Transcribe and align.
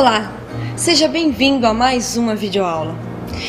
Olá, 0.00 0.32
seja 0.76 1.06
bem-vindo 1.06 1.66
a 1.66 1.74
mais 1.74 2.16
uma 2.16 2.34
videoaula. 2.34 2.94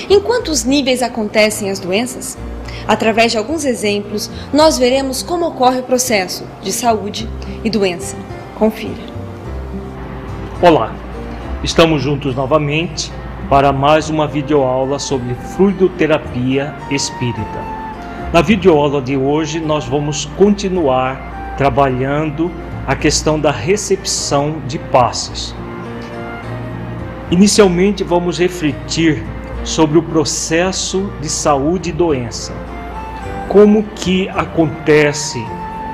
Em 0.10 0.20
quantos 0.20 0.66
níveis 0.66 1.02
acontecem 1.02 1.70
as 1.70 1.80
doenças? 1.80 2.38
Através 2.86 3.32
de 3.32 3.38
alguns 3.38 3.64
exemplos, 3.64 4.30
nós 4.52 4.78
veremos 4.78 5.24
como 5.24 5.48
ocorre 5.48 5.80
o 5.80 5.84
processo 5.84 6.46
de 6.62 6.74
saúde 6.74 7.26
e 7.64 7.70
doença. 7.70 8.18
Confira. 8.60 9.02
Olá, 10.62 10.94
estamos 11.64 12.02
juntos 12.02 12.36
novamente 12.36 13.10
para 13.50 13.72
mais 13.72 14.10
uma 14.10 14.28
videoaula 14.28 15.00
sobre 15.00 15.34
fluidoterapia 15.56 16.76
espírita. 16.90 17.64
Na 18.34 18.42
videoaula 18.42 19.02
de 19.02 19.16
hoje, 19.16 19.62
nós 19.62 19.86
vamos 19.86 20.26
continuar 20.38 21.56
trabalhando 21.56 22.52
a 22.86 22.94
questão 22.94 23.40
da 23.40 23.52
recepção 23.52 24.62
de 24.68 24.78
passes 24.78 25.56
Inicialmente, 27.32 28.04
vamos 28.04 28.38
refletir 28.38 29.24
sobre 29.64 29.98
o 29.98 30.04
processo 30.04 31.10
de 31.22 31.30
saúde 31.30 31.90
e 31.90 31.94
doença. 31.94 32.54
Como 33.48 33.84
que 33.96 34.28
acontece 34.28 35.42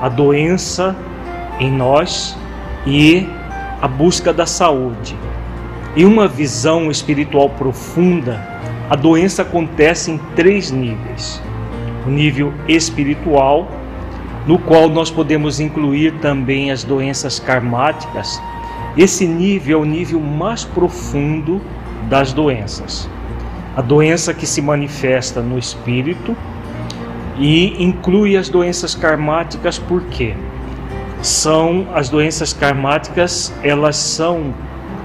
a 0.00 0.08
doença 0.08 0.96
em 1.60 1.70
nós 1.70 2.36
e 2.84 3.24
a 3.80 3.86
busca 3.86 4.32
da 4.32 4.46
saúde. 4.46 5.16
Em 5.96 6.04
uma 6.04 6.26
visão 6.26 6.90
espiritual 6.90 7.50
profunda, 7.50 8.44
a 8.90 8.96
doença 8.96 9.42
acontece 9.42 10.10
em 10.10 10.18
três 10.34 10.72
níveis. 10.72 11.40
O 12.04 12.10
nível 12.10 12.52
espiritual, 12.66 13.68
no 14.44 14.58
qual 14.58 14.88
nós 14.88 15.08
podemos 15.08 15.60
incluir 15.60 16.14
também 16.20 16.72
as 16.72 16.82
doenças 16.82 17.38
karmáticas, 17.38 18.40
esse 18.96 19.26
nível 19.26 19.78
é 19.78 19.82
o 19.82 19.84
nível 19.84 20.20
mais 20.20 20.64
profundo 20.64 21.60
das 22.08 22.32
doenças. 22.32 23.08
A 23.76 23.82
doença 23.82 24.34
que 24.34 24.46
se 24.46 24.60
manifesta 24.60 25.40
no 25.40 25.58
espírito 25.58 26.36
e 27.38 27.82
inclui 27.82 28.36
as 28.36 28.48
doenças 28.48 28.94
karmáticas 28.94 29.78
por 29.78 30.02
quê? 30.06 30.34
São 31.22 31.86
as 31.94 32.08
doenças 32.08 32.52
karmáticas, 32.52 33.52
elas 33.62 33.96
são 33.96 34.54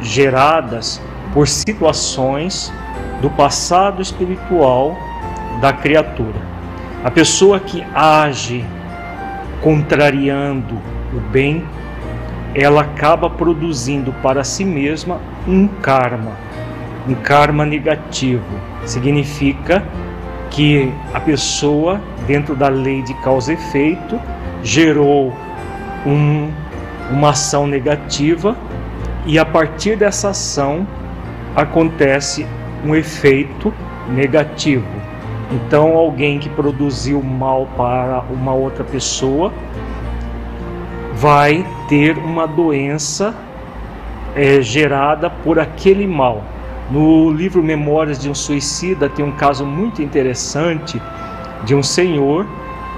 geradas 0.02 1.02
por 1.34 1.48
situações 1.48 2.72
do 3.22 3.30
passado 3.30 4.02
espiritual 4.02 4.98
da 5.62 5.72
criatura. 5.72 6.42
A 7.04 7.12
pessoa 7.12 7.60
que 7.60 7.84
age 7.94 8.66
contrariando 9.62 10.76
o 11.14 11.20
bem 11.32 11.64
ela 12.56 12.82
acaba 12.82 13.30
produzindo 13.30 14.14
para 14.22 14.44
si 14.44 14.64
mesma 14.64 15.20
um 15.48 15.68
karma, 15.68 16.32
um 17.08 17.16
karma 17.16 17.66
negativo. 17.66 18.46
Significa 18.86 19.84
que 20.50 20.94
a 21.14 21.20
pessoa, 21.20 22.00
dentro 22.28 22.56
da 22.56 22.68
lei 22.68 23.02
de 23.02 23.14
causa 23.16 23.52
e 23.52 23.56
efeito, 23.56 24.20
gerou 24.62 25.34
um, 26.06 26.52
uma 27.10 27.30
ação 27.30 27.66
negativa 27.66 28.56
e 29.26 29.40
a 29.40 29.46
partir 29.46 29.96
dessa 29.96 30.30
ação 30.30 30.88
acontece 31.56 32.46
um 32.86 32.94
efeito 32.94 33.74
negativo. 34.10 34.86
Então, 35.52 35.96
alguém 35.96 36.40
que 36.40 36.50
produziu 36.50 37.22
mal 37.22 37.68
para 37.78 38.24
uma 38.30 38.54
outra 38.54 38.84
pessoa 38.84 39.52
vai 41.14 41.66
ter 41.94 42.18
uma 42.18 42.48
doença 42.48 43.36
é, 44.36 44.60
gerada 44.64 45.30
por 45.30 45.60
aquele 45.60 46.08
mal. 46.08 46.44
No 46.90 47.30
livro 47.30 47.62
Memórias 47.62 48.18
de 48.18 48.32
um 48.32 48.34
Suicida 48.34 49.08
tem 49.08 49.24
um 49.24 49.34
caso 49.34 49.64
muito 49.64 50.02
interessante 50.02 51.00
de 51.64 51.76
um 51.76 51.84
senhor 51.84 52.48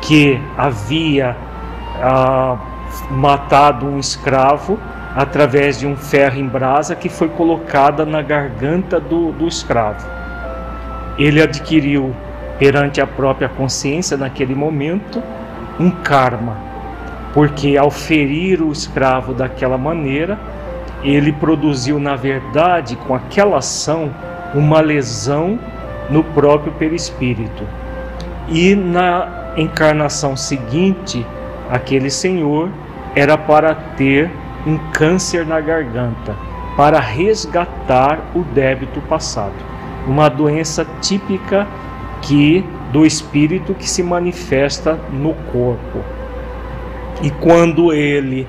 que 0.01 0.39
havia 0.57 1.35
ah, 2.01 2.57
matado 3.11 3.85
um 3.85 3.99
escravo 3.99 4.79
através 5.13 5.77
de 5.77 5.85
um 5.85 5.97
ferro 5.97 6.39
em 6.39 6.47
brasa 6.47 6.95
que 6.95 7.09
foi 7.09 7.27
colocada 7.27 8.05
na 8.05 8.21
garganta 8.21 8.97
do, 8.97 9.33
do 9.33 9.45
escravo. 9.45 10.07
Ele 11.17 11.41
adquiriu 11.41 12.15
perante 12.57 13.01
a 13.01 13.07
própria 13.07 13.49
consciência 13.49 14.15
naquele 14.15 14.55
momento 14.55 15.21
um 15.77 15.91
karma 15.91 16.74
porque 17.35 17.75
ao 17.75 17.91
ferir 17.91 18.61
o 18.61 18.71
escravo 18.71 19.33
daquela 19.33 19.77
maneira, 19.77 20.39
ele 21.03 21.33
produziu, 21.33 21.99
na 21.99 22.15
verdade, 22.15 22.95
com 22.95 23.13
aquela 23.13 23.57
ação, 23.57 24.09
uma 24.53 24.79
lesão 24.79 25.59
no 26.09 26.23
próprio 26.23 26.71
perispírito. 26.71 27.67
E 28.47 28.73
na 28.73 29.53
encarnação 29.57 30.37
seguinte, 30.37 31.25
aquele 31.69 32.09
senhor 32.09 32.69
era 33.13 33.37
para 33.37 33.75
ter 33.75 34.31
um 34.65 34.77
câncer 34.93 35.45
na 35.45 35.59
garganta, 35.59 36.33
para 36.77 37.01
resgatar 37.01 38.17
o 38.33 38.43
débito 38.43 39.01
passado. 39.01 39.53
Uma 40.07 40.29
doença 40.29 40.87
típica 41.01 41.67
que 42.21 42.65
do 42.93 43.05
espírito 43.05 43.73
que 43.73 43.89
se 43.89 44.01
manifesta 44.01 44.97
no 45.11 45.33
corpo. 45.51 46.14
E 47.21 47.29
quando 47.29 47.93
ele, 47.93 48.47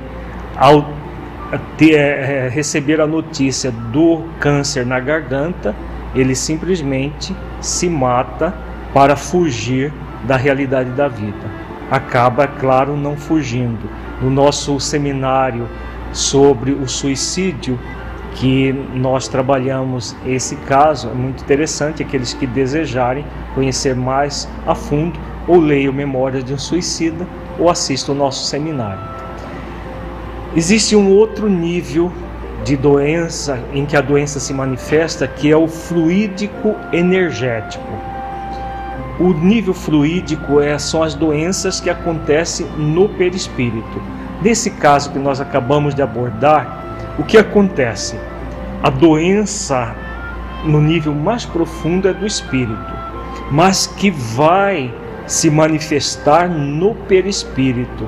ao 0.56 0.86
ter, 1.76 1.94
é, 1.94 2.48
receber 2.48 3.00
a 3.00 3.06
notícia 3.06 3.70
do 3.70 4.22
câncer 4.40 4.84
na 4.84 4.98
garganta, 4.98 5.74
ele 6.14 6.34
simplesmente 6.34 7.34
se 7.60 7.88
mata 7.88 8.54
para 8.92 9.16
fugir 9.16 9.92
da 10.24 10.36
realidade 10.36 10.90
da 10.90 11.08
vida. 11.08 11.66
Acaba, 11.90 12.44
é 12.44 12.46
claro, 12.46 12.96
não 12.96 13.16
fugindo. 13.16 13.88
No 14.20 14.30
nosso 14.30 14.80
seminário 14.80 15.68
sobre 16.12 16.72
o 16.72 16.88
suicídio, 16.88 17.78
que 18.36 18.72
nós 18.94 19.28
trabalhamos 19.28 20.14
esse 20.26 20.56
caso, 20.56 21.08
é 21.08 21.14
muito 21.14 21.42
interessante. 21.42 22.02
Aqueles 22.02 22.34
que 22.34 22.46
desejarem 22.46 23.24
conhecer 23.54 23.94
mais 23.94 24.48
a 24.66 24.74
fundo, 24.74 25.18
ou 25.46 25.58
leiam 25.58 25.92
Memórias 25.92 26.44
de 26.44 26.52
um 26.52 26.58
Suicida, 26.58 27.26
ou 27.58 27.70
assista 27.70 28.12
o 28.12 28.14
nosso 28.14 28.46
seminário. 28.46 29.02
Existe 30.54 30.96
um 30.96 31.10
outro 31.10 31.48
nível 31.48 32.10
de 32.64 32.76
doença 32.76 33.60
em 33.72 33.84
que 33.84 33.96
a 33.96 34.00
doença 34.00 34.40
se 34.40 34.52
manifesta, 34.52 35.28
que 35.28 35.50
é 35.50 35.56
o 35.56 35.68
fluídico 35.68 36.74
energético. 36.92 37.86
O 39.20 39.32
nível 39.32 39.72
fluídico 39.72 40.60
é, 40.60 40.78
são 40.78 41.02
as 41.02 41.14
doenças 41.14 41.80
que 41.80 41.88
acontecem 41.88 42.66
no 42.76 43.08
perispírito. 43.08 44.02
Nesse 44.42 44.70
caso 44.70 45.10
que 45.10 45.18
nós 45.18 45.40
acabamos 45.40 45.94
de 45.94 46.02
abordar, 46.02 46.84
o 47.18 47.22
que 47.22 47.38
acontece? 47.38 48.18
A 48.82 48.90
doença 48.90 49.94
no 50.64 50.80
nível 50.80 51.14
mais 51.14 51.44
profundo 51.46 52.08
é 52.08 52.12
do 52.12 52.26
espírito, 52.26 52.92
mas 53.50 53.86
que 53.86 54.10
vai 54.10 54.92
se 55.26 55.50
manifestar 55.50 56.48
no 56.48 56.94
perispírito. 56.94 58.06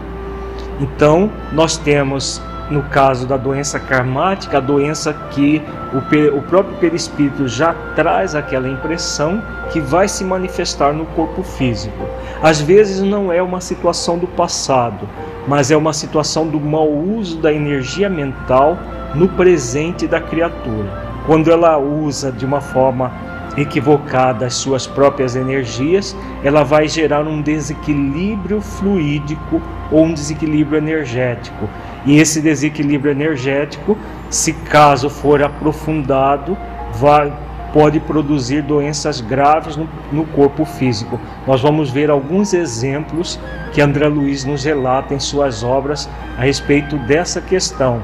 Então, 0.80 1.30
nós 1.52 1.76
temos 1.76 2.40
no 2.70 2.82
caso 2.82 3.26
da 3.26 3.36
doença 3.36 3.80
karmática, 3.80 4.58
a 4.58 4.60
doença 4.60 5.12
que 5.30 5.62
o, 5.92 6.36
o 6.36 6.42
próprio 6.42 6.76
perispírito 6.76 7.48
já 7.48 7.74
traz 7.94 8.34
aquela 8.34 8.68
impressão 8.68 9.42
que 9.72 9.80
vai 9.80 10.06
se 10.06 10.24
manifestar 10.24 10.92
no 10.92 11.06
corpo 11.06 11.42
físico. 11.42 12.04
Às 12.42 12.60
vezes 12.60 13.00
não 13.00 13.32
é 13.32 13.42
uma 13.42 13.60
situação 13.60 14.18
do 14.18 14.26
passado, 14.26 15.08
mas 15.46 15.70
é 15.70 15.76
uma 15.76 15.92
situação 15.92 16.46
do 16.46 16.60
mau 16.60 16.90
uso 16.90 17.38
da 17.38 17.52
energia 17.52 18.08
mental 18.08 18.76
no 19.14 19.28
presente 19.28 20.06
da 20.06 20.20
criatura. 20.20 21.08
Quando 21.26 21.50
ela 21.50 21.78
usa 21.78 22.30
de 22.30 22.44
uma 22.44 22.60
forma 22.60 23.12
equivocada 23.60 24.46
as 24.46 24.54
suas 24.54 24.86
próprias 24.86 25.36
energias, 25.36 26.16
ela 26.42 26.62
vai 26.62 26.88
gerar 26.88 27.26
um 27.26 27.40
desequilíbrio 27.42 28.60
fluídico 28.60 29.60
ou 29.90 30.04
um 30.04 30.14
desequilíbrio 30.14 30.78
energético. 30.78 31.68
E 32.04 32.18
esse 32.18 32.40
desequilíbrio 32.40 33.12
energético, 33.12 33.96
se 34.30 34.52
caso 34.52 35.10
for 35.10 35.42
aprofundado, 35.42 36.56
vai, 36.94 37.32
pode 37.72 38.00
produzir 38.00 38.62
doenças 38.62 39.20
graves 39.20 39.76
no, 39.76 39.88
no, 40.12 40.24
corpo 40.24 40.64
físico. 40.64 41.18
Nós 41.46 41.60
vamos 41.60 41.90
ver 41.90 42.10
alguns 42.10 42.54
exemplos 42.54 43.38
que 43.72 43.80
André 43.80 44.08
Luiz 44.08 44.44
nos 44.44 44.64
relata 44.64 45.14
em 45.14 45.20
suas 45.20 45.62
obras 45.62 46.08
a 46.36 46.42
respeito 46.42 46.96
dessa 46.98 47.40
questão 47.40 48.02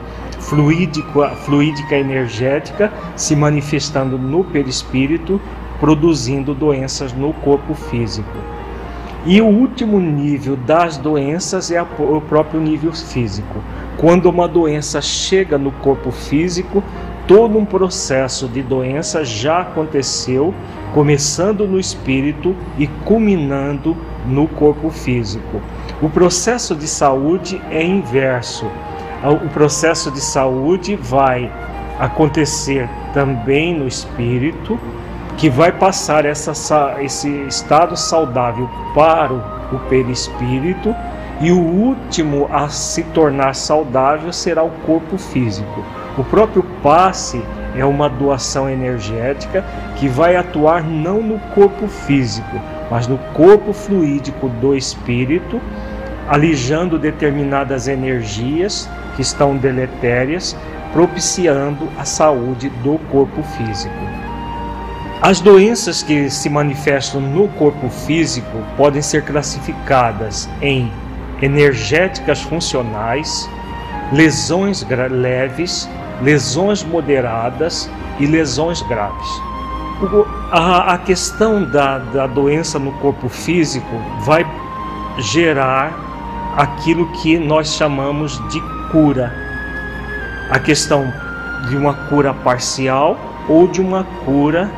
fluídica, 0.49 1.31
fluídica 1.45 1.97
energética 1.97 2.93
se 3.17 3.35
manifestando 3.35 4.19
no 4.19 4.45
perispírito, 4.45 5.41
produzindo 5.81 6.55
doenças 6.55 7.13
no 7.13 7.33
corpo 7.33 7.75
físico. 7.75 8.37
E 9.27 9.41
o 9.41 9.47
último 9.47 9.99
nível 9.99 10.55
das 10.55 10.99
doenças 10.99 11.71
é 11.71 11.81
o 11.81 12.21
próprio 12.21 12.61
nível 12.61 12.93
físico. 12.93 13.59
Quando 13.97 14.27
uma 14.27 14.47
doença 14.47 15.01
chega 15.01 15.57
no 15.57 15.73
corpo 15.73 16.11
físico, 16.11 16.85
todo 17.27 17.57
um 17.57 17.65
processo 17.65 18.47
de 18.47 18.63
doença 18.63 19.25
já 19.25 19.63
aconteceu, 19.63 20.55
começando 20.93 21.67
no 21.67 21.81
espírito 21.81 22.55
e 22.79 22.87
culminando 22.87 23.97
no 24.27 24.47
corpo 24.47 24.91
físico. 24.91 25.61
O 26.03 26.11
processo 26.11 26.75
de 26.75 26.87
saúde 26.87 27.61
é 27.71 27.83
inverso 27.83 28.67
o 29.31 29.49
processo 29.49 30.11
de 30.11 30.21
saúde 30.21 30.97
vai 30.97 31.51
acontecer 31.99 32.89
também 33.13 33.75
no 33.75 33.87
espírito, 33.87 34.79
que 35.37 35.49
vai 35.49 35.73
passar 35.73 36.25
essa, 36.25 36.97
esse 37.01 37.29
estado 37.47 37.97
saudável 37.97 38.69
para 38.95 39.33
o 39.33 39.79
perispírito, 39.89 40.95
e 41.41 41.51
o 41.51 41.59
último 41.59 42.49
a 42.53 42.69
se 42.69 43.03
tornar 43.03 43.55
saudável 43.55 44.33
será 44.33 44.63
o 44.63 44.71
corpo 44.87 45.19
físico. 45.19 45.85
O 46.17 46.23
próprio 46.23 46.63
passe 46.83 47.43
é 47.77 47.85
uma 47.85 48.09
doação 48.09 48.71
energética 48.71 49.65
que 49.97 50.07
vai 50.07 50.37
atuar 50.37 50.85
não 50.85 51.21
no 51.21 51.39
corpo 51.55 51.89
físico, 51.89 52.61
mas 52.91 53.09
no 53.09 53.19
corpo 53.35 53.73
fluídico 53.73 54.49
do 54.49 54.77
espírito, 54.77 55.61
alijando 56.29 56.99
determinadas 56.99 57.89
energias 57.89 58.89
que 59.17 59.23
estão 59.23 59.57
deletérias, 59.57 60.57
propiciando 60.93 61.89
a 61.99 62.05
saúde 62.05 62.69
do 62.83 62.99
corpo 63.11 63.43
físico. 63.43 63.95
As 65.21 65.41
doenças 65.41 66.03
que 66.03 66.29
se 66.29 66.51
manifestam 66.51 67.21
no 67.21 67.49
corpo 67.49 67.89
físico 67.89 68.59
podem 68.77 69.01
ser 69.01 69.25
classificadas 69.25 70.49
em 70.61 70.91
energéticas 71.41 72.43
funcionais, 72.43 73.49
lesões 74.13 74.87
leves, 75.11 75.89
lesões 76.23 76.85
moderadas 76.85 77.91
e 78.19 78.27
lesões 78.27 78.83
graves. 78.83 79.29
A, 80.51 80.99
questão 80.99 81.65
da, 81.65 81.99
da 81.99 82.27
doença 82.27 82.79
no 82.79 82.93
corpo 82.99 83.29
físico 83.29 83.97
vai 84.21 84.45
gerar 85.19 86.14
aquilo 86.57 87.07
que 87.13 87.39
nós 87.39 87.75
chamamos 87.75 88.41
de 88.49 88.61
cura. 88.91 89.33
A 90.51 90.59
questão 90.59 91.13
de 91.69 91.77
uma 91.77 91.95
cura 92.09 92.33
parcial 92.33 93.17
ou 93.49 93.67
de 93.67 93.81
uma 93.81 94.05
cura 94.25 94.71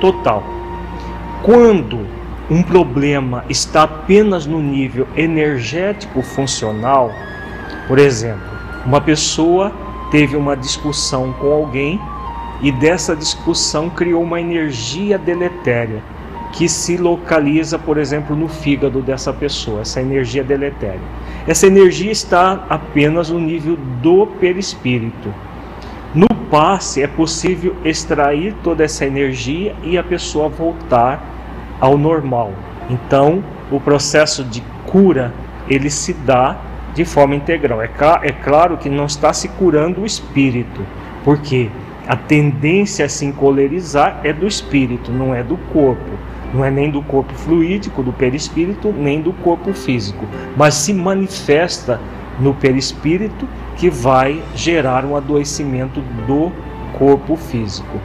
total. 0.00 0.42
Quando 1.42 2.06
um 2.50 2.62
problema 2.62 3.44
está 3.48 3.84
apenas 3.84 4.46
no 4.46 4.60
nível 4.60 5.08
energético 5.16 6.22
funcional, 6.22 7.10
por 7.88 7.98
exemplo, 7.98 8.42
uma 8.86 9.00
pessoa 9.00 9.72
teve 10.10 10.36
uma 10.36 10.56
discussão 10.56 11.32
com 11.32 11.52
alguém 11.52 12.00
e 12.60 12.70
dessa 12.70 13.16
discussão 13.16 13.90
criou 13.90 14.22
uma 14.22 14.40
energia 14.40 15.18
deletéria 15.18 16.02
que 16.54 16.68
se 16.68 16.96
localiza, 16.96 17.76
por 17.76 17.98
exemplo, 17.98 18.36
no 18.36 18.46
fígado 18.46 19.02
dessa 19.02 19.32
pessoa, 19.32 19.80
essa 19.80 20.00
energia 20.00 20.44
deletéria. 20.44 21.00
Essa 21.48 21.66
energia 21.66 22.12
está 22.12 22.64
apenas 22.70 23.28
no 23.28 23.40
nível 23.40 23.76
do 24.00 24.26
perispírito. 24.38 25.34
No 26.14 26.28
passe 26.48 27.02
é 27.02 27.08
possível 27.08 27.74
extrair 27.84 28.54
toda 28.62 28.84
essa 28.84 29.04
energia 29.04 29.74
e 29.82 29.98
a 29.98 30.04
pessoa 30.04 30.48
voltar 30.48 31.20
ao 31.80 31.98
normal. 31.98 32.52
Então, 32.88 33.42
o 33.68 33.80
processo 33.80 34.44
de 34.44 34.62
cura 34.86 35.34
ele 35.68 35.90
se 35.90 36.12
dá 36.12 36.56
de 36.94 37.04
forma 37.04 37.34
integral. 37.34 37.82
É, 37.82 37.90
é 38.22 38.30
claro 38.30 38.76
que 38.76 38.88
não 38.88 39.06
está 39.06 39.32
se 39.32 39.48
curando 39.48 40.02
o 40.02 40.06
espírito, 40.06 40.86
porque 41.24 41.68
a 42.06 42.14
tendência 42.14 43.06
a 43.06 43.08
se 43.08 43.26
encolerizar 43.26 44.20
é 44.22 44.32
do 44.32 44.46
espírito, 44.46 45.10
não 45.10 45.34
é 45.34 45.42
do 45.42 45.56
corpo 45.72 46.12
não 46.54 46.64
é 46.64 46.70
nem 46.70 46.90
do 46.90 47.02
corpo 47.02 47.34
fluídico, 47.34 48.02
do 48.02 48.12
perispírito, 48.12 48.92
nem 48.92 49.20
do 49.20 49.32
corpo 49.32 49.74
físico, 49.74 50.24
mas 50.56 50.74
se 50.74 50.94
manifesta 50.94 52.00
no 52.38 52.54
perispírito 52.54 53.48
que 53.76 53.90
vai 53.90 54.40
gerar 54.54 55.04
um 55.04 55.16
adoecimento 55.16 56.00
do 56.26 56.52
corpo 56.96 57.36
físico. 57.36 57.98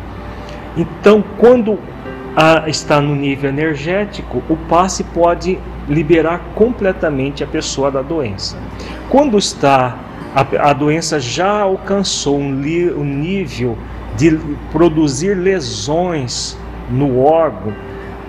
Então, 0.75 1.23
quando 1.37 1.77
a, 2.35 2.67
está 2.67 2.99
no 2.99 3.15
nível 3.15 3.49
energético, 3.49 4.41
o 4.49 4.55
passe 4.55 5.03
pode 5.03 5.59
liberar 5.87 6.41
completamente 6.55 7.43
a 7.43 7.47
pessoa 7.47 7.91
da 7.91 8.01
doença. 8.01 8.57
Quando 9.09 9.37
está 9.37 9.97
a, 10.33 10.69
a 10.69 10.73
doença 10.73 11.19
já 11.19 11.61
alcançou 11.61 12.37
um, 12.37 12.61
li, 12.61 12.91
um 12.91 13.03
nível 13.03 13.77
de 14.15 14.37
produzir 14.71 15.35
lesões 15.35 16.57
no 16.89 17.19
órgão, 17.19 17.73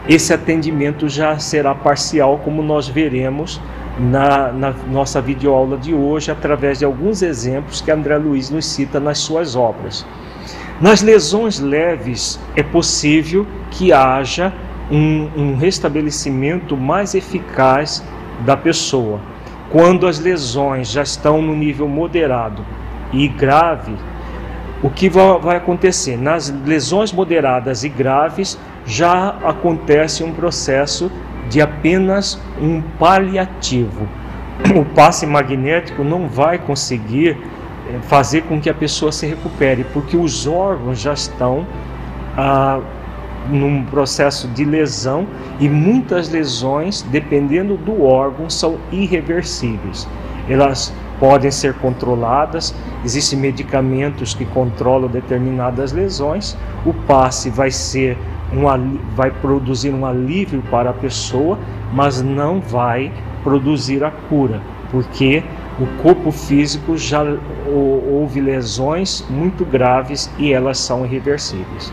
esse 0.09 0.33
atendimento 0.33 1.09
já 1.09 1.39
será 1.39 1.75
parcial, 1.75 2.39
como 2.45 2.63
nós 2.63 2.89
veremos 2.89 3.61
na, 3.99 4.51
na, 4.53 4.75
nossa 4.91 5.21
videoaula 5.21 5.77
de 5.77 5.95
hoje, 5.95 6.31
através 6.31 6.79
de 6.79 6.85
alguns 6.85 7.23
exemplos 7.23 7.81
que 7.81 7.91
André 7.91 8.17
Luiz 8.17 8.51
nos 8.51 8.65
cita 8.65 8.99
nas 8.99 9.19
suas 9.19 9.55
obras. 9.55 10.07
Nas 10.81 11.03
lesões 11.03 11.61
leves, 11.61 12.41
é 12.57 12.63
possível 12.63 13.47
que 13.71 13.93
haja 13.93 14.53
um, 14.91 15.29
um 15.37 15.57
restabelecimento 15.57 16.77
mais 16.77 17.15
eficaz 17.15 18.03
da 18.45 18.57
pessoa. 18.57 19.21
Quando 19.71 20.07
as 20.07 20.19
lesões 20.19 20.91
já 20.91 21.03
estão 21.03 21.43
no 21.43 21.55
nível 21.55 21.87
moderado 21.87 22.65
e 23.13 23.29
grave, 23.29 23.95
o 24.83 24.89
que 24.89 25.11
vai 25.11 25.57
acontecer? 25.57 26.17
Nas 26.17 26.51
lesões 26.65 27.13
moderadas 27.13 27.85
e 27.85 27.89
graves, 27.89 28.59
já 28.87 29.37
acontece 29.45 30.25
um 30.25 30.33
processo 30.33 31.11
de 31.49 31.61
apenas 31.61 32.41
um 32.61 32.81
paliativo. 32.99 34.07
O 34.75 34.85
passe 34.85 35.27
magnético 35.27 36.05
não 36.05 36.29
vai 36.29 36.59
conseguir 36.59 37.31
eh, 37.89 37.99
fazer 38.03 38.43
com 38.43 38.61
que 38.61 38.69
a 38.69 38.75
pessoa 38.75 39.11
se 39.11 39.27
recupere, 39.27 39.85
porque 39.93 40.17
os 40.17 40.47
órgãos 40.47 41.01
já 41.01 41.15
estão 41.15 41.67
ah, 42.37 42.81
num 43.49 43.85
processo 43.85 44.47
de 44.49 44.65
lesão 44.65 45.27
e 45.59 45.69
muitas 45.69 46.29
lesões, 46.29 47.03
dependendo 47.03 47.77
do 47.77 48.05
órgão, 48.05 48.51
são 48.51 48.79
irreversíveis. 48.93 50.07
Elas 50.49 50.93
podem 51.19 51.51
ser 51.51 51.75
controladas, 51.75 52.75
existem 53.05 53.39
medicamentos 53.39 54.35
que 54.35 54.45
controlam 54.45 55.09
determinadas 55.09 55.93
lesões, 55.93 56.57
o 56.85 56.95
passe 56.95 57.51
vai 57.51 57.71
ser 57.71 58.17
um, 58.53 58.99
vai 59.15 59.31
produzir 59.31 59.91
um 59.91 60.05
alívio 60.05 60.63
para 60.71 60.91
a 60.91 60.95
pessoa, 60.95 61.59
mas 61.93 62.21
não 62.23 62.61
vai 62.61 63.13
produzir 63.43 64.05
a 64.05 64.11
cura, 64.11 64.61
porque 64.91 65.43
o 65.79 65.87
corpo 66.03 66.31
físico 66.31 66.97
já 66.97 67.25
houve 67.67 68.41
lesões 68.41 69.25
muito 69.31 69.65
graves 69.65 70.31
e 70.39 70.53
elas 70.53 70.79
são 70.79 71.05
irreversíveis. 71.05 71.93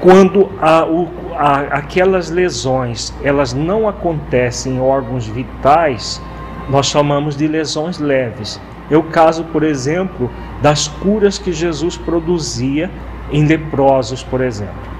Quando 0.00 0.50
a, 0.60 0.84
o, 0.84 1.08
a, 1.36 1.60
aquelas 1.78 2.30
lesões 2.30 3.14
elas 3.22 3.52
não 3.52 3.88
acontecem 3.88 4.76
em 4.76 4.80
órgãos 4.80 5.26
vitais, 5.26 6.20
nós 6.68 6.86
chamamos 6.86 7.36
de 7.36 7.46
lesões 7.46 7.98
leves. 7.98 8.60
é 8.90 8.96
o 8.96 9.02
caso, 9.02 9.44
por 9.44 9.62
exemplo, 9.62 10.30
das 10.62 10.88
curas 10.88 11.38
que 11.38 11.52
Jesus 11.52 11.96
produzia 11.96 12.90
em 13.30 13.44
leprosos, 13.44 14.22
por 14.22 14.40
exemplo. 14.40 14.99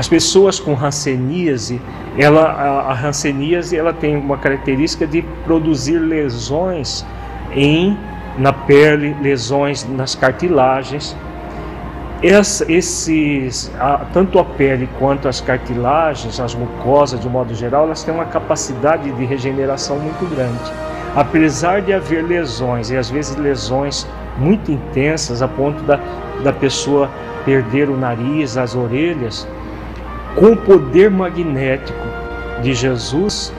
As 0.00 0.08
pessoas 0.08 0.58
com 0.58 0.72
hanseníase, 0.72 1.78
ela, 2.16 2.44
a, 2.44 2.90
a 2.90 3.06
hanseníase 3.06 3.76
ela 3.76 3.92
tem 3.92 4.16
uma 4.16 4.38
característica 4.38 5.06
de 5.06 5.20
produzir 5.44 5.98
lesões 5.98 7.04
em 7.54 7.98
na 8.38 8.50
pele, 8.50 9.14
lesões 9.20 9.86
nas 9.86 10.14
cartilagens. 10.14 11.14
Essa, 12.22 12.64
esses, 12.72 13.70
a, 13.78 14.06
tanto 14.10 14.38
a 14.38 14.44
pele 14.44 14.88
quanto 14.98 15.28
as 15.28 15.38
cartilagens, 15.38 16.40
as 16.40 16.54
mucosas 16.54 17.20
de 17.20 17.28
um 17.28 17.30
modo 17.30 17.54
geral, 17.54 17.84
elas 17.84 18.02
têm 18.02 18.14
uma 18.14 18.24
capacidade 18.24 19.12
de 19.12 19.24
regeneração 19.26 19.98
muito 19.98 20.24
grande. 20.34 20.72
Apesar 21.14 21.82
de 21.82 21.92
haver 21.92 22.24
lesões, 22.24 22.90
e 22.90 22.96
às 22.96 23.10
vezes 23.10 23.36
lesões 23.36 24.06
muito 24.38 24.72
intensas, 24.72 25.42
a 25.42 25.48
ponto 25.48 25.82
da, 25.82 26.00
da 26.42 26.54
pessoa 26.54 27.10
perder 27.44 27.90
o 27.90 27.98
nariz, 27.98 28.56
as 28.56 28.74
orelhas, 28.74 29.46
com 30.36 30.52
o 30.52 30.56
poder 30.56 31.10
magnético 31.10 31.98
de 32.62 32.74
Jesus, 32.74 33.52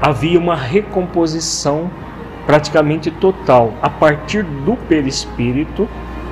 havia 0.00 0.38
uma 0.38 0.56
recomposição 0.56 1.90
praticamente 2.46 3.10
total. 3.10 3.74
A 3.82 3.90
partir 3.90 4.42
do 4.42 4.76
perispírito, 4.88 5.88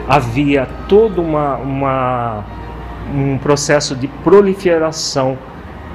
havia 0.09 0.67
todo 0.89 1.21
uma, 1.21 1.57
uma, 1.57 2.45
um 3.15 3.39
processo 3.39 3.95
de 3.95 4.09
proliferação 4.09 5.37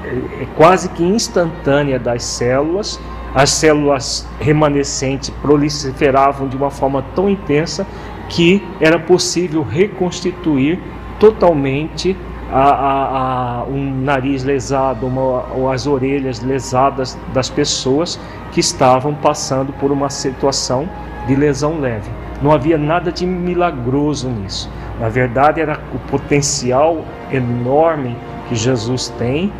é, 0.04 0.46
quase 0.56 0.90
que 0.90 1.04
instantânea 1.04 1.98
das 1.98 2.24
células. 2.24 3.00
As 3.34 3.50
células 3.50 4.28
remanescentes 4.40 5.32
proliferavam 5.42 6.48
de 6.48 6.56
uma 6.56 6.70
forma 6.70 7.04
tão 7.16 7.28
intensa 7.28 7.88
que 8.30 8.64
era 8.80 9.00
possível 9.00 9.64
reconstituir 9.64 10.80
totalmente 11.20 12.16
a, 12.54 12.70
a, 12.70 13.60
a 13.62 13.64
um 13.64 14.04
nariz 14.04 14.44
lesado 14.44 15.08
uma, 15.08 15.44
ou 15.56 15.72
as 15.72 15.88
orelhas 15.88 16.40
lesadas 16.40 17.18
das 17.34 17.50
pessoas 17.50 18.20
que 18.52 18.60
estavam 18.60 19.16
passando 19.16 19.74
por 19.74 19.92
uma 19.92 20.10
situação 20.10 20.88
de 21.26 21.36
lesão 21.36 21.80
leve. 21.80 22.10
Não 22.44 22.52
havia 22.52 22.78
nada 22.78 23.12
de 23.12 23.26
milagroso 23.26 24.30
nisso. 24.30 24.70
Na 25.00 25.10
verdade, 25.10 25.62
era 25.62 25.80
o 25.94 26.00
potencial 26.12 27.04
enorme 27.32 28.16
que 28.48 28.56
Jesus 28.56 29.10
tem, 29.18 29.52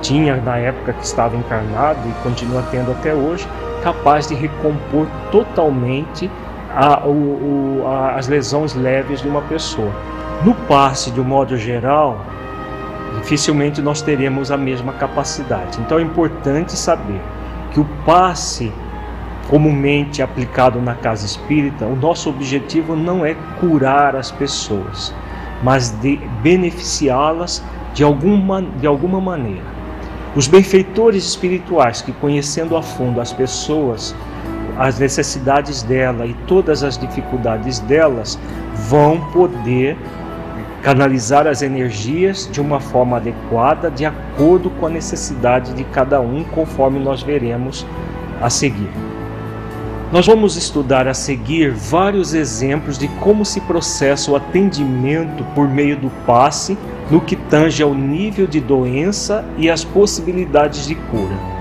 tinha 0.00 0.36
na 0.36 0.56
época 0.56 0.94
que 0.94 1.04
estava 1.04 1.36
encarnado 1.36 2.00
e 2.08 2.12
continua 2.24 2.64
tendo 2.72 2.90
até 2.90 3.14
hoje, 3.14 3.46
capaz 3.84 4.26
de 4.26 4.34
recompor 4.34 5.06
totalmente 5.30 6.28
a, 6.74 7.06
o, 7.06 7.10
o, 7.10 7.86
a, 7.86 8.16
as 8.16 8.26
lesões 8.26 8.74
leves 8.74 9.22
de 9.22 9.28
uma 9.28 9.42
pessoa. 9.42 9.92
No 10.44 10.54
passe, 10.54 11.12
de 11.12 11.20
um 11.20 11.24
modo 11.24 11.56
geral, 11.56 12.26
dificilmente 13.20 13.80
nós 13.80 14.02
teremos 14.02 14.50
a 14.50 14.56
mesma 14.56 14.92
capacidade. 14.92 15.80
Então 15.80 16.00
é 16.00 16.02
importante 16.02 16.72
saber 16.72 17.20
que 17.70 17.78
o 17.78 17.84
passe 18.04 18.72
comumente 19.48 20.20
aplicado 20.20 20.80
na 20.80 20.94
casa 20.94 21.26
espírita, 21.26 21.84
o 21.86 21.94
nosso 21.94 22.28
objetivo 22.28 22.96
não 22.96 23.24
é 23.24 23.36
curar 23.60 24.16
as 24.16 24.32
pessoas, 24.32 25.14
mas 25.62 25.90
de 26.00 26.16
beneficiá-las 26.42 27.62
de 27.94 28.02
alguma, 28.02 28.62
de 28.62 28.86
alguma 28.86 29.20
maneira. 29.20 29.62
Os 30.34 30.48
benfeitores 30.48 31.24
espirituais 31.24 32.02
que 32.02 32.10
conhecendo 32.12 32.76
a 32.76 32.82
fundo 32.82 33.20
as 33.20 33.32
pessoas, 33.32 34.12
as 34.76 34.98
necessidades 34.98 35.82
dela 35.82 36.26
e 36.26 36.34
todas 36.46 36.82
as 36.82 36.98
dificuldades 36.98 37.78
delas, 37.80 38.38
vão 38.88 39.20
poder 39.30 39.96
canalizar 40.82 41.46
as 41.46 41.62
energias 41.62 42.48
de 42.50 42.60
uma 42.60 42.80
forma 42.80 43.16
adequada, 43.16 43.90
de 43.90 44.04
acordo 44.04 44.68
com 44.68 44.86
a 44.86 44.90
necessidade 44.90 45.72
de 45.74 45.84
cada 45.84 46.20
um, 46.20 46.42
conforme 46.44 46.98
nós 46.98 47.22
veremos 47.22 47.86
a 48.40 48.50
seguir. 48.50 48.90
Nós 50.10 50.26
vamos 50.26 50.56
estudar 50.56 51.08
a 51.08 51.14
seguir 51.14 51.70
vários 51.70 52.34
exemplos 52.34 52.98
de 52.98 53.08
como 53.08 53.44
se 53.44 53.60
processa 53.62 54.30
o 54.30 54.36
atendimento 54.36 55.42
por 55.54 55.66
meio 55.66 55.96
do 55.96 56.10
passe 56.26 56.76
no 57.10 57.20
que 57.20 57.36
tange 57.36 57.82
ao 57.82 57.94
nível 57.94 58.46
de 58.46 58.60
doença 58.60 59.44
e 59.56 59.70
as 59.70 59.84
possibilidades 59.84 60.86
de 60.86 60.94
cura. 60.94 61.51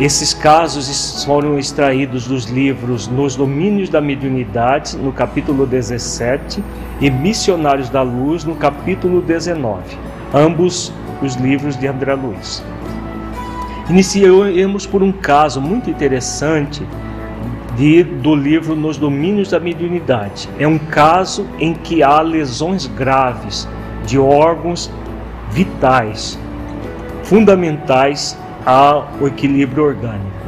Esses 0.00 0.34
casos 0.34 1.22
foram 1.24 1.56
extraídos 1.56 2.26
dos 2.26 2.46
livros 2.46 3.06
Nos 3.06 3.36
Domínios 3.36 3.88
da 3.88 4.00
Mediunidade, 4.00 4.96
no 4.96 5.12
capítulo 5.12 5.68
17, 5.68 6.60
e 7.00 7.08
Missionários 7.08 7.88
da 7.88 8.02
Luz, 8.02 8.42
no 8.42 8.56
capítulo 8.56 9.22
19, 9.22 9.96
ambos 10.34 10.92
os 11.22 11.36
livros 11.36 11.76
de 11.76 11.86
André 11.86 12.12
Luiz. 12.14 12.60
Iniciamos 13.88 14.84
por 14.84 15.00
um 15.00 15.12
caso 15.12 15.60
muito 15.60 15.88
interessante 15.88 16.82
de, 17.76 18.02
do 18.02 18.34
livro 18.34 18.74
Nos 18.74 18.96
Domínios 18.96 19.50
da 19.50 19.60
Mediunidade. 19.60 20.48
É 20.58 20.66
um 20.66 20.78
caso 20.78 21.46
em 21.60 21.72
que 21.72 22.02
há 22.02 22.20
lesões 22.20 22.88
graves 22.88 23.68
de 24.04 24.18
órgãos 24.18 24.90
vitais, 25.52 26.36
fundamentais 27.22 28.36
ao 28.64 29.08
equilíbrio 29.26 29.84
orgânico. 29.84 30.46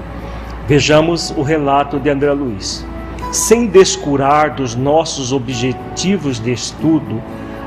Vejamos 0.67 1.31
o 1.37 1.43
relato 1.43 2.01
de 2.01 2.11
André 2.11 2.33
Luiz. 2.33 2.85
Sem 3.33 3.67
descurar 3.67 4.51
dos 4.51 4.75
nossos 4.75 5.33
objetivos 5.33 6.41
de 6.41 6.53
estudo, 6.53 7.23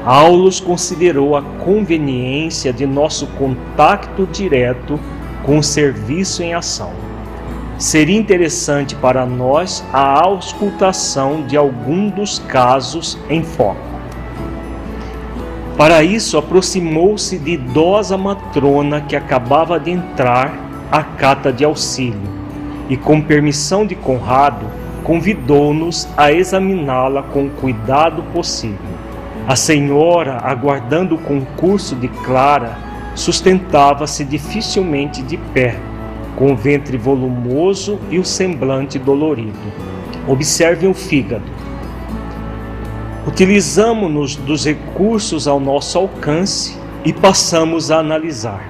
Aulus 0.06 0.60
considerou 0.60 1.36
a 1.36 1.42
conveniência 1.42 2.72
de 2.72 2.86
nosso 2.86 3.28
contato 3.38 4.28
direto 4.32 5.00
com 5.44 5.58
o 5.60 5.64
serviço 5.64 6.42
em 6.42 6.54
ação. 6.54 6.92
Seria 7.78 8.18
interessante 8.18 8.96
para 8.96 9.26
nós 9.26 9.84
a 9.94 10.22
auscultação 10.22 11.44
de 11.46 11.56
algum 11.56 12.10
dos 12.10 12.40
casos 12.40 13.18
em 13.30 13.44
foco. 13.44 13.99
Para 15.80 16.04
isso, 16.04 16.38
aproximou-se 16.38 17.38
de 17.38 17.52
idosa 17.52 18.18
matrona 18.18 19.00
que 19.00 19.16
acabava 19.16 19.80
de 19.80 19.92
entrar 19.92 20.54
à 20.92 21.02
cata 21.02 21.54
de 21.54 21.64
auxílio 21.64 22.20
e, 22.90 22.98
com 22.98 23.22
permissão 23.22 23.86
de 23.86 23.96
Conrado, 23.96 24.66
convidou-nos 25.06 26.06
a 26.18 26.34
examiná-la 26.34 27.24
com 27.24 27.46
o 27.46 27.50
cuidado 27.52 28.22
possível. 28.34 28.78
A 29.48 29.56
senhora, 29.56 30.42
aguardando 30.44 31.16
o 31.16 31.20
concurso 31.20 31.96
de 31.96 32.10
Clara, 32.10 32.78
sustentava-se 33.16 34.26
dificilmente 34.26 35.22
de 35.22 35.38
pé, 35.38 35.80
com 36.36 36.52
o 36.52 36.58
ventre 36.58 36.98
volumoso 36.98 37.98
e 38.12 38.20
o 38.20 38.26
semblante 38.26 39.00
dolorido. 39.00 39.58
Observem 40.28 40.90
o 40.90 40.94
fígado 40.94 41.59
utilizamos-nos 43.28 44.36
dos 44.36 44.66
recursos 44.66 45.48
ao 45.48 45.60
nosso 45.60 45.98
alcance 45.98 46.78
e 47.04 47.14
passamos 47.14 47.92
a 47.92 48.00
analisar. 48.00 48.64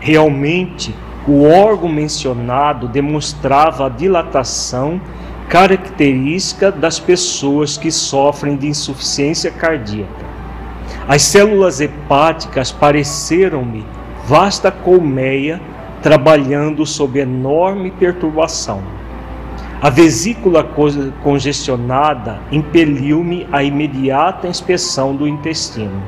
Realmente, 0.00 0.94
o 1.26 1.44
órgão 1.44 1.88
mencionado 1.88 2.88
demonstrava 2.88 3.86
a 3.86 3.88
dilatação 3.88 5.00
característica 5.48 6.70
das 6.70 6.98
pessoas 6.98 7.76
que 7.76 7.90
sofrem 7.90 8.56
de 8.56 8.66
insuficiência 8.66 9.50
cardíaca. 9.50 10.24
As 11.06 11.22
células 11.22 11.80
hepáticas 11.80 12.72
pareceram-me 12.72 13.84
vasta 14.26 14.70
colmeia 14.70 15.60
trabalhando 16.02 16.84
sob 16.84 17.18
enorme 17.18 17.90
perturbação. 17.90 18.82
A 19.84 19.90
vesícula 19.90 20.66
congestionada 21.22 22.40
impeliu-me 22.50 23.46
à 23.52 23.62
imediata 23.62 24.48
inspeção 24.48 25.14
do 25.14 25.28
intestino. 25.28 26.02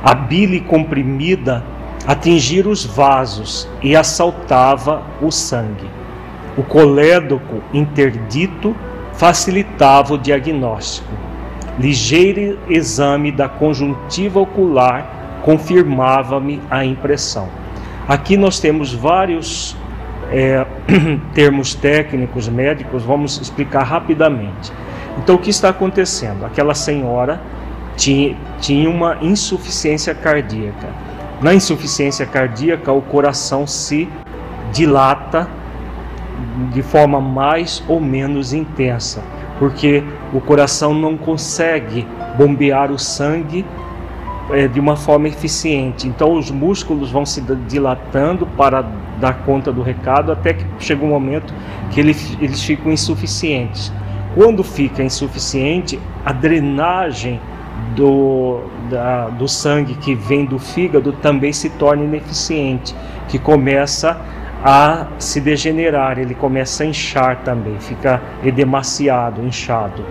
A 0.00 0.14
bile 0.14 0.60
comprimida 0.60 1.64
atingira 2.06 2.68
os 2.68 2.84
vasos 2.84 3.68
e 3.82 3.96
assaltava 3.96 5.02
o 5.20 5.32
sangue. 5.32 5.90
O 6.56 6.62
colédoco 6.62 7.60
interdito 7.72 8.76
facilitava 9.14 10.14
o 10.14 10.18
diagnóstico. 10.18 11.12
Ligeiro 11.76 12.60
exame 12.68 13.32
da 13.32 13.48
conjuntiva 13.48 14.38
ocular 14.38 15.40
confirmava-me 15.42 16.62
a 16.70 16.84
impressão. 16.84 17.48
Aqui 18.06 18.36
nós 18.36 18.60
temos 18.60 18.94
vários 18.94 19.76
é, 20.30 20.63
termos 21.34 21.74
técnicos 21.74 22.48
médicos, 22.48 23.02
vamos 23.02 23.40
explicar 23.40 23.82
rapidamente. 23.84 24.72
Então, 25.18 25.36
o 25.36 25.38
que 25.38 25.50
está 25.50 25.68
acontecendo? 25.68 26.44
Aquela 26.44 26.74
senhora 26.74 27.40
tinha, 27.96 28.36
tinha 28.60 28.90
uma 28.90 29.18
insuficiência 29.20 30.14
cardíaca. 30.14 30.88
Na 31.40 31.54
insuficiência 31.54 32.26
cardíaca, 32.26 32.92
o 32.92 33.02
coração 33.02 33.66
se 33.66 34.08
dilata 34.72 35.48
de 36.72 36.82
forma 36.82 37.20
mais 37.20 37.82
ou 37.88 38.00
menos 38.00 38.52
intensa. 38.52 39.22
porque 39.58 40.02
o 40.32 40.40
coração 40.40 40.94
não 40.94 41.16
consegue 41.16 42.06
bombear 42.36 42.90
o 42.90 42.98
sangue 42.98 43.64
é, 44.50 44.68
de 44.68 44.78
uma 44.78 44.96
forma 44.96 45.28
eficiente. 45.28 46.06
Então 46.06 46.34
os 46.34 46.50
músculos 46.50 47.10
vão 47.10 47.24
se 47.24 47.40
dilatando 47.68 48.46
para 48.46 48.84
dar 49.20 49.44
conta 49.44 49.72
do 49.72 49.82
recado 49.82 50.32
até 50.32 50.54
que 50.54 50.64
chega 50.78 51.04
um 51.04 51.08
momento 51.08 51.54
que 51.90 52.00
eles, 52.00 52.36
eles 52.40 52.62
ficam 52.62 52.92
insuficientes. 52.92 53.92
Quando 54.34 54.64
fica 54.64 55.02
insuficiente, 55.02 55.98
a 56.24 56.32
drenagem 56.32 57.40
do, 57.94 58.62
da, 58.90 59.28
do 59.28 59.46
sangue 59.46 59.94
que 59.94 60.14
vem 60.14 60.44
do 60.44 60.58
fígado 60.58 61.12
também 61.12 61.52
se 61.52 61.70
torna 61.70 62.04
ineficiente, 62.04 62.94
que 63.28 63.38
começa 63.38 64.20
a 64.64 65.08
se 65.18 65.40
degenerar, 65.40 66.18
ele 66.18 66.34
começa 66.34 66.82
a 66.82 66.86
inchar 66.86 67.42
também, 67.44 67.78
fica 67.78 68.20
edemaciado, 68.42 69.42
inchado. 69.42 70.04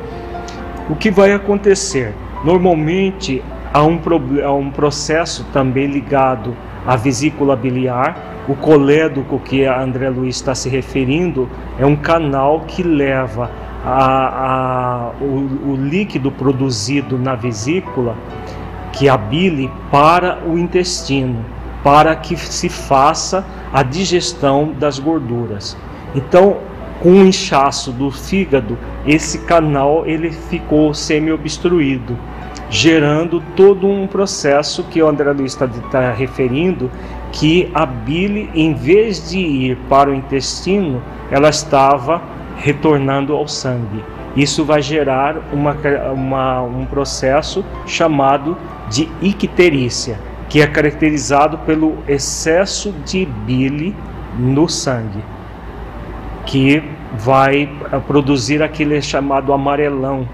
O 0.90 0.96
que 0.96 1.10
vai 1.10 1.34
acontecer? 1.34 2.14
Normalmente 2.44 3.44
há 3.74 3.84
um, 3.84 4.00
há 4.46 4.54
um 4.54 4.70
processo 4.70 5.46
também 5.52 5.88
ligado 5.88 6.56
à 6.86 6.96
vesícula 6.96 7.56
biliar. 7.56 8.32
O 8.48 8.56
colédoco 8.56 9.40
que 9.40 9.66
a 9.66 9.82
André 9.82 10.10
Luiz 10.10 10.36
está 10.36 10.54
se 10.54 10.70
referindo 10.70 11.50
é 11.80 11.86
um 11.86 11.96
canal 11.96 12.62
que 12.62 12.84
leva 12.84 13.50
a, 13.84 14.06
a, 14.28 15.12
o, 15.22 15.72
o 15.72 15.76
líquido 15.76 16.30
produzido 16.30 17.18
na 17.18 17.36
vesícula, 17.36 18.16
que 18.92 19.08
é 19.08 19.12
a 19.12 19.18
bile, 19.18 19.72
para 19.90 20.40
o 20.46 20.58
intestino, 20.58 21.44
para 21.84 22.16
que 22.16 22.38
se 22.38 22.70
faça 22.70 23.46
a 23.74 23.82
digestão 23.82 24.74
das 24.78 25.00
gorduras. 25.00 25.76
Então, 26.14 26.58
com 27.02 27.10
o 27.10 27.26
inchaço 27.26 27.92
do 27.92 28.12
fígado, 28.12 28.78
esse 29.06 29.40
canal 29.40 30.06
ele 30.06 30.32
ficou 30.32 30.94
semi-obstruído 30.94 32.18
gerando 32.70 33.42
todo 33.56 33.88
um 33.88 34.08
processo 34.08 34.84
que 34.84 35.02
o 35.02 35.08
André 35.08 35.32
Luiz 35.32 35.54
está 35.54 35.68
tá 35.92 36.12
referindo, 36.12 36.90
que 37.32 37.70
a 37.74 37.86
bile, 37.86 38.50
em 38.54 38.74
vez 38.74 39.30
de 39.30 39.40
ir 39.40 39.78
para 39.90 40.10
o 40.10 40.14
intestino, 40.14 41.02
ela 41.32 41.50
estava 41.50 42.22
retornando 42.58 43.34
ao 43.34 43.48
sangue. 43.48 44.04
Isso 44.36 44.66
vai 44.66 44.82
gerar 44.82 45.38
uma, 45.52 45.76
uma, 46.14 46.62
um 46.62 46.86
processo 46.86 47.64
chamado 47.86 48.58
de 48.90 49.08
icterícia, 49.22 50.20
que 50.50 50.62
é 50.62 50.68
caracterizado 50.68 51.58
pelo 51.60 51.98
excesso 52.08 52.92
de 53.06 53.26
bile 53.26 53.96
no 54.38 54.68
sangue, 54.68 55.24
que 56.46 56.84
vai 57.14 57.70
produzir 58.08 58.64
aquele 58.64 59.02
chamado 59.02 59.54
amarelão, 59.54 60.28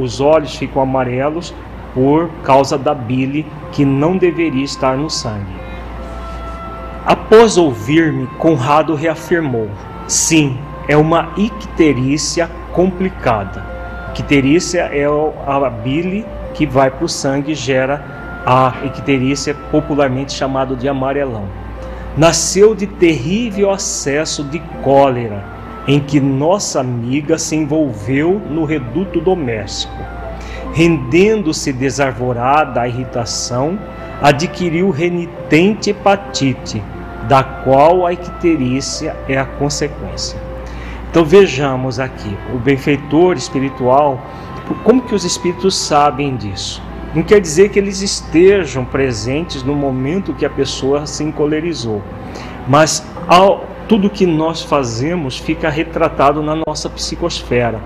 os 0.00 0.20
olhos 0.20 0.54
ficam 0.56 0.82
amarelos 0.82 1.54
por 1.94 2.28
causa 2.42 2.76
da 2.76 2.94
bile 2.94 3.46
que 3.72 3.84
não 3.84 4.16
deveria 4.16 4.64
estar 4.64 4.96
no 4.96 5.08
sangue. 5.08 5.56
Após 7.04 7.56
ouvir-me, 7.56 8.26
Conrado 8.38 8.94
reafirmou: 8.94 9.68
sim, 10.06 10.58
é 10.88 10.96
uma 10.96 11.32
icterícia 11.36 12.50
complicada. 12.72 13.64
Icterícia 14.10 14.82
é 14.92 15.04
a 15.04 15.70
bile 15.70 16.26
que 16.54 16.66
vai 16.66 16.90
para 16.90 17.04
o 17.04 17.08
sangue 17.08 17.52
e 17.52 17.54
gera 17.54 18.04
a 18.46 18.72
icterícia 18.84 19.54
popularmente 19.70 20.32
chamado 20.32 20.76
de 20.76 20.88
amarelão. 20.88 21.48
Nasceu 22.16 22.74
de 22.74 22.86
terrível 22.86 23.70
acesso 23.70 24.42
de 24.44 24.58
cólera 24.82 25.55
em 25.86 26.00
que 26.00 26.18
nossa 26.20 26.80
amiga 26.80 27.38
se 27.38 27.54
envolveu 27.54 28.40
no 28.50 28.64
reduto 28.64 29.20
doméstico. 29.20 29.94
Rendendo-se 30.72 31.72
desarvorada 31.72 32.82
à 32.82 32.88
irritação, 32.88 33.78
adquiriu 34.20 34.90
renitente 34.90 35.90
hepatite, 35.90 36.82
da 37.28 37.42
qual 37.42 38.06
a 38.06 38.12
icterícia 38.12 39.16
é 39.28 39.38
a 39.38 39.44
consequência. 39.44 40.38
Então 41.10 41.24
vejamos 41.24 41.98
aqui, 41.98 42.36
o 42.54 42.58
benfeitor 42.58 43.36
espiritual, 43.36 44.20
como 44.84 45.02
que 45.02 45.14
os 45.14 45.24
espíritos 45.24 45.76
sabem 45.76 46.36
disso? 46.36 46.82
Não 47.14 47.22
quer 47.22 47.40
dizer 47.40 47.70
que 47.70 47.78
eles 47.78 48.02
estejam 48.02 48.84
presentes 48.84 49.62
no 49.62 49.74
momento 49.74 50.34
que 50.34 50.44
a 50.44 50.50
pessoa 50.50 51.06
se 51.06 51.24
encolerizou, 51.24 52.02
mas 52.68 53.06
ao 53.26 53.64
tudo 53.88 54.10
que 54.10 54.26
nós 54.26 54.62
fazemos 54.62 55.38
fica 55.38 55.70
retratado 55.70 56.42
na 56.42 56.56
nossa 56.66 56.90
psicosfera, 56.90 57.80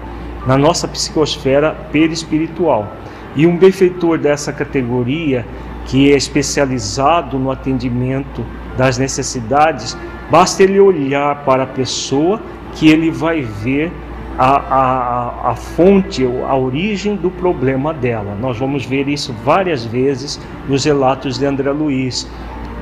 na 0.47 0.57
nossa 0.57 0.89
psicosfera 0.89 1.73
perispiritual. 1.93 2.91
E 3.37 3.47
um 3.47 3.57
benfeitor 3.57 4.19
dessa 4.19 4.53
categoria, 4.53 5.47
que 5.87 6.13
é 6.13 6.17
especializado 6.17 7.39
no 7.39 7.51
atendimento 7.51 8.45
das 8.77 8.99
necessidades, 8.99 9.97
basta 10.31 10.63
ele 10.63 10.81
olhar 10.81 11.45
para 11.45 11.65
a 11.65 11.67
pessoa 11.67 12.41
que 12.75 12.89
ele 12.89 13.11
vai 13.11 13.43
ver 13.43 13.93
a, 14.39 14.57
a, 14.57 15.51
a 15.51 15.55
fonte, 15.55 16.25
a 16.25 16.57
origem 16.57 17.15
do 17.15 17.31
problema 17.31 17.93
dela. 17.93 18.35
Nós 18.41 18.59
vamos 18.59 18.87
ver 18.87 19.07
isso 19.07 19.35
várias 19.45 19.85
vezes 19.85 20.41
nos 20.67 20.85
relatos 20.85 21.39
de 21.39 21.45
André 21.45 21.71
Luiz. 21.73 22.27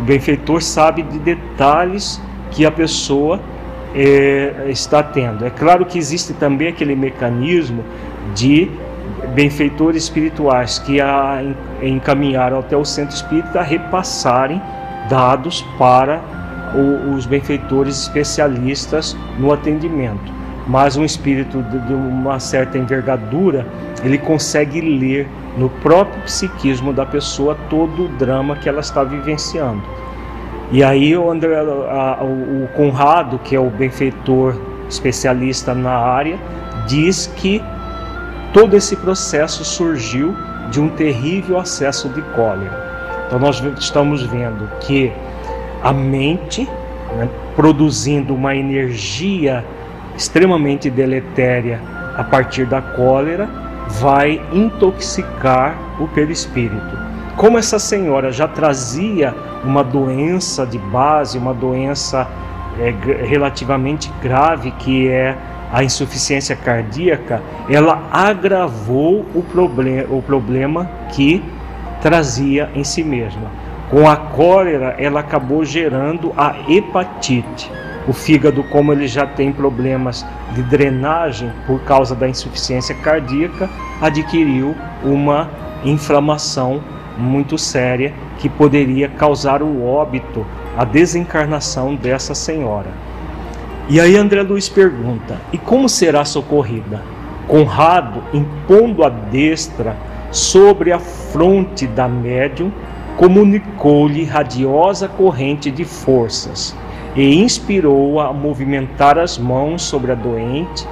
O 0.01 0.05
benfeitor 0.05 0.63
sabe 0.63 1.03
de 1.03 1.19
detalhes 1.19 2.21
que 2.51 2.65
a 2.67 2.71
pessoa 2.71 3.41
é, 3.95 4.67
está 4.69 5.03
tendo. 5.03 5.45
É 5.45 5.51
claro 5.51 5.85
que 5.85 5.99
existe 5.99 6.33
também 6.35 6.69
aquele 6.69 6.95
mecanismo 6.95 7.85
de 8.35 8.71
benfeitores 9.35 10.05
espirituais 10.05 10.79
que 10.79 11.01
a 11.01 11.43
encaminharam 11.83 12.59
até 12.59 12.77
o 12.77 12.85
centro 12.85 13.15
espírita 13.15 13.63
repassarem 13.63 14.61
dados 15.09 15.65
para 15.79 16.21
os 17.15 17.25
benfeitores 17.25 18.03
especialistas 18.03 19.17
no 19.39 19.53
atendimento. 19.53 20.33
Mas 20.67 20.97
um 20.97 21.05
espírito 21.05 21.63
de 21.63 21.95
uma 21.95 22.39
certa 22.39 22.77
envergadura, 22.77 23.67
ele 24.05 24.19
consegue 24.19 24.81
ler 24.83 25.27
no 25.57 25.71
próprio 25.71 26.23
psiquismo 26.25 26.93
da 26.93 27.07
pessoa 27.07 27.57
todo 27.71 28.05
o 28.05 28.09
drama 28.09 28.57
que 28.57 28.69
ela 28.69 28.81
está 28.81 29.03
vivenciando. 29.03 29.83
E 30.71 30.85
aí 30.85 31.17
o, 31.17 31.31
André, 31.31 31.57
a, 31.57 32.19
o 32.23 32.69
Conrado, 32.75 33.39
que 33.39 33.57
é 33.57 33.61
o 33.61 33.71
benfeitor 33.71 34.55
especialista 34.89 35.75
na 35.75 35.97
área, 35.97 36.39
diz 36.87 37.27
que 37.27 37.63
todo 38.53 38.77
esse 38.77 38.97
processo 38.97 39.65
surgiu 39.65 40.35
de 40.71 40.81
um 40.81 40.89
terrível 40.91 41.59
acesso 41.59 42.09
de 42.11 42.21
cólera. 42.35 43.25
Então 43.27 43.39
nós 43.39 43.63
estamos 43.79 44.23
vendo 44.23 44.69
que 44.81 45.13
a 45.83 45.93
mente, 45.93 46.69
né, 47.17 47.29
produzindo 47.57 48.35
uma 48.35 48.55
energia 48.55 49.65
extremamente 50.17 50.91
deletéria 50.91 51.81
a 52.17 52.25
partir 52.25 52.67
da 52.67 52.83
cólera, 52.83 53.49
vai 53.89 54.43
intoxicar 54.53 55.77
o 56.01 56.09
perispírito. 56.09 57.08
Como 57.39 57.57
essa 57.57 57.79
senhora 57.79 58.33
já 58.33 58.49
trazia 58.49 59.33
uma 59.63 59.85
doença 59.85 60.67
de 60.67 60.77
base, 60.77 61.39
uma 61.39 61.55
doença 61.55 62.27
é, 62.81 62.93
relativamente 63.25 64.13
grave, 64.21 64.73
que 64.73 65.07
é 65.07 65.37
a 65.73 65.85
insuficiência 65.85 66.57
cardíaca, 66.57 67.41
ela 67.71 68.09
agravou 68.11 69.25
o, 69.37 69.41
problem, 69.41 70.05
o 70.11 70.21
problema 70.21 70.91
que 71.13 71.41
trazia 72.01 72.71
em 72.75 72.83
si 72.83 73.05
mesma. 73.05 73.53
Com 73.89 74.09
a 74.09 74.17
cólera, 74.17 74.97
ela 74.99 75.21
acabou 75.21 75.65
gerando 75.65 76.33
a 76.37 76.57
hepatite. 76.69 77.71
O 78.09 78.13
fígado, 78.13 78.65
como 78.65 78.93
ele 78.93 79.07
já 79.07 79.27
tem 79.27 79.53
problemas 79.53 80.27
de 80.57 80.63
drenagem 80.65 81.53
por 81.69 81.81
causa 81.83 82.17
da 82.17 82.29
insuficiência 82.29 82.97
cardíaca, 82.97 83.71
adquiriu 84.03 84.75
uma 85.05 85.49
inflamação 85.85 86.83
muito 87.19 87.59
séria 87.59 88.15
que 88.39 88.49
poderia 88.49 89.09
causar 89.09 89.63
o 89.63 89.85
óbito, 89.85 90.47
a 90.77 90.85
desencarnação 90.85 91.95
dessa 91.95 92.35
senhora. 92.35 92.91
E 93.89 94.01
aí 94.01 94.17
André 94.17 94.43
Luiz 94.43 94.69
pergunta: 94.69 95.41
e 95.53 95.59
como 95.59 95.89
será 95.89 96.25
socorrida? 96.25 97.03
Conrado, 97.47 98.23
impondo 98.33 99.03
a 99.03 99.09
destra 99.09 99.97
sobre 100.31 100.93
a 100.93 100.99
fronte 100.99 101.87
da 101.87 102.07
médium, 102.07 102.71
comunicou-lhe 103.17 104.25
radiosa 104.25 105.09
corrente 105.09 105.71
de 105.71 105.85
forças 105.85 106.77
e 107.17 107.43
inspirou-a 107.43 108.29
a 108.29 108.33
movimentar 108.33 109.19
as 109.19 109.39
mãos 109.39 109.83
sobre 109.83 110.13
a 110.13 110.15
doente, 110.15 110.87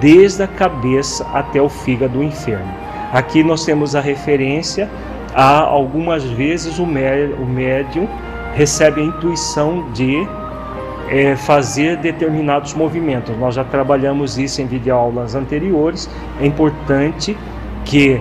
desde 0.00 0.42
a 0.42 0.48
cabeça 0.48 1.26
até 1.32 1.60
o 1.60 1.68
fígado 1.68 2.22
enfermo. 2.22 2.72
Aqui 3.12 3.42
nós 3.44 3.64
temos 3.64 3.94
a 3.94 4.00
referência 4.00 4.88
há 5.34 5.60
algumas 5.60 6.24
vezes 6.24 6.78
o, 6.78 6.86
médium 6.86 8.08
recebe 8.54 9.00
a 9.00 9.04
intuição 9.04 9.90
de 9.92 10.26
é, 11.08 11.36
fazer 11.36 11.96
determinados 11.96 12.74
movimentos. 12.74 13.36
Nós 13.36 13.54
já 13.54 13.64
trabalhamos 13.64 14.38
isso 14.38 14.60
em 14.60 14.66
videoaulas 14.66 15.34
anteriores. 15.34 16.08
É 16.40 16.46
importante 16.46 17.36
que 17.84 18.20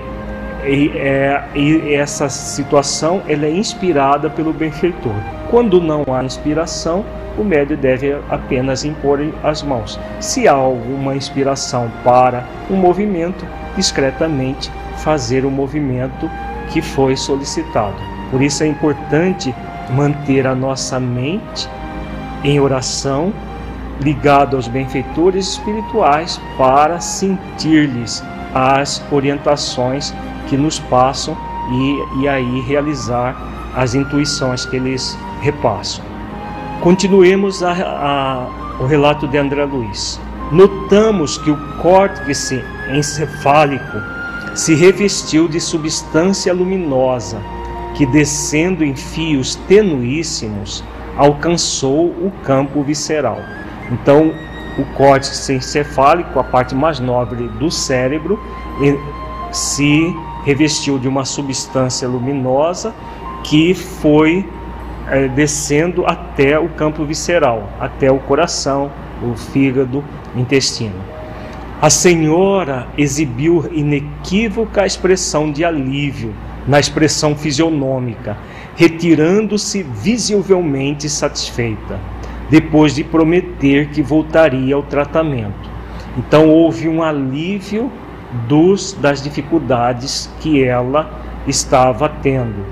e, 0.65 0.91
é, 0.97 1.43
e 1.55 1.93
essa 1.93 2.27
situação 2.27 3.21
ela 3.27 3.45
é 3.45 3.51
inspirada 3.51 4.29
pelo 4.29 4.51
benfeitor. 4.51 5.13
Quando 5.49 5.79
não 5.79 6.03
há 6.13 6.23
inspiração, 6.23 7.05
o 7.37 7.43
médio 7.43 7.77
deve 7.77 8.17
apenas 8.29 8.83
impor 8.83 9.19
as 9.43 9.61
mãos. 9.61 9.99
Se 10.19 10.47
há 10.47 10.53
alguma 10.53 11.15
inspiração 11.15 11.89
para 12.03 12.43
um 12.69 12.75
movimento, 12.75 13.45
discretamente 13.75 14.71
fazer 14.97 15.45
o 15.45 15.51
movimento 15.51 16.29
que 16.71 16.81
foi 16.81 17.15
solicitado. 17.15 17.95
Por 18.31 18.41
isso 18.41 18.63
é 18.63 18.67
importante 18.67 19.53
manter 19.89 20.45
a 20.45 20.53
nossa 20.53 20.99
mente 20.99 21.69
em 22.43 22.59
oração, 22.59 23.33
ligado 24.01 24.55
aos 24.55 24.67
benfeitores 24.67 25.53
espirituais 25.53 26.39
para 26.57 26.99
sentir-lhes 26.99 28.23
as 28.53 29.03
orientações 29.11 30.13
que 30.47 30.57
nos 30.57 30.79
passam 30.79 31.35
e, 31.71 32.21
e 32.21 32.27
aí 32.27 32.61
realizar 32.61 33.35
as 33.75 33.95
intuições 33.95 34.65
que 34.65 34.75
eles 34.75 35.17
repassam. 35.41 36.03
Continuemos 36.81 37.63
a, 37.63 37.71
a, 37.71 38.47
o 38.79 38.85
relato 38.85 39.27
de 39.27 39.37
André 39.37 39.65
Luiz. 39.65 40.19
Notamos 40.51 41.37
que 41.37 41.51
o 41.51 41.57
córtex 41.81 42.53
encefálico 42.93 44.16
se 44.57 44.73
revestiu 44.73 45.47
de 45.47 45.59
substância 45.59 46.51
luminosa 46.51 47.39
que, 47.95 48.07
descendo 48.07 48.83
em 48.83 48.95
fios 48.95 49.53
tenuíssimos, 49.55 50.83
alcançou 51.15 52.07
o 52.07 52.31
campo 52.43 52.81
visceral. 52.81 53.39
Então, 53.91 54.33
o 54.79 54.83
córtex 54.95 55.47
encefálico, 55.51 56.39
a 56.39 56.43
parte 56.43 56.73
mais 56.73 56.99
nobre 56.99 57.47
do 57.59 57.69
cérebro, 57.69 58.39
se 59.51 60.15
revestiu 60.43 60.97
de 60.97 61.07
uma 61.07 61.23
substância 61.23 62.07
luminosa 62.07 62.95
que 63.43 63.75
foi 63.75 64.43
é, 65.07 65.27
descendo 65.27 66.03
até 66.05 66.59
o 66.59 66.69
campo 66.69 67.05
visceral, 67.05 67.69
até 67.79 68.11
o 68.11 68.17
coração, 68.17 68.91
o 69.21 69.35
fígado, 69.37 70.03
intestino. 70.35 71.16
A 71.79 71.91
senhora 71.91 72.87
exibiu 72.97 73.69
inequívoca 73.71 74.83
expressão 74.83 75.51
de 75.51 75.63
alívio 75.63 76.33
na 76.67 76.79
expressão 76.79 77.35
fisionômica, 77.35 78.35
retirando-se 78.75 79.83
visivelmente 79.83 81.07
satisfeita, 81.07 81.99
depois 82.49 82.95
de 82.95 83.03
prometer 83.03 83.89
que 83.89 84.01
voltaria 84.01 84.73
ao 84.73 84.81
tratamento. 84.81 85.69
Então 86.17 86.49
houve 86.49 86.89
um 86.89 87.03
alívio 87.03 87.91
dos, 88.47 88.93
das 88.93 89.21
dificuldades 89.21 90.31
que 90.39 90.63
ela 90.63 91.21
estava 91.45 92.09
tendo. 92.09 92.65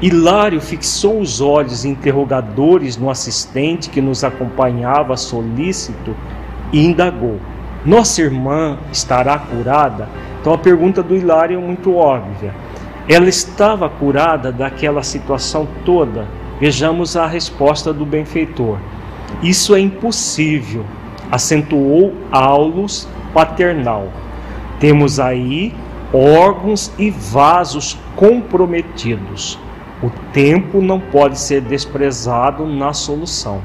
Hilário 0.00 0.62
fixou 0.62 1.20
os 1.20 1.42
olhos 1.42 1.84
interrogadores 1.84 2.96
no 2.96 3.10
assistente 3.10 3.90
que 3.90 4.00
nos 4.00 4.24
acompanhava 4.24 5.18
solícito 5.18 6.16
e 6.72 6.82
indagou: 6.82 7.38
Nossa 7.88 8.20
irmã 8.20 8.76
estará 8.92 9.38
curada? 9.38 10.10
Então 10.38 10.52
a 10.52 10.58
pergunta 10.58 11.02
do 11.02 11.16
Hilário 11.16 11.58
é 11.58 11.62
muito 11.62 11.96
óbvia. 11.96 12.54
Ela 13.08 13.30
estava 13.30 13.88
curada 13.88 14.52
daquela 14.52 15.02
situação 15.02 15.66
toda? 15.86 16.26
Vejamos 16.60 17.16
a 17.16 17.26
resposta 17.26 17.90
do 17.90 18.04
benfeitor. 18.04 18.76
Isso 19.42 19.74
é 19.74 19.80
impossível, 19.80 20.84
acentuou 21.32 22.12
Aulus 22.30 23.08
paternal. 23.32 24.08
Temos 24.78 25.18
aí 25.18 25.74
órgãos 26.12 26.92
e 26.98 27.10
vasos 27.10 27.96
comprometidos. 28.14 29.58
O 30.02 30.10
tempo 30.30 30.82
não 30.82 31.00
pode 31.00 31.40
ser 31.40 31.62
desprezado 31.62 32.66
na 32.66 32.92
solução. 32.92 33.62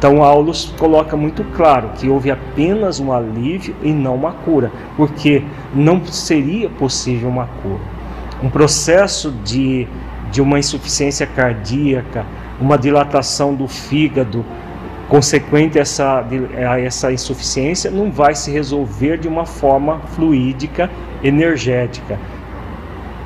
Então, 0.00 0.24
Aulus 0.24 0.72
coloca 0.78 1.14
muito 1.14 1.44
claro 1.54 1.90
que 1.94 2.08
houve 2.08 2.30
apenas 2.30 2.98
um 2.98 3.12
alívio 3.12 3.76
e 3.82 3.92
não 3.92 4.14
uma 4.14 4.32
cura, 4.32 4.72
porque 4.96 5.44
não 5.74 6.02
seria 6.06 6.70
possível 6.70 7.28
uma 7.28 7.46
cura. 7.62 7.82
Um 8.42 8.48
processo 8.48 9.30
de, 9.44 9.86
de 10.32 10.40
uma 10.40 10.58
insuficiência 10.58 11.26
cardíaca, 11.26 12.24
uma 12.58 12.78
dilatação 12.78 13.54
do 13.54 13.68
fígado, 13.68 14.42
consequente 15.06 15.78
a 15.78 15.82
essa, 15.82 16.24
a 16.70 16.80
essa 16.80 17.12
insuficiência 17.12 17.90
não 17.90 18.10
vai 18.10 18.34
se 18.34 18.50
resolver 18.50 19.18
de 19.18 19.28
uma 19.28 19.44
forma 19.44 20.00
fluídica, 20.14 20.88
energética. 21.22 22.18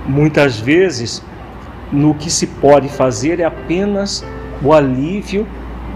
Muitas 0.09 0.59
vezes, 0.59 1.23
no 1.93 2.15
que 2.15 2.29
se 2.29 2.49
pode 2.49 2.89
fazer 2.89 3.39
é 3.39 3.45
apenas 3.45 4.27
o 4.61 4.73
alívio 4.73 5.47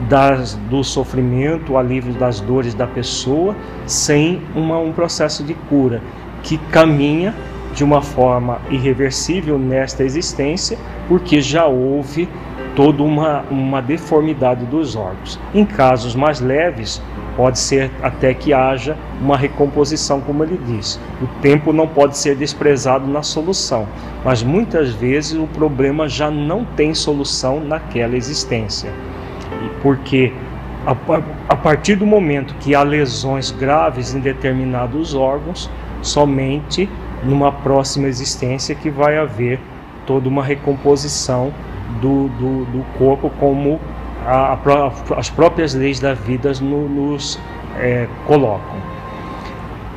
das, 0.08 0.54
do 0.70 0.84
sofrimento, 0.84 1.72
o 1.72 1.78
alívio 1.78 2.12
das 2.14 2.40
dores 2.40 2.74
da 2.74 2.86
pessoa, 2.86 3.56
sem 3.86 4.42
uma, 4.54 4.78
um 4.78 4.92
processo 4.92 5.42
de 5.42 5.54
cura 5.54 6.02
que 6.42 6.58
caminha 6.70 7.34
de 7.74 7.84
uma 7.84 8.00
forma 8.00 8.60
irreversível 8.70 9.58
nesta 9.58 10.02
existência, 10.02 10.78
porque 11.08 11.40
já 11.40 11.66
houve 11.66 12.28
toda 12.74 13.02
uma, 13.02 13.42
uma 13.50 13.82
deformidade 13.82 14.64
dos 14.66 14.96
órgãos. 14.96 15.38
Em 15.52 15.64
casos 15.64 16.14
mais 16.14 16.40
leves, 16.40 17.02
pode 17.36 17.58
ser 17.58 17.90
até 18.02 18.34
que 18.34 18.52
haja 18.52 18.96
uma 19.20 19.36
recomposição, 19.36 20.20
como 20.20 20.42
ele 20.42 20.60
diz. 20.66 20.98
O 21.22 21.26
tempo 21.40 21.72
não 21.72 21.86
pode 21.86 22.16
ser 22.16 22.34
desprezado 22.34 23.06
na 23.06 23.22
solução, 23.22 23.86
mas 24.24 24.42
muitas 24.42 24.90
vezes 24.90 25.38
o 25.38 25.46
problema 25.46 26.08
já 26.08 26.30
não 26.30 26.64
tem 26.64 26.94
solução 26.94 27.60
naquela 27.60 28.16
existência. 28.16 28.92
Porque 29.82 30.32
a, 30.86 30.96
a 31.48 31.56
partir 31.56 31.96
do 31.96 32.06
momento 32.06 32.54
que 32.60 32.74
há 32.74 32.82
lesões 32.82 33.50
graves 33.50 34.14
em 34.14 34.20
determinados 34.20 35.14
órgãos, 35.14 35.70
somente 36.02 36.88
numa 37.22 37.50
próxima 37.50 38.06
existência 38.06 38.74
que 38.74 38.90
vai 38.90 39.18
haver 39.18 39.58
toda 40.06 40.28
uma 40.28 40.42
recomposição 40.42 41.52
do, 42.00 42.28
do, 42.28 42.64
do 42.66 42.84
corpo 42.96 43.30
como 43.38 43.80
a, 44.24 44.54
a, 44.54 45.18
as 45.18 45.30
próprias 45.30 45.74
leis 45.74 46.00
da 46.00 46.14
vida 46.14 46.52
no, 46.60 46.88
nos 46.88 47.38
é, 47.76 48.06
colocam. 48.26 48.76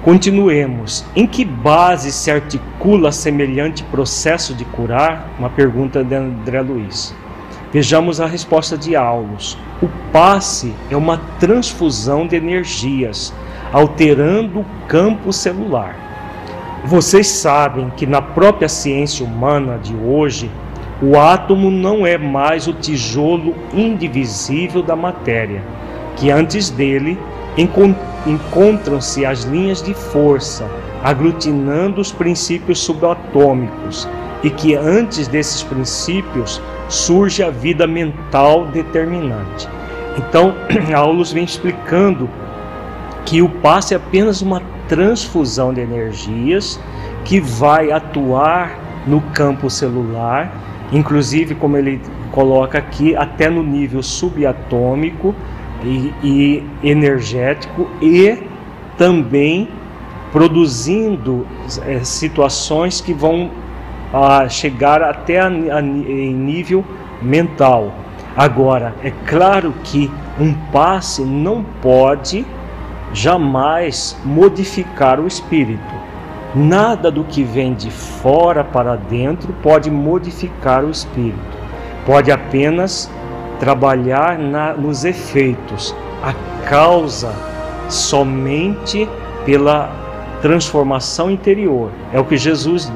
Continuemos. 0.03 1.05
Em 1.15 1.27
que 1.27 1.45
base 1.45 2.11
se 2.11 2.31
articula 2.31 3.11
semelhante 3.11 3.83
processo 3.83 4.53
de 4.53 4.65
curar? 4.65 5.29
Uma 5.37 5.49
pergunta 5.49 6.03
de 6.03 6.15
André 6.15 6.61
Luiz. 6.61 7.15
Vejamos 7.71 8.19
a 8.19 8.25
resposta 8.25 8.77
de 8.77 8.97
Aulus. 8.97 9.57
O 9.81 9.87
passe 10.11 10.73
é 10.89 10.97
uma 10.97 11.17
transfusão 11.39 12.27
de 12.27 12.35
energias, 12.35 13.33
alterando 13.71 14.59
o 14.59 14.65
campo 14.89 15.31
celular. 15.31 15.95
Vocês 16.83 17.27
sabem 17.27 17.89
que 17.95 18.05
na 18.05 18.21
própria 18.21 18.67
ciência 18.67 19.25
humana 19.25 19.77
de 19.77 19.95
hoje, 19.95 20.51
o 21.01 21.17
átomo 21.17 21.71
não 21.71 22.05
é 22.05 22.17
mais 22.17 22.67
o 22.67 22.73
tijolo 22.73 23.55
indivisível 23.73 24.83
da 24.83 24.95
matéria, 24.95 25.63
que 26.17 26.29
antes 26.29 26.69
dele 26.69 27.17
encontram-se 28.25 29.25
as 29.25 29.43
linhas 29.43 29.81
de 29.81 29.93
força, 29.93 30.69
aglutinando 31.01 32.01
os 32.01 32.11
princípios 32.11 32.79
subatômicos, 32.79 34.09
e 34.43 34.49
que 34.49 34.75
antes 34.75 35.27
desses 35.27 35.63
princípios 35.63 36.61
surge 36.91 37.41
a 37.41 37.49
vida 37.49 37.87
mental 37.87 38.67
determinante. 38.67 39.67
Então, 40.17 40.53
Aulus 40.95 41.31
vem 41.31 41.43
explicando 41.43 42.29
que 43.25 43.41
o 43.41 43.49
passe 43.49 43.93
é 43.93 43.97
apenas 43.97 44.41
uma 44.41 44.61
transfusão 44.87 45.73
de 45.73 45.81
energias 45.81 46.79
que 47.23 47.39
vai 47.39 47.91
atuar 47.91 48.77
no 49.07 49.21
campo 49.21 49.69
celular 49.69 50.51
inclusive, 50.91 51.55
como 51.55 51.77
ele 51.77 52.01
coloca 52.31 52.77
aqui, 52.77 53.15
até 53.15 53.49
no 53.49 53.63
nível 53.63 54.03
subatômico 54.03 55.33
e, 55.83 56.13
e 56.23 56.63
energético 56.83 57.89
e 58.01 58.37
também 58.97 59.69
produzindo 60.31 61.45
é, 61.85 62.03
situações 62.03 63.01
que 63.01 63.13
vão 63.13 63.49
a, 64.13 64.47
chegar 64.49 65.01
até 65.01 65.39
a, 65.39 65.47
a, 65.47 65.81
em 65.81 66.33
nível 66.33 66.83
mental. 67.21 67.93
Agora, 68.35 68.95
é 69.03 69.11
claro 69.27 69.73
que 69.83 70.09
um 70.39 70.53
passe 70.71 71.21
não 71.23 71.63
pode 71.81 72.45
jamais 73.13 74.17
modificar 74.23 75.19
o 75.19 75.27
espírito. 75.27 76.01
Nada 76.55 77.09
do 77.09 77.23
que 77.23 77.43
vem 77.43 77.73
de 77.73 77.89
fora 77.89 78.63
para 78.63 78.95
dentro 78.95 79.53
pode 79.61 79.89
modificar 79.89 80.83
o 80.83 80.89
espírito. 80.89 81.57
Pode 82.05 82.31
apenas 82.31 83.09
trabalhar 83.59 84.37
na, 84.37 84.73
nos 84.73 85.05
efeitos, 85.05 85.95
a 86.23 86.33
causa 86.67 87.31
somente 87.89 89.07
pela 89.45 89.91
transformação 90.41 91.29
interior. 91.29 91.91
É 92.11 92.19
o 92.19 92.25
que 92.25 92.37
Jesus 92.37 92.91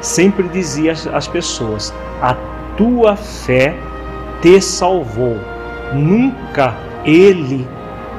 sempre 0.00 0.48
dizia 0.48 0.92
às 1.12 1.26
pessoas: 1.26 1.94
a 2.22 2.34
tua 2.76 3.16
fé 3.16 3.76
te 4.40 4.60
salvou. 4.60 5.36
Nunca 5.94 6.74
ele 7.04 7.66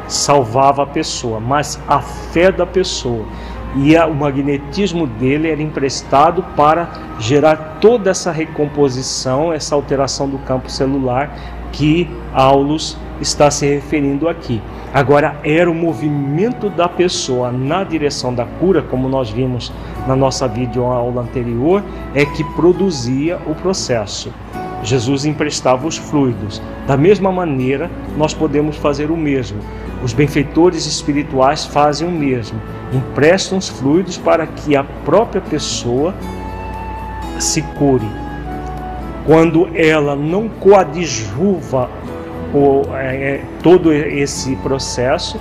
salvava 0.07 0.83
a 0.83 0.87
pessoa, 0.87 1.39
mas 1.39 1.79
a 1.87 1.99
fé 1.99 2.51
da 2.51 2.65
pessoa. 2.65 3.25
E 3.75 3.95
a, 3.95 4.07
o 4.07 4.15
magnetismo 4.15 5.05
dele 5.05 5.49
era 5.49 5.61
emprestado 5.61 6.43
para 6.55 6.89
gerar 7.19 7.77
toda 7.79 8.09
essa 8.09 8.31
recomposição, 8.31 9.53
essa 9.53 9.75
alteração 9.75 10.27
do 10.27 10.37
campo 10.39 10.69
celular 10.69 11.31
que 11.71 12.09
Aulus 12.33 12.97
está 13.21 13.51
se 13.51 13.67
referindo 13.67 14.27
aqui. 14.27 14.61
Agora, 14.93 15.39
era 15.43 15.69
o 15.69 15.75
movimento 15.75 16.69
da 16.69 16.89
pessoa 16.89 17.51
na 17.51 17.83
direção 17.83 18.33
da 18.33 18.45
cura, 18.45 18.81
como 18.81 19.07
nós 19.07 19.29
vimos 19.29 19.71
na 20.07 20.15
nossa 20.15 20.47
videoaula 20.47 21.21
anterior, 21.21 21.83
é 22.15 22.25
que 22.25 22.43
produzia 22.55 23.37
o 23.45 23.53
processo. 23.53 24.33
Jesus 24.81 25.25
emprestava 25.25 25.85
os 25.85 25.97
fluidos. 25.97 26.61
Da 26.87 26.97
mesma 26.97 27.31
maneira, 27.31 27.91
nós 28.17 28.33
podemos 28.33 28.77
fazer 28.77 29.11
o 29.11 29.17
mesmo. 29.17 29.59
Os 30.03 30.13
benfeitores 30.13 30.85
espirituais 30.85 31.65
fazem 31.65 32.07
o 32.07 32.11
mesmo. 32.11 32.59
Emprestam 32.91 33.57
os 33.57 33.69
fluidos 33.69 34.17
para 34.17 34.47
que 34.47 34.75
a 34.75 34.83
própria 34.83 35.41
pessoa 35.41 36.13
se 37.39 37.61
cure. 37.61 38.07
Quando 39.25 39.69
ela 39.75 40.15
não 40.15 40.49
coadjuva 40.49 41.89
o, 42.53 42.81
é, 42.95 43.15
é 43.15 43.45
todo 43.61 43.93
esse 43.93 44.55
processo, 44.57 45.39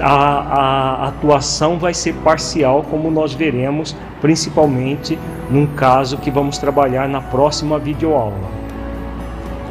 a, 0.00 0.12
a, 0.12 1.08
atuação 1.08 1.78
vai 1.78 1.94
ser 1.94 2.14
parcial, 2.16 2.84
como 2.88 3.10
nós 3.10 3.34
veremos, 3.34 3.96
principalmente 4.20 5.18
num 5.50 5.66
caso 5.66 6.18
que 6.18 6.30
vamos 6.30 6.58
trabalhar 6.58 7.08
na 7.08 7.20
próxima 7.20 7.78
videoaula. 7.78 8.50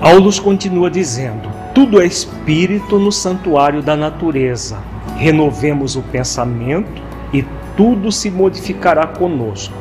Aulus 0.02 0.40
continua 0.40 0.90
dizendo: 0.90 1.50
tudo 1.74 2.02
é 2.02 2.06
espírito 2.06 3.00
no 3.00 3.12
santuário 3.12 3.82
da 3.82 3.96
natureza. 3.96 4.78
Renovemos 5.18 5.96
o 5.96 6.02
pensamento 6.02 7.02
e 7.32 7.44
tudo 7.76 8.12
se 8.12 8.30
modificará 8.30 9.08
conosco. 9.08 9.76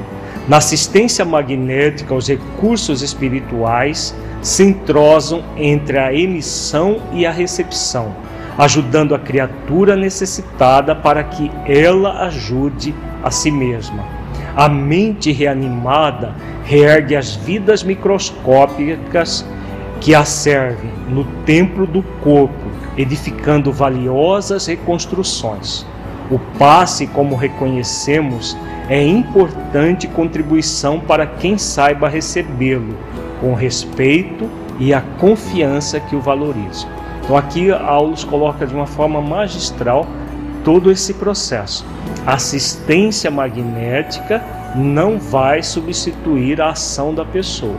Na 0.48 0.56
assistência 0.58 1.24
magnética, 1.24 2.14
os 2.14 2.28
recursos 2.28 3.02
espirituais 3.02 4.14
se 4.40 4.64
entrosam 4.64 5.42
entre 5.56 5.98
a 5.98 6.12
emissão 6.12 7.00
e 7.12 7.24
a 7.24 7.30
recepção 7.30 8.14
ajudando 8.56 9.14
a 9.14 9.18
criatura 9.18 9.96
necessitada 9.96 10.94
para 10.94 11.24
que 11.24 11.50
ela 11.66 12.26
ajude 12.26 12.94
a 13.22 13.30
si 13.30 13.50
mesma. 13.50 14.04
A 14.54 14.68
mente 14.68 15.32
reanimada 15.32 16.34
reergue 16.64 17.16
as 17.16 17.34
vidas 17.34 17.82
microscópicas 17.82 19.44
que 20.00 20.14
a 20.14 20.24
servem 20.24 20.90
no 21.08 21.24
templo 21.44 21.86
do 21.86 22.02
corpo, 22.22 22.62
edificando 22.96 23.72
valiosas 23.72 24.66
reconstruções. 24.66 25.87
O 26.31 26.38
passe, 26.59 27.07
como 27.07 27.37
reconhecemos, 27.37 28.57
é 28.88 29.02
importante 29.05 30.07
contribuição 30.07 31.00
para 31.00 31.26
quem 31.26 31.59
saiba 31.59 32.09
recebê-lo, 32.09 32.96
com 33.40 33.55
respeito 33.55 34.48
e 34.78 34.92
a 34.92 35.00
confiança 35.18 36.00
que 36.00 36.16
o 36.16 36.20
valoriza. 36.20 36.87
Então 37.22 37.37
aqui 37.37 37.70
Aulus 37.70 38.24
coloca 38.24 38.66
de 38.66 38.74
uma 38.74 38.87
forma 38.87 39.20
magistral 39.20 40.07
todo 40.64 40.90
esse 40.90 41.14
processo. 41.14 41.85
A 42.26 42.35
assistência 42.35 43.31
magnética 43.31 44.42
não 44.74 45.18
vai 45.18 45.62
substituir 45.62 46.61
a 46.61 46.70
ação 46.70 47.14
da 47.14 47.24
pessoa. 47.24 47.76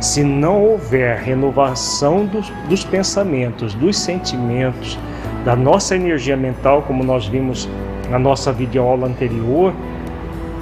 Se 0.00 0.22
não 0.22 0.62
houver 0.62 1.18
renovação 1.18 2.26
dos, 2.26 2.50
dos 2.68 2.84
pensamentos, 2.84 3.74
dos 3.74 3.98
sentimentos, 3.98 4.98
da 5.44 5.56
nossa 5.56 5.96
energia 5.96 6.36
mental, 6.36 6.82
como 6.82 7.02
nós 7.02 7.26
vimos 7.26 7.68
na 8.10 8.18
nossa 8.18 8.52
videoaula 8.52 9.06
anterior, 9.06 9.72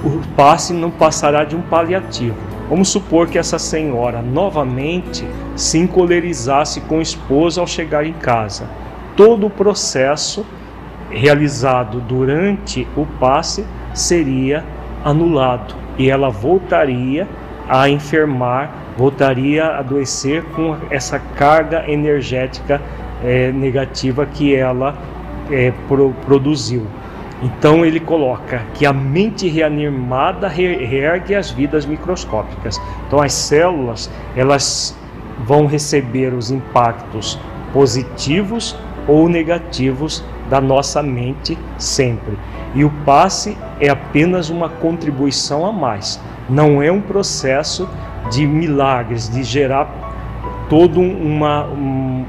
o 0.03 0.21
passe 0.35 0.73
não 0.73 0.91
passará 0.91 1.43
de 1.43 1.55
um 1.55 1.61
paliativo. 1.61 2.35
Vamos 2.69 2.89
supor 2.89 3.27
que 3.27 3.37
essa 3.37 3.59
senhora 3.59 4.21
novamente 4.21 5.27
se 5.55 5.77
encolerizasse 5.77 6.81
com 6.81 6.99
o 6.99 7.01
esposo 7.01 7.59
ao 7.59 7.67
chegar 7.67 8.05
em 8.05 8.13
casa. 8.13 8.67
Todo 9.15 9.47
o 9.47 9.49
processo 9.49 10.45
realizado 11.09 11.99
durante 12.01 12.87
o 12.95 13.05
passe 13.19 13.65
seria 13.93 14.63
anulado 15.03 15.75
e 15.97 16.09
ela 16.09 16.29
voltaria 16.29 17.27
a 17.67 17.89
enfermar, 17.89 18.71
voltaria 18.97 19.65
a 19.65 19.79
adoecer 19.79 20.43
com 20.55 20.75
essa 20.89 21.19
carga 21.19 21.89
energética 21.89 22.81
é, 23.23 23.51
negativa 23.51 24.25
que 24.25 24.55
ela 24.55 24.97
é, 25.51 25.71
pro, 25.87 26.13
produziu. 26.25 26.85
Então 27.41 27.85
ele 27.85 27.99
coloca 27.99 28.61
que 28.73 28.85
a 28.85 28.93
mente 28.93 29.47
reanimada 29.47 30.47
reergue 30.47 31.35
as 31.35 31.51
vidas 31.51 31.85
microscópicas. 31.85 32.81
Então 33.07 33.21
as 33.21 33.33
células 33.33 34.09
elas 34.35 34.97
vão 35.39 35.65
receber 35.65 36.33
os 36.33 36.49
impactos 36.49 37.37
positivos 37.73 38.75
ou 39.07 39.27
negativos 39.27 40.23
da 40.49 40.61
nossa 40.61 41.03
mente 41.03 41.57
sempre. 41.77 42.37
E 42.73 42.83
o 42.83 42.89
passe 43.05 43.57
é 43.79 43.89
apenas 43.89 44.49
uma 44.49 44.69
contribuição 44.69 45.65
a 45.65 45.71
mais. 45.71 46.19
Não 46.49 46.81
é 46.81 46.91
um 46.91 47.01
processo 47.01 47.89
de 48.31 48.45
milagres, 48.47 49.29
de 49.29 49.43
gerar 49.43 49.87
toda 50.69 50.99
uma, 50.99 51.65
um, 51.65 52.25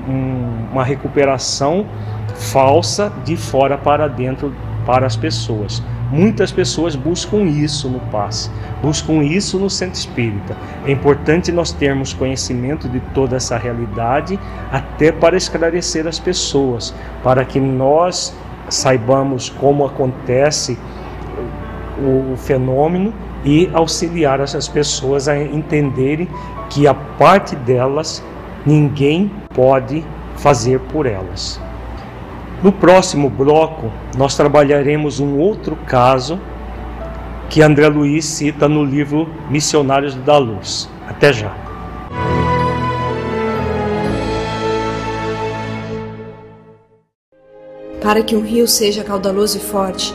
uma 0.73 0.85
recuperação 0.85 1.87
falsa 2.35 3.13
de 3.25 3.37
fora 3.37 3.79
para 3.79 4.09
dentro 4.09 4.55
para 4.85 5.07
as 5.07 5.17
pessoas. 5.17 5.83
Muitas 6.13 6.53
pessoas 6.53 6.95
buscam 6.95 7.43
isso 7.43 7.89
no 7.89 7.99
passe, 7.99 8.49
buscam 8.81 9.25
isso 9.25 9.59
no 9.59 9.69
centro 9.69 9.99
espírita. 9.99 10.57
É 10.87 10.93
importante 10.93 11.51
nós 11.51 11.73
termos 11.73 12.13
conhecimento 12.13 12.89
de 12.89 13.01
toda 13.13 13.37
essa 13.37 13.59
realidade, 13.59 14.39
até 14.71 15.11
para 15.11 15.37
esclarecer 15.37 16.07
as 16.07 16.21
pessoas, 16.21 16.95
para 17.25 17.45
que 17.45 17.59
nós 17.59 18.37
saibamos 18.69 19.49
como 19.49 19.85
acontece 19.85 20.79
o 21.99 22.37
fenômeno 22.37 23.13
e 23.45 23.71
auxiliar 23.73 24.41
essas 24.41 24.69
pessoas 24.69 25.29
a 25.29 25.39
entenderem 25.39 26.29
que 26.69 26.87
a 26.87 26.95
parte 26.95 27.55
delas 27.57 28.23
ninguém 28.65 29.31
pode 29.55 30.05
fazer 30.37 30.81
por 30.81 31.07
elas. 31.07 31.61
No 32.63 32.73
próximo 32.73 33.29
bloco, 33.29 33.93
nós 34.17 34.37
trabalharemos 34.37 35.21
um 35.21 35.39
outro 35.39 35.77
caso 35.87 36.41
que 37.49 37.63
André 37.63 37.89
Luiz 37.89 38.25
cita 38.25 38.69
no 38.69 38.85
livro 38.85 39.29
Missionários 39.49 40.15
da 40.15 40.39
Luz. 40.39 40.89
Até 41.09 41.33
já. 41.33 41.55
Para 48.03 48.23
que 48.23 48.37
um 48.37 48.41
rio 48.41 48.67
seja 48.67 49.05
caudaloso 49.05 49.59
e 49.59 49.61
forte, 49.61 50.15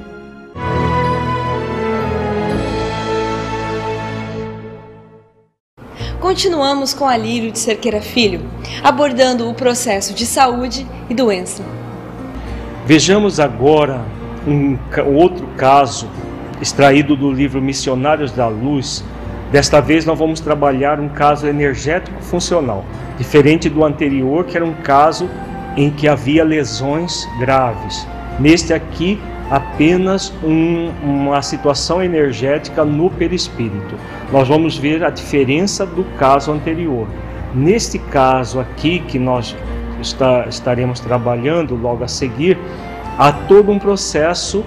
Continuamos 6.21 6.93
com 6.93 7.07
a 7.07 7.17
Lírio 7.17 7.51
de 7.51 7.57
Cerqueira 7.57 7.99
Filho, 7.99 8.41
abordando 8.83 9.49
o 9.49 9.55
processo 9.55 10.13
de 10.13 10.23
saúde 10.23 10.85
e 11.09 11.15
doença. 11.15 11.63
Vejamos 12.85 13.39
agora 13.39 14.05
um 14.47 14.77
outro 15.15 15.47
caso 15.57 16.07
extraído 16.61 17.15
do 17.15 17.31
livro 17.31 17.59
Missionários 17.59 18.31
da 18.31 18.47
Luz. 18.47 19.03
Desta 19.51 19.81
vez 19.81 20.05
nós 20.05 20.17
vamos 20.17 20.39
trabalhar 20.39 20.99
um 20.99 21.09
caso 21.09 21.47
energético 21.47 22.21
funcional, 22.21 22.85
diferente 23.17 23.67
do 23.67 23.83
anterior, 23.83 24.45
que 24.45 24.55
era 24.55 24.65
um 24.65 24.75
caso 24.75 25.27
em 25.75 25.89
que 25.89 26.07
havia 26.07 26.43
lesões 26.43 27.27
graves. 27.39 28.07
Neste 28.39 28.73
aqui 28.73 29.19
apenas 29.51 30.33
um, 30.41 30.89
uma 31.03 31.41
situação 31.41 32.01
energética 32.01 32.85
no 32.85 33.09
perispírito. 33.09 33.95
Nós 34.31 34.47
vamos 34.47 34.77
ver 34.77 35.03
a 35.03 35.09
diferença 35.09 35.85
do 35.85 36.05
caso 36.17 36.53
anterior. 36.53 37.05
Neste 37.53 37.99
caso 37.99 38.61
aqui 38.61 38.99
que 38.99 39.19
nós 39.19 39.53
está, 39.99 40.47
estaremos 40.47 41.01
trabalhando 41.01 41.75
logo 41.75 42.01
a 42.01 42.07
seguir, 42.07 42.57
há 43.17 43.33
todo 43.33 43.69
um 43.69 43.77
processo 43.77 44.63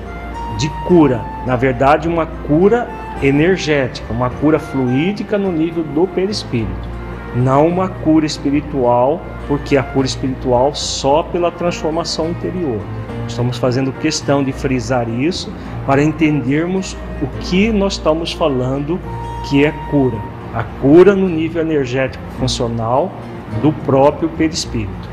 de 0.59 0.68
cura. 0.87 1.25
Na 1.47 1.57
verdade, 1.57 2.07
uma 2.07 2.27
cura 2.27 2.87
energética, 3.23 4.12
uma 4.12 4.29
cura 4.29 4.59
fluídica 4.59 5.38
no 5.38 5.51
nível 5.51 5.83
do 5.83 6.07
perispírito. 6.07 6.94
Não 7.35 7.66
uma 7.66 7.88
cura 7.88 8.27
espiritual, 8.27 9.18
porque 9.49 9.79
a 9.79 9.83
cura 9.83 10.07
espiritual 10.07 10.75
só 10.75 11.23
pela 11.23 11.51
transformação 11.51 12.29
interior. 12.29 12.81
Estamos 13.26 13.58
fazendo 13.58 13.92
questão 13.92 14.42
de 14.42 14.52
frisar 14.52 15.08
isso 15.08 15.52
para 15.87 16.02
entendermos 16.02 16.96
o 17.22 17.26
que 17.40 17.72
nós 17.72 17.94
estamos 17.94 18.32
falando 18.32 19.00
que 19.48 19.64
é 19.64 19.72
cura. 19.90 20.18
A 20.54 20.62
cura 20.62 21.14
no 21.14 21.28
nível 21.28 21.62
energético 21.62 22.24
funcional 22.38 23.12
do 23.60 23.72
próprio 23.72 24.28
perispírito. 24.30 25.08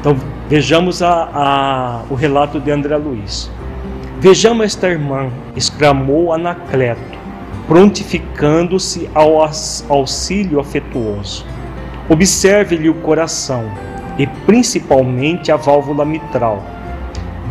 Então 0.00 0.16
vejamos 0.48 1.02
a, 1.02 1.28
a, 1.32 2.02
o 2.10 2.14
relato 2.14 2.60
de 2.60 2.70
André 2.70 2.96
Luiz. 2.96 3.50
Vejamos 4.20 4.66
esta 4.66 4.88
irmã, 4.88 5.30
exclamou 5.56 6.32
Anacleto, 6.32 7.18
prontificando-se 7.66 9.08
ao 9.14 9.50
auxílio 9.88 10.60
afetuoso. 10.60 11.44
Observe-lhe 12.08 12.88
o 12.88 12.94
coração 12.94 13.64
e 14.18 14.26
principalmente 14.26 15.50
a 15.50 15.56
válvula 15.56 16.04
mitral. 16.04 16.62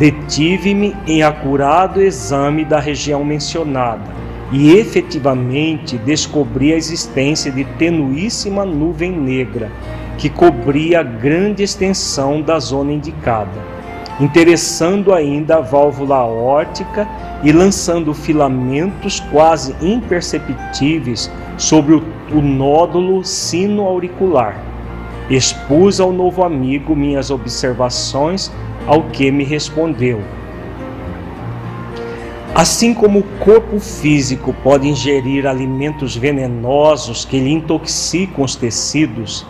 Detive-me 0.04 0.94
em 1.08 1.24
acurado 1.24 2.02
exame 2.02 2.66
da 2.66 2.78
região 2.78 3.24
mencionada 3.24 4.04
e 4.52 4.74
efetivamente 4.74 5.98
descobri 5.98 6.74
a 6.74 6.76
existência 6.76 7.50
de 7.50 7.64
tenuíssima 7.64 8.66
nuvem 8.66 9.14
negra 9.14 9.72
que 10.18 10.30
cobria 10.30 11.02
grande 11.02 11.64
extensão 11.64 12.42
da 12.42 12.60
zona 12.60 12.92
indicada, 12.92 13.58
interessando 14.20 15.14
ainda 15.14 15.60
a 15.60 15.62
válvula 15.62 16.18
aórtica 16.18 17.08
e 17.42 17.54
lançando 17.54 18.14
filamentos 18.14 19.22
quase 19.32 19.74
imperceptíveis 19.82 21.32
sobre 21.58 21.94
o, 21.94 22.04
o 22.30 22.42
nódulo 22.42 23.24
sino-auricular. 23.24 24.62
Expus 25.30 26.02
ao 26.02 26.12
novo 26.12 26.44
amigo 26.44 26.94
minhas 26.94 27.32
observações, 27.32 28.52
ao 28.88 29.04
que 29.04 29.32
me 29.32 29.44
respondeu. 29.44 30.22
Assim 32.56 32.94
como 32.94 33.20
o 33.20 33.24
corpo 33.40 33.80
físico 33.80 34.54
pode 34.64 34.88
ingerir 34.88 35.48
alimentos 35.48 36.16
venenosos 36.16 37.26
que 37.26 37.40
lhe 37.40 37.52
intoxicam 37.52 38.44
os 38.44 38.56
tecidos, 38.56 39.44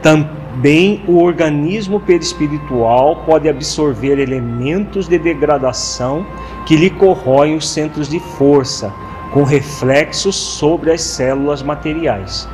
também 0.00 1.02
o 1.08 1.20
organismo 1.20 1.98
perispiritual 1.98 3.24
pode 3.26 3.48
absorver 3.48 4.20
elementos 4.20 5.08
de 5.08 5.18
degradação 5.18 6.24
que 6.64 6.76
lhe 6.76 6.90
corroem 6.90 7.56
os 7.56 7.68
centros 7.68 8.08
de 8.08 8.20
força, 8.20 8.92
com 9.32 9.42
reflexos 9.42 10.36
sobre 10.36 10.92
as 10.92 11.02
células 11.02 11.60
materiais. 11.60 12.48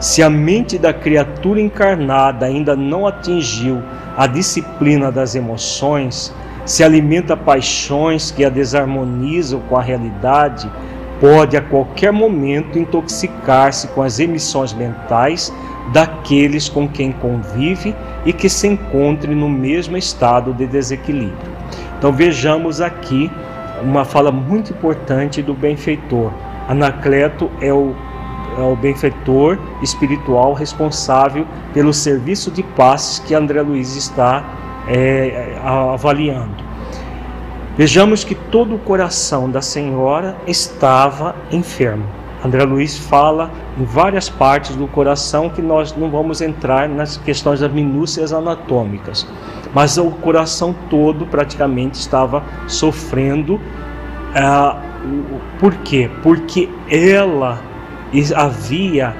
Se 0.00 0.22
a 0.22 0.28
mente 0.28 0.76
da 0.76 0.92
criatura 0.92 1.60
encarnada 1.60 2.46
ainda 2.46 2.74
não 2.74 3.06
atingiu 3.06 3.80
a 4.16 4.26
disciplina 4.26 5.12
das 5.12 5.34
emoções, 5.34 6.34
se 6.64 6.82
alimenta 6.82 7.36
paixões 7.36 8.30
que 8.30 8.44
a 8.44 8.48
desarmonizam 8.48 9.60
com 9.68 9.76
a 9.76 9.82
realidade, 9.82 10.70
pode 11.20 11.56
a 11.56 11.60
qualquer 11.60 12.12
momento 12.12 12.78
intoxicar-se 12.78 13.88
com 13.88 14.02
as 14.02 14.18
emissões 14.18 14.72
mentais 14.72 15.52
daqueles 15.92 16.68
com 16.68 16.88
quem 16.88 17.12
convive 17.12 17.94
e 18.24 18.32
que 18.32 18.48
se 18.48 18.66
encontre 18.66 19.34
no 19.34 19.48
mesmo 19.48 19.96
estado 19.96 20.52
de 20.52 20.66
desequilíbrio. 20.66 21.56
Então 21.98 22.12
vejamos 22.12 22.80
aqui 22.80 23.30
uma 23.82 24.04
fala 24.04 24.32
muito 24.32 24.72
importante 24.72 25.42
do 25.42 25.54
benfeitor. 25.54 26.32
Anacleto 26.68 27.50
é 27.60 27.72
o, 27.72 27.94
é 28.56 28.60
o 28.60 28.74
benfeitor 28.74 29.58
espiritual 29.82 30.52
responsável 30.52 31.46
pelo 31.74 31.92
serviço 31.92 32.50
de 32.50 32.62
passes 32.62 33.18
que 33.18 33.34
André 33.34 33.60
Luiz 33.62 33.94
está 33.96 34.44
é, 34.88 35.58
avaliando. 35.62 36.64
Vejamos 37.76 38.24
que 38.24 38.34
todo 38.34 38.74
o 38.74 38.78
coração 38.78 39.50
da 39.50 39.60
senhora 39.60 40.36
estava 40.46 41.36
enfermo. 41.52 42.04
André 42.42 42.64
Luiz 42.64 42.96
fala 42.96 43.50
em 43.78 43.84
várias 43.84 44.28
partes 44.30 44.76
do 44.76 44.86
coração 44.86 45.50
que 45.50 45.60
nós 45.60 45.94
não 45.96 46.10
vamos 46.10 46.40
entrar 46.40 46.88
nas 46.88 47.16
questões 47.16 47.60
das 47.60 47.70
minúcias 47.70 48.32
anatômicas, 48.32 49.26
mas 49.74 49.98
o 49.98 50.10
coração 50.10 50.74
todo 50.88 51.26
praticamente 51.26 51.98
estava 51.98 52.42
sofrendo. 52.66 53.60
Ah, 54.34 54.80
por 55.58 55.74
quê? 55.76 56.10
Porque 56.22 56.68
ela 56.88 57.58
havia 58.34 59.14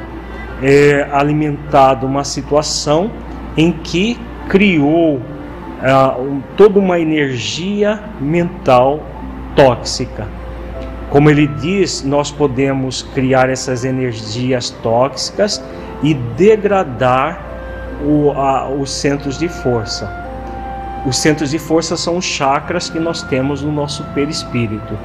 é, 0.63 1.09
alimentado 1.13 2.07
uma 2.07 2.25
situação 2.25 3.11
em 3.57 3.73
que 3.73 4.19
criou 4.49 5.21
ah, 5.83 6.17
um, 6.19 6.41
toda 6.57 6.79
uma 6.79 6.99
energia 6.99 8.01
mental 8.21 9.01
tóxica 9.55 10.27
como 11.11 11.31
ele 11.31 11.47
diz, 11.47 12.03
nós 12.03 12.31
podemos 12.31 13.03
criar 13.03 13.49
essas 13.49 13.85
energias 13.85 14.71
tóxicas 14.83 15.63
e 16.03 16.15
degradar 16.15 17.43
o, 18.05 18.33
a, 18.33 18.69
os 18.69 18.91
centros 18.91 19.39
de 19.39 19.49
força. 19.49 20.13
Os 21.07 21.17
centros 21.17 21.51
de 21.51 21.59
força 21.59 21.97
são 21.97 22.17
os 22.17 22.25
chakras 22.25 22.91
que 22.91 22.99
nós 22.99 23.23
temos 23.23 23.63
no 23.63 23.71
nosso 23.71 24.03
perispírito. 24.15 24.99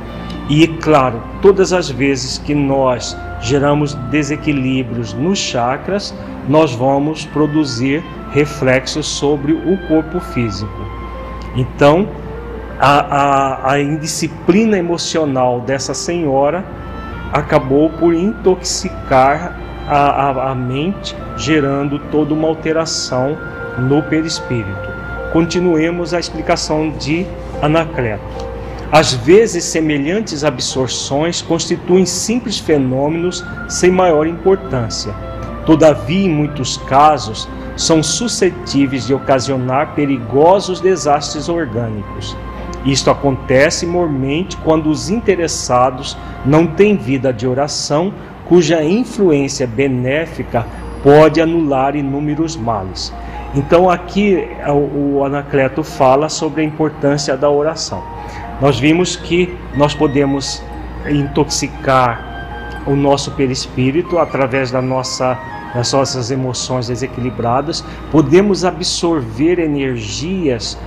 E, 0.49 0.67
claro, 0.67 1.21
todas 1.41 1.71
as 1.71 1.89
vezes 1.89 2.39
que 2.39 2.55
nós 2.55 3.15
geramos 3.41 3.93
desequilíbrios 4.09 5.13
nos 5.13 5.39
chakras, 5.39 6.13
nós 6.47 6.73
vamos 6.73 7.25
produzir 7.25 8.03
reflexos 8.31 9.07
sobre 9.07 9.51
o 9.51 9.77
corpo 9.87 10.19
físico. 10.19 10.71
Então, 11.55 12.07
a, 12.79 12.99
a, 12.99 13.71
a 13.73 13.81
indisciplina 13.81 14.77
emocional 14.77 15.59
dessa 15.61 15.93
senhora 15.93 16.63
acabou 17.31 17.89
por 17.89 18.13
intoxicar 18.13 19.59
a, 19.87 19.97
a, 19.97 20.51
a, 20.51 20.55
mente, 20.55 21.15
gerando 21.35 21.99
toda 22.11 22.33
uma 22.33 22.47
alteração 22.47 23.37
no 23.77 24.01
perispírito. 24.03 24.91
Continuemos 25.33 26.13
a 26.13 26.19
explicação 26.19 26.91
de 26.91 27.25
Anacleto. 27.61 28.50
Às 28.91 29.13
vezes, 29.13 29.63
semelhantes 29.63 30.43
absorções 30.43 31.41
constituem 31.41 32.05
simples 32.05 32.59
fenômenos 32.59 33.43
sem 33.69 33.89
maior 33.89 34.27
importância. 34.27 35.13
Todavia, 35.65 36.25
em 36.25 36.29
muitos 36.29 36.75
casos, 36.75 37.47
são 37.77 38.03
suscetíveis 38.03 39.07
de 39.07 39.13
ocasionar 39.13 39.95
perigosos 39.95 40.81
desastres 40.81 41.47
orgânicos. 41.47 42.35
Isto 42.85 43.09
acontece 43.09 43.85
mormente 43.85 44.57
quando 44.57 44.89
os 44.89 45.09
interessados 45.09 46.17
não 46.45 46.67
têm 46.67 46.97
vida 46.97 47.31
de 47.31 47.47
oração, 47.47 48.13
cuja 48.45 48.83
influência 48.83 49.65
benéfica 49.65 50.65
pode 51.01 51.39
anular 51.39 51.95
inúmeros 51.95 52.57
males. 52.57 53.13
Então 53.55 53.89
aqui 53.89 54.47
o 54.67 55.23
Anacleto 55.23 55.83
fala 55.83 56.27
sobre 56.27 56.61
a 56.61 56.65
importância 56.65 57.37
da 57.37 57.49
oração. 57.49 58.03
Nós 58.61 58.79
vimos 58.79 59.15
que 59.15 59.57
nós 59.75 59.93
podemos 59.93 60.63
intoxicar 61.09 62.83
o 62.85 62.95
nosso 62.95 63.31
perispírito 63.31 64.19
através 64.19 64.71
da 64.71 64.81
nossa 64.81 65.37
das 65.73 65.93
nossas 65.93 66.31
emoções 66.31 66.87
desequilibradas, 66.87 67.83
podemos 68.11 68.65
absorver 68.65 69.57
energias 69.57 70.77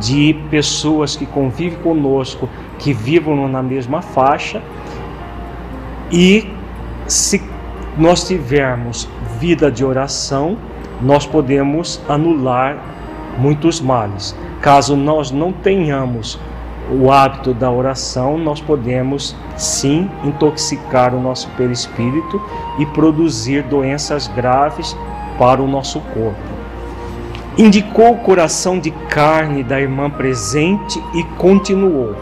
de 0.00 0.34
pessoas 0.50 1.16
que 1.16 1.24
convivem 1.26 1.78
conosco, 1.78 2.48
que 2.78 2.92
vivam 2.92 3.48
na 3.48 3.62
mesma 3.62 4.02
faixa, 4.02 4.62
e 6.12 6.50
se 7.06 7.42
nós 7.96 8.26
tivermos 8.26 9.08
vida 9.38 9.70
de 9.70 9.84
oração, 9.84 10.58
nós 11.00 11.26
podemos 11.26 12.00
anular 12.08 12.76
muitos 13.38 13.80
males. 13.80 14.36
Caso 14.60 14.96
nós 14.96 15.30
não 15.30 15.52
tenhamos 15.52 16.38
o 16.90 17.10
hábito 17.10 17.54
da 17.54 17.70
oração, 17.70 18.36
nós 18.36 18.60
podemos 18.60 19.34
sim 19.56 20.10
intoxicar 20.24 21.14
o 21.14 21.20
nosso 21.20 21.48
perispírito 21.50 22.40
e 22.78 22.86
produzir 22.86 23.62
doenças 23.62 24.26
graves 24.28 24.96
para 25.38 25.62
o 25.62 25.68
nosso 25.68 26.00
corpo. 26.00 26.54
Indicou 27.56 28.12
o 28.12 28.18
coração 28.18 28.78
de 28.78 28.90
carne 28.90 29.62
da 29.62 29.80
irmã 29.80 30.10
presente 30.10 31.02
e 31.14 31.22
continuou: 31.38 32.14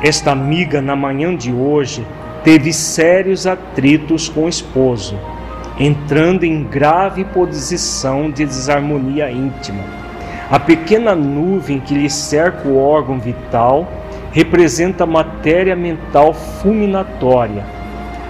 esta 0.00 0.30
amiga, 0.30 0.80
na 0.80 0.94
manhã 0.94 1.34
de 1.34 1.52
hoje, 1.52 2.06
teve 2.44 2.72
sérios 2.72 3.46
atritos 3.46 4.28
com 4.28 4.44
o 4.44 4.48
esposo, 4.48 5.18
entrando 5.78 6.44
em 6.44 6.62
grave 6.62 7.24
posição 7.24 8.30
de 8.30 8.44
desarmonia 8.44 9.30
íntima. 9.30 9.82
A 10.48 10.58
pequena 10.58 11.16
nuvem 11.16 11.80
que 11.80 11.92
lhe 11.94 12.08
cerca 12.08 12.68
o 12.68 12.78
órgão 12.78 13.18
vital 13.18 13.86
representa 14.32 15.06
matéria 15.06 15.74
mental 15.74 16.34
fulminatória. 16.34 17.64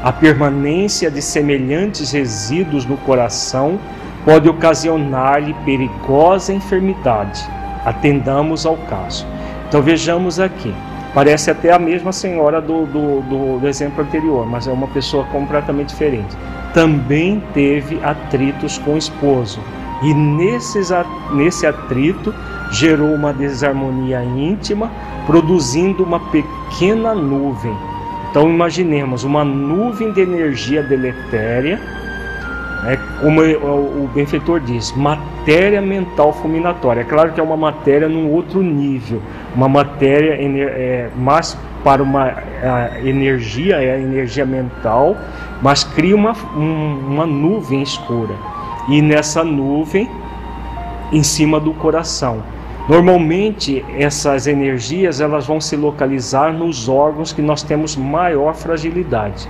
A 0.02 0.12
permanência 0.12 1.10
de 1.10 1.20
semelhantes 1.20 2.12
resíduos 2.12 2.86
no 2.86 2.96
coração 2.98 3.78
pode 4.24 4.48
ocasionar-lhe 4.48 5.54
perigosa 5.64 6.52
enfermidade. 6.52 7.42
Atendamos 7.84 8.64
ao 8.64 8.76
caso. 8.76 9.26
Então 9.68 9.82
vejamos 9.82 10.38
aqui. 10.38 10.72
Parece 11.14 11.50
até 11.50 11.72
a 11.72 11.78
mesma 11.78 12.12
senhora 12.12 12.60
do, 12.60 12.86
do, 12.86 13.22
do, 13.22 13.58
do 13.58 13.68
exemplo 13.68 14.04
anterior, 14.04 14.46
mas 14.46 14.68
é 14.68 14.72
uma 14.72 14.86
pessoa 14.88 15.24
completamente 15.24 15.88
diferente. 15.88 16.36
Também 16.72 17.42
teve 17.54 17.98
atritos 18.04 18.78
com 18.78 18.94
o 18.94 18.98
esposo. 18.98 19.60
E 20.02 20.14
nesses, 20.14 20.90
nesse 21.32 21.66
atrito 21.66 22.32
gerou 22.70 23.14
uma 23.14 23.32
desarmonia 23.32 24.22
íntima, 24.22 24.90
produzindo 25.28 26.02
uma 26.02 26.18
pequena 26.18 27.14
nuvem. 27.14 27.76
Então 28.30 28.48
imaginemos 28.48 29.24
uma 29.24 29.44
nuvem 29.44 30.10
de 30.10 30.22
energia 30.22 30.82
deletéria, 30.82 31.78
né, 32.82 32.98
como 33.20 33.42
o 33.42 34.08
benfeitor 34.14 34.58
diz, 34.60 34.90
matéria 34.96 35.82
mental 35.82 36.32
fulminatória. 36.32 37.02
É 37.02 37.04
claro 37.04 37.32
que 37.34 37.40
é 37.40 37.42
uma 37.42 37.58
matéria 37.58 38.08
num 38.08 38.32
outro 38.32 38.62
nível, 38.62 39.20
uma 39.54 39.68
matéria 39.68 40.32
é, 40.32 41.10
mais 41.14 41.58
para 41.84 42.02
uma 42.02 42.32
energia, 43.04 43.76
é 43.76 43.96
a 43.96 43.98
energia 43.98 44.46
mental, 44.46 45.14
mas 45.60 45.84
cria 45.84 46.16
uma, 46.16 46.32
um, 46.56 47.00
uma 47.06 47.26
nuvem 47.26 47.82
escura. 47.82 48.34
E 48.88 49.02
nessa 49.02 49.44
nuvem, 49.44 50.08
em 51.12 51.22
cima 51.22 51.60
do 51.60 51.74
coração. 51.74 52.42
Normalmente 52.88 53.84
essas 53.98 54.46
energias 54.46 55.20
elas 55.20 55.46
vão 55.46 55.60
se 55.60 55.76
localizar 55.76 56.54
nos 56.54 56.88
órgãos 56.88 57.34
que 57.34 57.42
nós 57.42 57.62
temos 57.62 57.94
maior 57.94 58.54
fragilidade. 58.54 59.46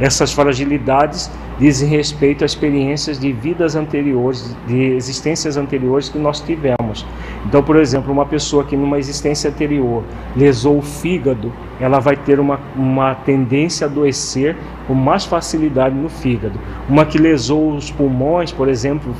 Essas 0.00 0.32
fragilidades 0.32 1.30
dizem 1.58 1.88
respeito 1.88 2.42
a 2.42 2.46
experiências 2.46 3.18
de 3.18 3.32
vidas 3.32 3.76
anteriores, 3.76 4.56
de 4.66 4.80
existências 4.94 5.56
anteriores 5.56 6.08
que 6.08 6.18
nós 6.18 6.40
tivemos. 6.40 7.06
Então, 7.46 7.62
por 7.62 7.76
exemplo, 7.76 8.12
uma 8.12 8.26
pessoa 8.26 8.64
que 8.64 8.76
numa 8.76 8.98
existência 8.98 9.50
anterior 9.50 10.02
lesou 10.36 10.78
o 10.78 10.82
fígado, 10.82 11.52
ela 11.78 11.98
vai 11.98 12.16
ter 12.16 12.40
uma, 12.40 12.58
uma 12.74 13.14
tendência 13.14 13.86
a 13.86 13.90
adoecer 13.90 14.56
com 14.86 14.94
mais 14.94 15.24
facilidade 15.24 15.94
no 15.94 16.08
fígado. 16.08 16.58
Uma 16.88 17.04
que 17.04 17.18
lesou 17.18 17.74
os 17.74 17.90
pulmões, 17.90 18.50
por 18.50 18.68
exemplo, 18.68 19.14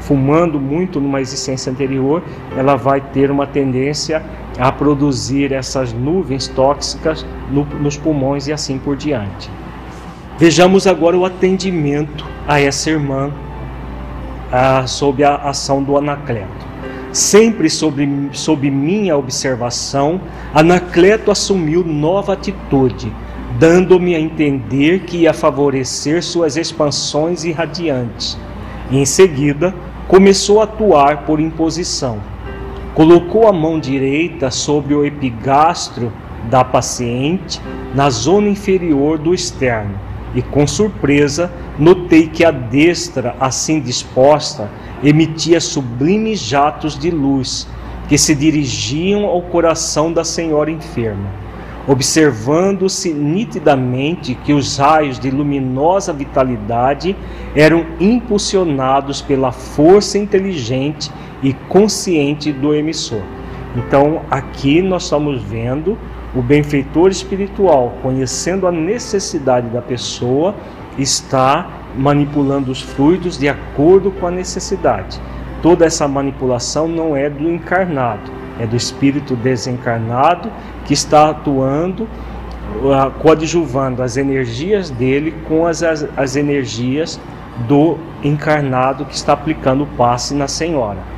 fumando 0.00 0.58
muito 0.58 1.00
numa 1.00 1.20
existência 1.20 1.70
anterior, 1.70 2.22
ela 2.56 2.76
vai 2.76 3.00
ter 3.00 3.30
uma 3.30 3.46
tendência 3.46 4.22
a 4.58 4.72
produzir 4.72 5.52
essas 5.52 5.92
nuvens 5.92 6.48
tóxicas 6.48 7.24
no, 7.50 7.64
nos 7.64 7.96
pulmões 7.96 8.46
e 8.46 8.52
assim 8.52 8.78
por 8.78 8.96
diante. 8.96 9.50
Vejamos 10.38 10.86
agora 10.86 11.16
o 11.16 11.24
atendimento 11.24 12.26
a 12.46 12.60
essa 12.60 12.90
irmã 12.90 13.32
a, 14.52 14.86
sob 14.86 15.24
a 15.24 15.36
ação 15.36 15.82
do 15.82 15.96
Anacleto. 15.96 16.66
Sempre 17.10 17.70
sob, 17.70 18.06
sob 18.32 18.70
minha 18.70 19.16
observação, 19.16 20.20
Anacleto 20.52 21.30
assumiu 21.30 21.82
nova 21.82 22.34
atitude, 22.34 23.10
dando-me 23.58 24.14
a 24.14 24.20
entender 24.20 25.04
que 25.04 25.22
ia 25.22 25.32
favorecer 25.32 26.22
suas 26.22 26.58
expansões 26.58 27.42
irradiantes. 27.42 28.38
E 28.90 28.98
em 28.98 29.06
seguida, 29.06 29.74
começou 30.06 30.60
a 30.60 30.64
atuar 30.64 31.24
por 31.24 31.40
imposição. 31.40 32.20
Colocou 32.94 33.48
a 33.48 33.54
mão 33.54 33.80
direita 33.80 34.50
sobre 34.50 34.94
o 34.94 35.02
epigastro 35.02 36.12
da 36.50 36.62
paciente 36.62 37.58
na 37.94 38.10
zona 38.10 38.50
inferior 38.50 39.16
do 39.16 39.32
externo 39.32 40.05
e, 40.36 40.42
com 40.42 40.66
surpresa, 40.66 41.50
notei 41.78 42.28
que 42.28 42.44
a 42.44 42.50
destra, 42.50 43.34
assim 43.40 43.80
disposta, 43.80 44.70
emitia 45.02 45.58
sublimes 45.60 46.38
jatos 46.38 46.96
de 46.96 47.10
luz 47.10 47.66
que 48.06 48.18
se 48.18 48.34
dirigiam 48.34 49.24
ao 49.24 49.40
coração 49.40 50.12
da 50.12 50.22
senhora 50.22 50.70
enferma. 50.70 51.30
Observando-se 51.88 53.14
nitidamente 53.14 54.34
que 54.34 54.52
os 54.52 54.76
raios 54.76 55.18
de 55.18 55.30
luminosa 55.30 56.12
vitalidade 56.12 57.16
eram 57.54 57.86
impulsionados 57.98 59.22
pela 59.22 59.52
força 59.52 60.18
inteligente 60.18 61.10
e 61.42 61.52
consciente 61.52 62.52
do 62.52 62.74
emissor. 62.74 63.22
Então, 63.74 64.22
aqui 64.30 64.82
nós 64.82 65.04
estamos 65.04 65.42
vendo 65.42 65.96
o 66.36 66.42
benfeitor 66.42 67.08
espiritual, 67.08 67.94
conhecendo 68.02 68.66
a 68.66 68.72
necessidade 68.72 69.68
da 69.70 69.80
pessoa, 69.80 70.54
está 70.98 71.66
manipulando 71.96 72.70
os 72.70 72.82
fluidos 72.82 73.38
de 73.38 73.48
acordo 73.48 74.10
com 74.10 74.26
a 74.26 74.30
necessidade. 74.30 75.18
Toda 75.62 75.86
essa 75.86 76.06
manipulação 76.06 76.86
não 76.86 77.16
é 77.16 77.30
do 77.30 77.50
encarnado, 77.50 78.30
é 78.60 78.66
do 78.66 78.76
espírito 78.76 79.34
desencarnado 79.34 80.50
que 80.84 80.92
está 80.92 81.30
atuando, 81.30 82.06
coadjuvando 83.22 84.02
as 84.02 84.18
energias 84.18 84.90
dele 84.90 85.34
com 85.48 85.66
as, 85.66 85.82
as, 85.82 86.06
as 86.16 86.36
energias 86.36 87.18
do 87.66 87.96
encarnado 88.22 89.06
que 89.06 89.14
está 89.14 89.32
aplicando 89.32 89.84
o 89.84 89.86
passe 89.86 90.34
na 90.34 90.46
senhora. 90.46 91.15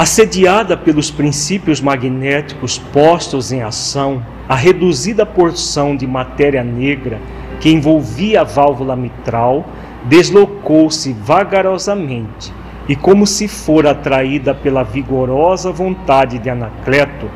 Assediada 0.00 0.78
pelos 0.78 1.10
princípios 1.10 1.78
magnéticos 1.78 2.78
postos 2.78 3.52
em 3.52 3.60
ação, 3.60 4.24
a 4.48 4.54
reduzida 4.54 5.26
porção 5.26 5.94
de 5.94 6.06
matéria 6.06 6.64
negra 6.64 7.20
que 7.60 7.68
envolvia 7.68 8.40
a 8.40 8.44
válvula 8.44 8.96
mitral 8.96 9.62
deslocou-se 10.04 11.12
vagarosamente 11.12 12.50
e, 12.88 12.96
como 12.96 13.26
se 13.26 13.46
fora 13.46 13.90
atraída 13.90 14.54
pela 14.54 14.82
vigorosa 14.82 15.70
vontade 15.70 16.38
de 16.38 16.48
Anacleto, 16.48 17.28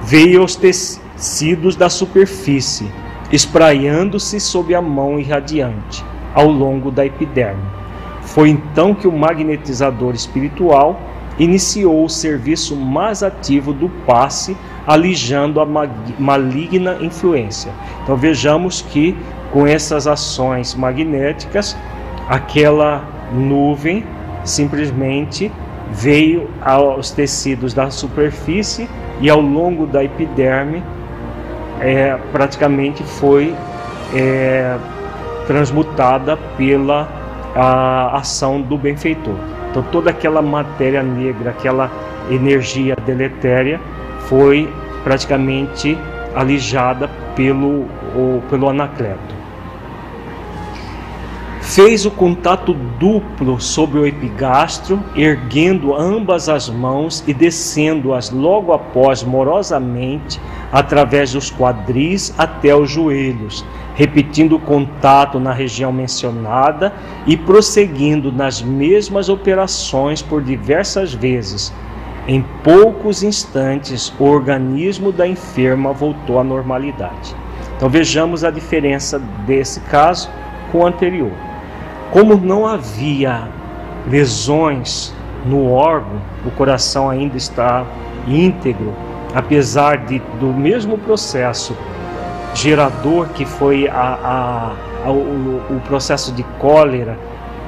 veio 0.00 0.42
aos 0.42 0.54
tecidos 0.54 1.74
da 1.74 1.88
superfície, 1.88 2.88
espraiando-se 3.32 4.38
sob 4.38 4.72
a 4.72 4.80
mão 4.80 5.18
irradiante, 5.18 6.04
ao 6.32 6.46
longo 6.46 6.92
da 6.92 7.04
epiderme. 7.04 7.64
Foi 8.22 8.50
então 8.50 8.94
que 8.94 9.08
o 9.08 9.12
magnetizador 9.12 10.14
espiritual 10.14 11.00
iniciou 11.38 12.04
o 12.04 12.08
serviço 12.08 12.76
mais 12.76 13.22
ativo 13.22 13.72
do 13.72 13.88
passe, 14.06 14.56
alijando 14.86 15.60
a 15.60 15.66
maligna 16.18 16.96
influência. 17.00 17.72
Então 18.02 18.16
vejamos 18.16 18.82
que 18.82 19.16
com 19.54 19.66
essas 19.66 20.06
ações 20.08 20.74
magnéticas, 20.74 21.76
aquela 22.28 23.04
nuvem 23.32 24.04
simplesmente 24.44 25.50
veio 25.92 26.50
aos 26.60 27.12
tecidos 27.12 27.72
da 27.72 27.88
superfície 27.88 28.88
e 29.20 29.30
ao 29.30 29.40
longo 29.40 29.86
da 29.86 30.02
epiderme 30.02 30.82
é, 31.80 32.18
praticamente 32.32 33.04
foi 33.04 33.54
é, 34.12 34.76
transmutada 35.46 36.36
pela 36.56 37.08
a 37.54 38.16
ação 38.16 38.60
do 38.60 38.76
benfeitor. 38.76 39.53
Então 39.74 39.82
toda 39.90 40.10
aquela 40.10 40.40
matéria 40.40 41.02
negra, 41.02 41.50
aquela 41.50 41.90
energia 42.30 42.94
deletéria 43.04 43.80
foi 44.28 44.72
praticamente 45.02 45.98
alijada 46.32 47.08
pelo, 47.34 47.88
o, 48.14 48.40
pelo 48.48 48.68
Anacleto. 48.68 49.33
Fez 51.74 52.06
o 52.06 52.10
contato 52.12 52.72
duplo 52.72 53.60
sobre 53.60 53.98
o 53.98 54.06
epigastro, 54.06 55.02
erguendo 55.16 55.92
ambas 55.92 56.48
as 56.48 56.68
mãos 56.68 57.24
e 57.26 57.34
descendo-as 57.34 58.30
logo 58.30 58.72
após 58.72 59.24
morosamente 59.24 60.40
através 60.70 61.32
dos 61.32 61.50
quadris 61.50 62.32
até 62.38 62.72
os 62.76 62.88
joelhos, 62.88 63.66
repetindo 63.96 64.54
o 64.54 64.60
contato 64.60 65.40
na 65.40 65.52
região 65.52 65.92
mencionada 65.92 66.94
e 67.26 67.36
prosseguindo 67.36 68.30
nas 68.30 68.62
mesmas 68.62 69.28
operações 69.28 70.22
por 70.22 70.44
diversas 70.44 71.12
vezes. 71.12 71.74
Em 72.28 72.40
poucos 72.62 73.24
instantes, 73.24 74.14
o 74.16 74.26
organismo 74.26 75.10
da 75.10 75.26
enferma 75.26 75.92
voltou 75.92 76.38
à 76.38 76.44
normalidade. 76.44 77.34
Então 77.76 77.88
vejamos 77.88 78.44
a 78.44 78.50
diferença 78.52 79.18
desse 79.44 79.80
caso 79.80 80.30
com 80.70 80.78
o 80.78 80.86
anterior. 80.86 81.32
Como 82.14 82.36
não 82.36 82.64
havia 82.64 83.48
lesões 84.08 85.12
no 85.44 85.72
órgão, 85.72 86.22
o 86.46 86.50
coração 86.52 87.10
ainda 87.10 87.36
está 87.36 87.84
íntegro, 88.28 88.94
apesar 89.34 89.96
de 90.06 90.20
do 90.38 90.46
mesmo 90.46 90.96
processo 90.96 91.76
gerador 92.54 93.26
que 93.30 93.44
foi 93.44 93.88
a, 93.88 93.96
a, 94.22 95.08
a 95.08 95.10
o, 95.10 95.60
o 95.68 95.80
processo 95.88 96.30
de 96.30 96.44
cólera 96.60 97.18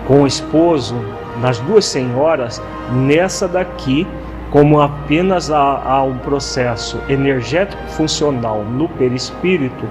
com 0.06 0.22
o 0.22 0.26
esposo, 0.28 0.94
nas 1.40 1.58
duas 1.58 1.84
senhoras, 1.84 2.62
nessa 2.92 3.48
daqui, 3.48 4.06
como 4.52 4.80
apenas 4.80 5.50
há, 5.50 5.82
há 5.84 6.04
um 6.04 6.18
processo 6.18 7.00
energético 7.08 7.82
funcional 7.88 8.62
no 8.62 8.88
perispírito, 8.90 9.90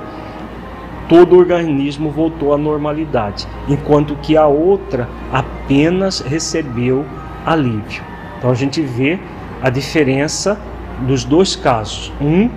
todo 1.07 1.35
o 1.35 1.39
organismo 1.39 2.09
voltou 2.09 2.53
à 2.53 2.57
normalidade, 2.57 3.47
enquanto 3.67 4.15
que 4.15 4.35
a 4.35 4.47
outra 4.47 5.07
apenas 5.31 6.19
recebeu 6.19 7.05
alívio. 7.45 8.03
Então 8.37 8.49
a 8.49 8.55
gente 8.55 8.81
vê 8.81 9.19
a 9.61 9.69
diferença 9.69 10.59
dos 11.01 11.23
dois 11.23 11.55
casos, 11.55 12.11
um 12.21 12.49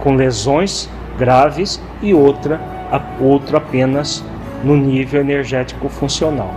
com 0.00 0.14
lesões 0.14 0.88
graves 1.18 1.80
e 2.02 2.12
outra, 2.12 2.60
outro 3.20 3.56
apenas 3.56 4.24
no 4.64 4.76
nível 4.76 5.20
energético 5.20 5.88
funcional. 5.88 6.52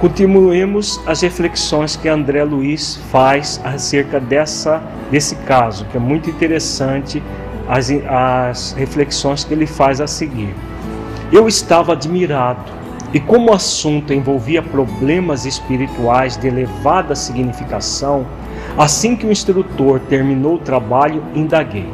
Continuemos 0.00 1.00
as 1.06 1.20
reflexões 1.20 1.94
que 1.94 2.08
André 2.08 2.42
Luiz 2.42 2.96
faz 3.12 3.60
acerca 3.62 4.18
dessa, 4.18 4.82
desse 5.10 5.36
caso, 5.36 5.84
que 5.84 5.96
é 5.96 6.00
muito 6.00 6.28
interessante, 6.28 7.22
as, 7.68 7.90
as 8.08 8.72
reflexões 8.72 9.44
que 9.44 9.54
ele 9.54 9.66
faz 9.66 10.00
a 10.00 10.06
seguir. 10.06 10.54
Eu 11.32 11.48
estava 11.48 11.92
admirado, 11.92 12.70
e 13.14 13.20
como 13.20 13.50
o 13.50 13.54
assunto 13.54 14.12
envolvia 14.12 14.62
problemas 14.62 15.44
espirituais 15.44 16.36
de 16.36 16.48
elevada 16.48 17.14
significação, 17.14 18.26
assim 18.76 19.14
que 19.14 19.26
o 19.26 19.32
instrutor 19.32 20.00
terminou 20.00 20.54
o 20.54 20.58
trabalho, 20.58 21.22
indaguei. 21.34 21.88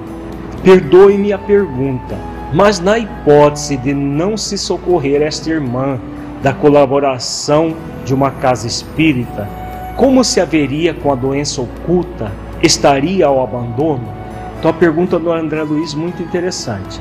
Perdoe-me 0.63 1.33
a 1.33 1.39
pergunta, 1.39 2.17
mas 2.53 2.79
na 2.81 2.99
hipótese 2.99 3.77
de 3.77 3.93
não 3.93 4.37
se 4.37 4.57
socorrer 4.57 5.23
esta 5.23 5.51
irmã 5.51 5.99
da 6.43 6.53
colaboração 6.53 7.75
de 8.05 8.15
uma 8.15 8.31
casa 8.31 8.67
espírita, 8.67 9.49
como 9.97 10.23
se 10.23 10.41
haveria 10.41 10.95
com 10.95 11.11
a 11.13 11.17
doença 11.17 11.61
oculta? 11.61 12.31
Estaria 12.63 13.27
ao 13.27 13.43
abandono? 13.43 14.18
Então 14.59 14.71
a 14.71 14.75
pergunta 14.75 15.19
do 15.19 15.33
André 15.33 15.63
Luiz 15.63 15.95
muito 15.95 16.23
interessante. 16.23 17.01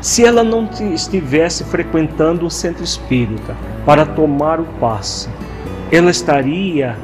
Se 0.00 0.24
ela 0.24 0.42
não 0.42 0.68
estivesse 0.92 1.64
frequentando 1.64 2.46
o 2.46 2.50
centro 2.50 2.82
espírita 2.82 3.54
para 3.84 4.04
tomar 4.04 4.60
o 4.60 4.64
passe, 4.80 5.28
ela 5.90 6.10
estaria 6.10 6.96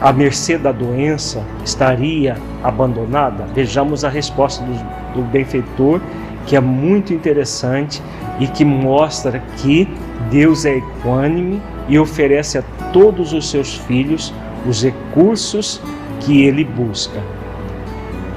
à 0.00 0.12
mercê 0.12 0.58
da 0.58 0.72
doença? 0.72 1.42
Estaria 1.64 2.36
abandonada? 2.62 3.46
Vejamos 3.54 4.04
a 4.04 4.08
resposta 4.08 4.64
do, 4.64 4.72
do 5.14 5.22
benfeitor, 5.22 6.00
que 6.46 6.56
é 6.56 6.60
muito 6.60 7.12
interessante 7.12 8.02
e 8.38 8.46
que 8.46 8.64
mostra 8.64 9.42
que 9.56 9.88
Deus 10.30 10.64
é 10.64 10.76
equânime 10.76 11.60
e 11.88 11.98
oferece 11.98 12.58
a 12.58 12.62
todos 12.92 13.32
os 13.32 13.50
seus 13.50 13.74
filhos 13.74 14.32
os 14.66 14.82
recursos 14.82 15.80
que 16.20 16.42
ele 16.42 16.64
busca. 16.64 17.20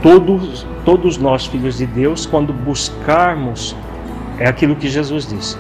Todos, 0.02 0.66
todos 0.86 1.18
nós, 1.18 1.46
filhos 1.46 1.78
de 1.78 1.86
Deus, 1.86 2.26
quando 2.26 2.54
buscarmos, 2.54 3.76
é 4.38 4.48
aquilo 4.48 4.76
que 4.76 4.90
Jesus 4.90 5.28
disse: 5.28 5.58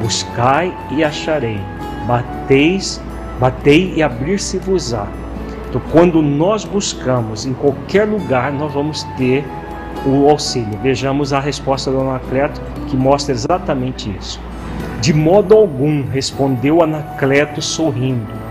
buscai 0.00 0.76
e 0.90 1.04
acharei, 1.04 1.60
bateis, 2.06 3.00
batei 3.38 3.94
e 3.94 4.02
abrir-se-vos-á. 4.02 5.06
Então, 5.68 5.80
quando 5.90 6.20
nós 6.20 6.64
buscamos 6.64 7.46
em 7.46 7.54
qualquer 7.54 8.04
lugar, 8.04 8.52
nós 8.52 8.72
vamos 8.72 9.04
ter 9.16 9.44
o 10.04 10.28
auxílio. 10.28 10.78
Vejamos 10.82 11.32
a 11.32 11.40
resposta 11.40 11.90
do 11.90 12.00
Anacleto 12.00 12.60
que 12.88 12.96
mostra 12.96 13.32
exatamente 13.32 14.14
isso. 14.18 14.40
De 15.00 15.12
modo 15.12 15.54
algum, 15.54 16.04
respondeu 16.08 16.82
Anacleto 16.82 17.62
sorrindo. 17.62 18.41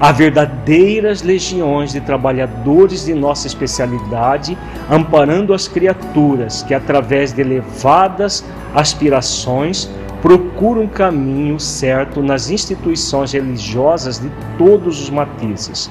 Há 0.00 0.12
verdadeiras 0.12 1.22
legiões 1.22 1.92
de 1.92 2.00
trabalhadores 2.00 3.06
de 3.06 3.14
nossa 3.14 3.48
especialidade 3.48 4.56
amparando 4.88 5.52
as 5.52 5.66
criaturas 5.66 6.62
que, 6.62 6.72
através 6.72 7.32
de 7.32 7.40
elevadas 7.40 8.44
aspirações, 8.72 9.90
procuram 10.22 10.82
um 10.82 10.88
caminho 10.88 11.58
certo 11.58 12.22
nas 12.22 12.48
instituições 12.48 13.32
religiosas 13.32 14.20
de 14.20 14.30
todos 14.56 15.02
os 15.02 15.10
matizes. 15.10 15.90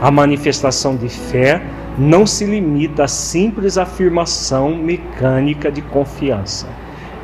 A 0.00 0.10
manifestação 0.10 0.96
de 0.96 1.10
fé 1.10 1.62
não 1.98 2.26
se 2.26 2.46
limita 2.46 3.04
à 3.04 3.08
simples 3.08 3.76
afirmação 3.76 4.74
mecânica 4.74 5.70
de 5.70 5.82
confiança. 5.82 6.66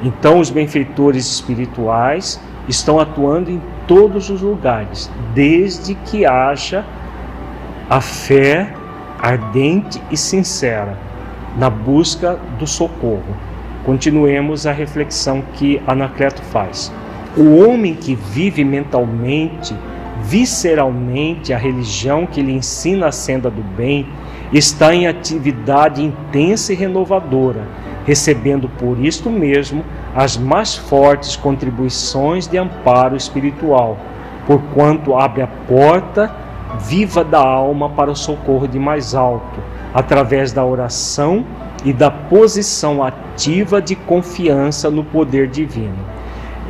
Então, 0.02 0.38
os 0.38 0.50
benfeitores 0.50 1.26
espirituais 1.26 2.38
estão 2.70 2.98
atuando 2.98 3.50
em 3.50 3.60
todos 3.86 4.30
os 4.30 4.40
lugares, 4.40 5.10
desde 5.34 5.94
que 5.94 6.24
haja 6.24 6.84
a 7.88 8.00
fé 8.00 8.72
ardente 9.18 10.00
e 10.10 10.16
sincera 10.16 10.96
na 11.58 11.68
busca 11.68 12.38
do 12.58 12.66
socorro. 12.66 13.36
Continuemos 13.84 14.66
a 14.66 14.72
reflexão 14.72 15.42
que 15.54 15.82
Anacleto 15.86 16.42
faz. 16.42 16.92
O 17.36 17.56
homem 17.56 17.94
que 17.94 18.14
vive 18.14 18.64
mentalmente, 18.64 19.74
visceralmente 20.22 21.52
a 21.52 21.58
religião 21.58 22.26
que 22.26 22.40
lhe 22.40 22.52
ensina 22.52 23.08
a 23.08 23.12
senda 23.12 23.50
do 23.50 23.62
bem, 23.62 24.06
está 24.52 24.94
em 24.94 25.06
atividade 25.06 26.02
intensa 26.02 26.72
e 26.72 26.76
renovadora 26.76 27.66
recebendo 28.06 28.68
por 28.68 28.98
isto 28.98 29.30
mesmo 29.30 29.84
as 30.14 30.36
mais 30.36 30.76
fortes 30.76 31.36
contribuições 31.36 32.46
de 32.46 32.58
amparo 32.58 33.16
espiritual, 33.16 33.96
porquanto 34.46 35.16
abre 35.16 35.42
a 35.42 35.46
porta 35.46 36.30
viva 36.80 37.24
da 37.24 37.40
alma 37.40 37.90
para 37.90 38.10
o 38.10 38.16
socorro 38.16 38.66
de 38.66 38.78
mais 38.78 39.14
alto, 39.14 39.60
através 39.92 40.52
da 40.52 40.64
oração 40.64 41.44
e 41.84 41.92
da 41.92 42.10
posição 42.10 43.02
ativa 43.02 43.80
de 43.80 43.94
confiança 43.94 44.90
no 44.90 45.04
poder 45.04 45.48
divino. 45.48 45.98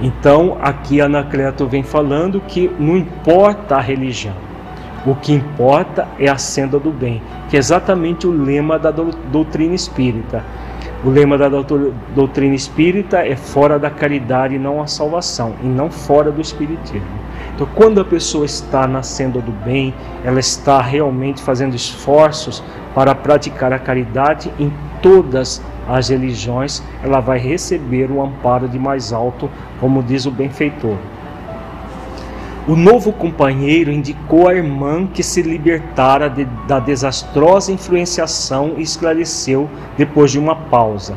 Então, 0.02 0.56
aqui 0.62 1.00
Anacleto 1.00 1.66
vem 1.66 1.82
falando 1.82 2.40
que 2.40 2.70
não 2.78 2.96
importa 2.96 3.76
a 3.76 3.80
religião, 3.80 4.34
o 5.04 5.14
que 5.14 5.32
importa 5.32 6.08
é 6.18 6.28
a 6.28 6.38
senda 6.38 6.78
do 6.78 6.90
bem, 6.90 7.22
que 7.48 7.56
é 7.56 7.58
exatamente 7.58 8.26
o 8.26 8.30
lema 8.30 8.78
da 8.78 8.90
doutrina 8.90 9.74
espírita. 9.74 10.42
O 11.02 11.08
lema 11.08 11.38
da 11.38 11.48
doutrina 12.14 12.54
espírita 12.54 13.26
é 13.26 13.34
fora 13.34 13.78
da 13.78 13.88
caridade 13.88 14.58
não 14.58 14.82
a 14.82 14.86
salvação, 14.86 15.54
e 15.62 15.66
não 15.66 15.90
fora 15.90 16.30
do 16.30 16.42
espiritismo. 16.42 17.08
Então, 17.54 17.66
quando 17.74 18.02
a 18.02 18.04
pessoa 18.04 18.44
está 18.44 18.86
nascendo 18.86 19.40
do 19.40 19.50
bem, 19.50 19.94
ela 20.22 20.38
está 20.38 20.78
realmente 20.82 21.42
fazendo 21.42 21.74
esforços 21.74 22.62
para 22.94 23.14
praticar 23.14 23.72
a 23.72 23.78
caridade 23.78 24.52
em 24.58 24.70
todas 25.00 25.62
as 25.88 26.10
religiões, 26.10 26.82
ela 27.02 27.20
vai 27.20 27.38
receber 27.38 28.10
o 28.10 28.22
amparo 28.22 28.68
de 28.68 28.78
mais 28.78 29.10
alto, 29.10 29.50
como 29.80 30.02
diz 30.02 30.26
o 30.26 30.30
benfeitor. 30.30 30.96
O 32.68 32.76
novo 32.76 33.10
companheiro 33.10 33.90
indicou 33.90 34.46
à 34.46 34.54
irmã 34.54 35.06
que 35.06 35.22
se 35.22 35.40
libertara 35.40 36.28
de, 36.28 36.44
da 36.68 36.78
desastrosa 36.78 37.72
influenciação 37.72 38.74
e 38.76 38.82
esclareceu 38.82 39.68
depois 39.96 40.30
de 40.30 40.38
uma 40.38 40.54
pausa. 40.54 41.16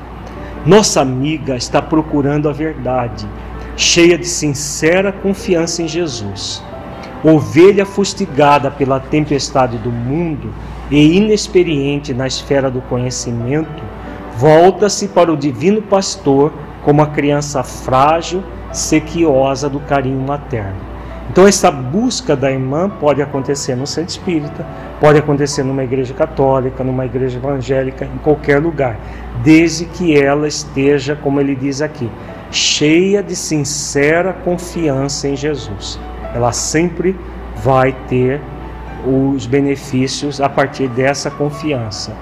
Nossa 0.65 1.01
amiga 1.01 1.57
está 1.57 1.81
procurando 1.81 2.47
a 2.47 2.53
verdade, 2.53 3.27
cheia 3.75 4.17
de 4.17 4.25
sincera 4.25 5.11
confiança 5.11 5.81
em 5.81 5.87
Jesus. 5.87 6.63
Ovelha 7.21 7.85
fustigada 7.85 8.71
pela 8.71 9.01
tempestade 9.01 9.77
do 9.77 9.91
mundo 9.91 10.53
e 10.89 11.17
inexperiente 11.17 12.13
na 12.13 12.25
esfera 12.25 12.71
do 12.71 12.81
conhecimento, 12.83 13.83
volta-se 14.37 15.09
para 15.09 15.31
o 15.31 15.37
divino 15.37 15.81
pastor 15.81 16.53
como 16.83 17.01
a 17.01 17.07
criança 17.07 17.63
frágil, 17.63 18.41
sequiosa 18.71 19.69
do 19.69 19.81
carinho 19.81 20.25
materno. 20.25 20.92
Então, 21.29 21.47
essa 21.47 21.71
busca 21.71 22.35
da 22.35 22.51
irmã 22.51 22.89
pode 22.89 23.21
acontecer 23.21 23.75
no 23.75 23.87
centro 23.87 24.11
espírita, 24.11 24.65
pode 24.99 25.17
acontecer 25.17 25.63
numa 25.63 25.83
igreja 25.83 26.13
católica, 26.13 26.83
numa 26.83 27.05
igreja 27.05 27.37
evangélica, 27.37 28.05
em 28.05 28.17
qualquer 28.19 28.61
lugar, 28.61 28.99
desde 29.43 29.85
que 29.85 30.15
ela 30.21 30.47
esteja, 30.47 31.15
como 31.15 31.39
ele 31.39 31.55
diz 31.55 31.81
aqui, 31.81 32.09
cheia 32.51 33.23
de 33.23 33.35
sincera 33.35 34.33
confiança 34.33 35.27
em 35.27 35.35
Jesus. 35.35 35.99
Ela 36.35 36.51
sempre 36.51 37.15
vai 37.63 37.95
ter 38.07 38.41
os 39.05 39.45
benefícios 39.45 40.39
a 40.39 40.49
partir 40.49 40.87
dessa 40.89 41.31
confiança. 41.31 42.13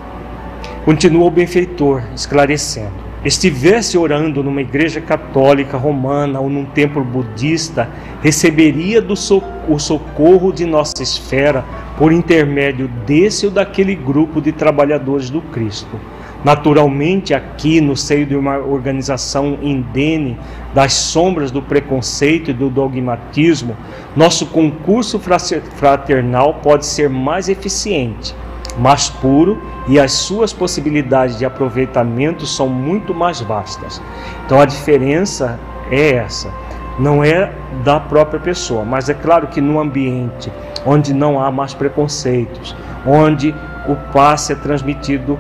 Continua 0.85 1.25
o 1.25 1.31
benfeitor 1.31 2.01
esclarecendo 2.15 3.10
estivesse 3.23 3.97
orando 3.97 4.43
numa 4.43 4.61
igreja 4.61 4.99
católica 4.99 5.77
romana 5.77 6.39
ou 6.39 6.49
num 6.49 6.65
templo 6.65 7.03
budista, 7.03 7.89
receberia 8.21 9.03
so 9.15 9.43
o 9.69 9.77
socorro 9.77 10.51
de 10.51 10.65
nossa 10.65 11.03
esfera 11.03 11.63
por 11.97 12.11
intermédio 12.11 12.87
desse 13.05 13.45
ou 13.45 13.51
daquele 13.51 13.93
grupo 13.93 14.41
de 14.41 14.51
trabalhadores 14.51 15.29
do 15.29 15.41
Cristo. 15.41 15.99
Naturalmente, 16.43 17.35
aqui 17.35 17.79
no 17.79 17.95
seio 17.95 18.25
de 18.25 18.35
uma 18.35 18.57
organização 18.57 19.59
indene 19.61 20.35
das 20.73 20.93
sombras 20.93 21.51
do 21.51 21.61
preconceito 21.61 22.49
e 22.49 22.53
do 22.53 22.67
dogmatismo, 22.67 23.77
nosso 24.15 24.47
concurso 24.47 25.19
fraternal 25.19 26.55
pode 26.55 26.87
ser 26.87 27.07
mais 27.07 27.47
eficiente, 27.47 28.33
mais 28.77 29.09
puro 29.09 29.61
e 29.87 29.99
as 29.99 30.11
suas 30.11 30.53
possibilidades 30.53 31.37
de 31.37 31.45
aproveitamento 31.45 32.45
são 32.45 32.67
muito 32.67 33.13
mais 33.13 33.41
vastas. 33.41 34.01
Então 34.45 34.59
a 34.59 34.65
diferença 34.65 35.59
é 35.89 36.15
essa, 36.15 36.51
não 36.99 37.23
é 37.23 37.51
da 37.83 37.99
própria 37.99 38.39
pessoa, 38.39 38.83
mas 38.83 39.09
é 39.09 39.13
claro 39.13 39.47
que 39.47 39.61
no 39.61 39.79
ambiente 39.79 40.51
onde 40.85 41.13
não 41.13 41.41
há 41.41 41.51
mais 41.51 41.73
preconceitos, 41.73 42.75
onde 43.05 43.53
o 43.87 43.95
passe 44.13 44.53
é 44.53 44.55
transmitido 44.55 45.37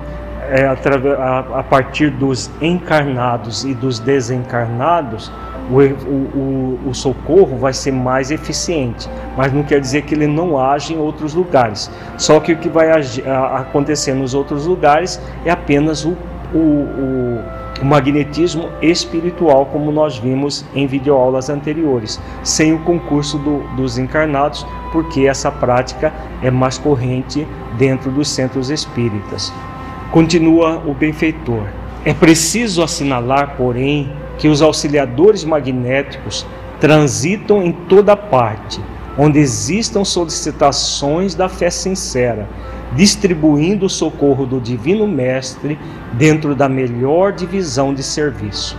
é, 0.49 0.65
a, 0.65 1.59
a, 1.59 1.63
partir 1.63 2.09
dos 2.09 2.51
encarnados 2.61 3.63
e 3.63 3.73
dos 3.73 3.99
desencarnados, 3.99 5.31
o, 5.71 6.37
o, 6.37 6.89
o, 6.89 6.93
socorro 6.93 7.57
vai 7.57 7.71
ser 7.71 7.91
mais 7.91 8.29
eficiente, 8.29 9.09
mas 9.37 9.53
não 9.53 9.63
quer 9.63 9.79
dizer 9.79 10.01
que 10.01 10.13
ele 10.13 10.27
não 10.27 10.59
age 10.59 10.93
em 10.93 10.97
outros 10.97 11.33
lugares. 11.33 11.89
Só 12.17 12.39
que 12.39 12.51
o 12.51 12.57
que 12.57 12.67
vai 12.67 12.91
agir, 12.91 13.27
acontecer 13.27 14.13
nos 14.13 14.33
outros 14.33 14.65
lugares 14.65 15.21
é 15.45 15.51
apenas 15.51 16.03
o, 16.03 16.17
o, 16.53 17.39
o 17.81 17.85
magnetismo 17.85 18.69
espiritual, 18.81 19.65
como 19.67 19.91
nós 19.91 20.17
vimos 20.17 20.65
em 20.75 20.85
videoaulas 20.85 21.49
anteriores, 21.49 22.19
sem 22.43 22.73
o 22.73 22.79
concurso 22.79 23.37
do, 23.37 23.59
dos 23.75 23.97
encarnados, 23.97 24.65
porque 24.91 25.21
essa 25.21 25.49
prática 25.49 26.13
é 26.41 26.51
mais 26.51 26.77
corrente 26.77 27.47
dentro 27.77 28.11
dos 28.11 28.27
centros 28.29 28.69
espíritas. 28.69 29.53
Continua 30.11 30.83
o 30.85 30.93
benfeitor. 30.93 31.63
É 32.03 32.13
preciso 32.13 32.83
assinalar, 32.83 33.55
porém, 33.55 34.11
que 34.41 34.47
os 34.47 34.59
auxiliadores 34.63 35.45
magnéticos 35.45 36.47
transitam 36.79 37.61
em 37.61 37.71
toda 37.71 38.17
parte, 38.17 38.81
onde 39.15 39.37
existam 39.37 40.03
solicitações 40.03 41.35
da 41.35 41.47
fé 41.47 41.69
sincera, 41.69 42.49
distribuindo 42.95 43.85
o 43.85 43.89
socorro 43.89 44.47
do 44.47 44.59
Divino 44.59 45.07
Mestre 45.07 45.77
dentro 46.13 46.55
da 46.55 46.67
melhor 46.67 47.31
divisão 47.31 47.93
de 47.93 48.01
serviço. 48.01 48.75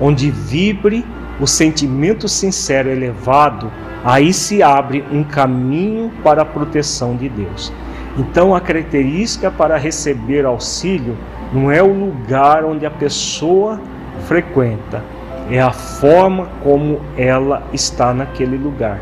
Onde 0.00 0.32
vibre 0.32 1.04
o 1.40 1.46
sentimento 1.46 2.26
sincero 2.26 2.90
elevado, 2.90 3.70
aí 4.04 4.32
se 4.32 4.64
abre 4.64 5.04
um 5.12 5.22
caminho 5.22 6.10
para 6.24 6.42
a 6.42 6.44
proteção 6.44 7.14
de 7.14 7.28
Deus. 7.28 7.72
Então, 8.16 8.52
a 8.52 8.60
característica 8.60 9.48
para 9.48 9.76
receber 9.76 10.44
auxílio 10.44 11.16
não 11.52 11.70
é 11.70 11.80
o 11.80 11.92
lugar 11.92 12.64
onde 12.64 12.84
a 12.84 12.90
pessoa 12.90 13.80
frequenta, 14.26 15.02
é 15.50 15.60
a 15.60 15.72
forma 15.72 16.48
como 16.62 17.00
ela 17.16 17.62
está 17.72 18.12
naquele 18.12 18.56
lugar. 18.56 19.00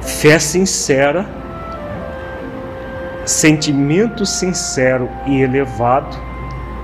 Fé 0.00 0.38
sincera, 0.38 1.26
sentimento 3.24 4.24
sincero 4.24 5.08
e 5.26 5.40
elevado, 5.40 6.16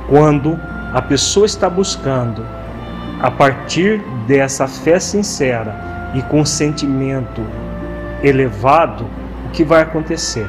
quando 0.09 0.59
a 0.93 1.01
pessoa 1.01 1.47
está 1.47 1.69
buscando, 1.71 2.45
a 3.21 3.31
partir 3.31 4.03
dessa 4.27 4.67
fé 4.67 4.99
sincera 4.99 6.13
e 6.15 6.23
com 6.23 6.45
sentimento 6.45 7.43
elevado, 8.23 9.07
o 9.47 9.51
que 9.51 9.63
vai 9.63 9.83
acontecer? 9.83 10.49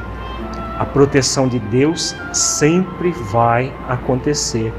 a 0.82 0.84
proteção 0.84 1.46
de 1.46 1.58
Deus 1.58 2.14
sempre 2.32 3.12
vai 3.12 3.72
acontecer, 3.88 4.72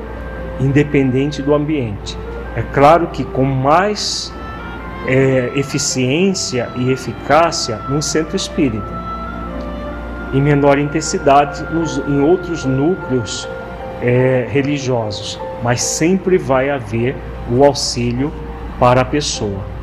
independente 0.64 1.42
do 1.42 1.54
ambiente. 1.54 2.18
É 2.56 2.62
claro 2.62 3.08
que 3.08 3.24
com 3.24 3.44
mais 3.44 4.34
é, 5.08 5.52
eficiência 5.56 6.70
e 6.76 6.92
eficácia 6.92 7.78
no 7.90 8.02
centro 8.02 8.36
espírita, 8.36 9.04
em 10.34 10.42
menor 10.42 10.80
intensidade 10.80 11.64
nos, 11.72 11.98
em 11.98 12.20
outros 12.22 12.66
núcleos 12.66 13.48
é, 14.02 14.48
religiosos, 14.50 15.40
mas 15.64 15.82
sempre 15.82 16.38
vai 16.38 16.70
haver 16.70 17.16
o 17.52 17.64
auxílio 17.64 18.32
para 18.80 19.02
a 19.02 19.06
pessoa. 19.06 19.74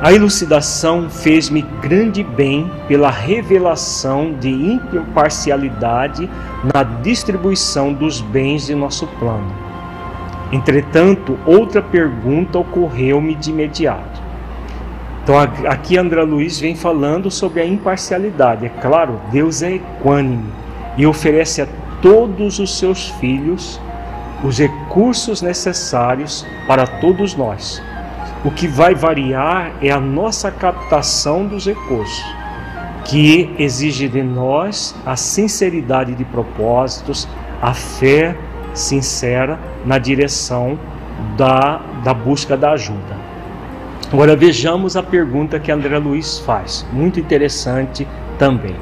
A 0.00 0.12
elucidação 0.12 1.10
fez-me 1.10 1.60
grande 1.82 2.22
bem 2.22 2.70
pela 2.86 3.10
revelação 3.10 4.32
de 4.32 4.48
imparcialidade 4.48 6.30
na 6.72 6.84
distribuição 6.84 7.92
dos 7.92 8.20
bens 8.20 8.66
de 8.66 8.76
nosso 8.76 9.08
plano. 9.18 9.67
Entretanto, 10.52 11.38
outra 11.46 11.82
pergunta 11.82 12.58
ocorreu-me 12.58 13.34
de 13.34 13.50
imediato. 13.50 14.22
Então, 15.22 15.36
aqui 15.38 15.98
André 15.98 16.22
Luiz 16.22 16.58
vem 16.58 16.74
falando 16.74 17.30
sobre 17.30 17.60
a 17.60 17.66
imparcialidade. 17.66 18.66
É 18.66 18.68
claro, 18.68 19.20
Deus 19.30 19.62
é 19.62 19.74
equânime 19.74 20.50
e 20.96 21.06
oferece 21.06 21.60
a 21.60 21.68
todos 22.00 22.58
os 22.58 22.78
seus 22.78 23.08
filhos 23.20 23.80
os 24.42 24.58
recursos 24.58 25.42
necessários 25.42 26.46
para 26.66 26.86
todos 26.86 27.34
nós 27.34 27.82
o 28.44 28.50
que 28.50 28.68
vai 28.68 28.94
variar 28.94 29.72
é 29.82 29.90
a 29.90 30.00
nossa 30.00 30.50
captação 30.50 31.44
dos 31.46 31.66
recursos, 31.66 32.24
que 33.04 33.54
exige 33.58 34.08
de 34.08 34.22
nós 34.22 34.94
a 35.04 35.16
sinceridade 35.16 36.14
de 36.14 36.24
propósitos, 36.24 37.26
a 37.60 37.74
fé 37.74 38.36
sincera 38.78 39.58
na 39.84 39.98
direção 39.98 40.78
da, 41.36 41.80
da 42.04 42.14
busca 42.14 42.56
da 42.56 42.72
ajuda. 42.72 43.18
Agora 44.12 44.34
vejamos 44.34 44.96
a 44.96 45.02
pergunta 45.02 45.58
que 45.58 45.70
André 45.70 45.98
Luiz 45.98 46.38
faz, 46.38 46.86
muito 46.92 47.20
interessante 47.20 48.06
também. 48.38 48.74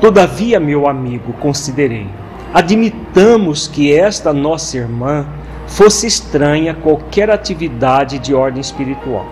Todavia, 0.00 0.58
meu 0.58 0.88
amigo, 0.88 1.32
considerei, 1.34 2.06
admitamos 2.52 3.68
que 3.68 3.94
esta 3.94 4.32
nossa 4.32 4.76
irmã 4.76 5.26
fosse 5.66 6.06
estranha 6.06 6.74
qualquer 6.74 7.30
atividade 7.30 8.18
de 8.18 8.34
ordem 8.34 8.60
espiritual. 8.60 9.26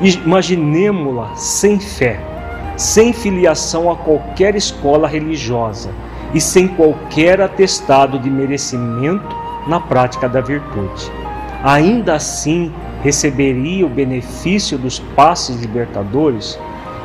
Imaginemos-la 0.00 1.34
sem 1.34 1.78
fé, 1.78 2.20
sem 2.76 3.12
filiação 3.12 3.90
a 3.90 3.96
qualquer 3.96 4.54
escola 4.54 5.06
religiosa 5.06 5.90
e 6.34 6.40
sem 6.40 6.68
qualquer 6.68 7.40
atestado 7.40 8.18
de 8.18 8.30
merecimento 8.30 9.36
na 9.66 9.80
prática 9.80 10.28
da 10.28 10.40
virtude. 10.40 11.10
Ainda 11.62 12.14
assim, 12.14 12.72
receberia 13.02 13.84
o 13.84 13.88
benefício 13.88 14.78
dos 14.78 14.98
passos 14.98 15.60
libertadores? 15.60 16.58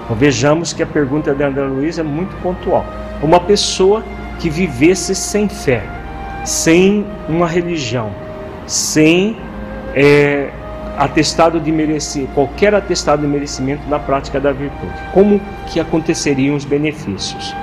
Então, 0.04 0.16
vejamos 0.16 0.72
que 0.72 0.84
a 0.84 0.88
pergunta 0.88 1.34
de 1.34 1.44
André 1.44 1.64
Luiz 1.64 1.98
é 1.98 2.04
muito 2.04 2.36
pontual. 2.42 2.86
Uma 3.22 3.40
pessoa 3.40 4.04
que 4.40 4.50
vivesse 4.50 5.16
sem 5.16 5.50
fé, 5.50 5.84
sem 6.44 7.06
uma 7.28 7.48
religião, 7.48 8.12
sem 8.68 9.38
é, 9.96 10.50
atestado 10.98 11.60
de 11.60 11.72
merecer, 11.72 12.28
qualquer 12.34 12.74
atestado 12.76 13.22
de 13.22 13.28
merecimento 13.28 13.88
na 13.90 14.00
prática 14.00 14.40
da 14.40 14.52
virtude. 14.52 14.94
Como 15.14 15.42
que 15.68 15.80
aconteceriam 15.80 16.56
os 16.56 16.66
benefícios? 16.66 17.56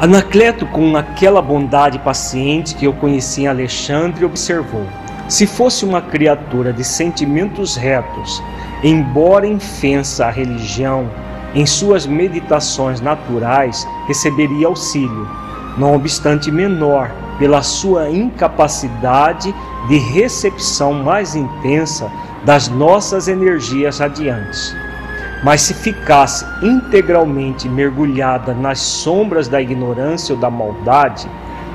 Anacleto, 0.00 0.64
com 0.64 0.96
aquela 0.96 1.42
bondade 1.42 1.98
paciente 1.98 2.74
que 2.74 2.86
eu 2.86 2.92
conheci 2.94 3.42
em 3.42 3.48
Alexandre, 3.48 4.24
observou: 4.24 4.86
se 5.28 5.46
fosse 5.46 5.84
uma 5.84 6.00
criatura 6.00 6.72
de 6.72 6.82
sentimentos 6.82 7.76
retos, 7.76 8.42
embora 8.82 9.46
infensa 9.46 10.24
a 10.24 10.30
religião, 10.30 11.06
em 11.54 11.66
suas 11.66 12.06
meditações 12.06 13.02
naturais 13.02 13.86
receberia 14.08 14.68
auxílio, 14.68 15.28
não 15.76 15.94
obstante 15.94 16.50
menor, 16.50 17.10
pela 17.38 17.62
sua 17.62 18.08
incapacidade 18.08 19.54
de 19.86 19.98
recepção 19.98 20.94
mais 20.94 21.36
intensa 21.36 22.10
das 22.42 22.68
nossas 22.68 23.28
energias 23.28 23.98
radiantes. 23.98 24.74
Mas 25.42 25.62
se 25.62 25.74
ficasse 25.74 26.44
integralmente 26.62 27.68
mergulhada 27.68 28.52
nas 28.52 28.78
sombras 28.78 29.48
da 29.48 29.60
ignorância 29.60 30.34
ou 30.34 30.40
da 30.40 30.50
maldade, 30.50 31.26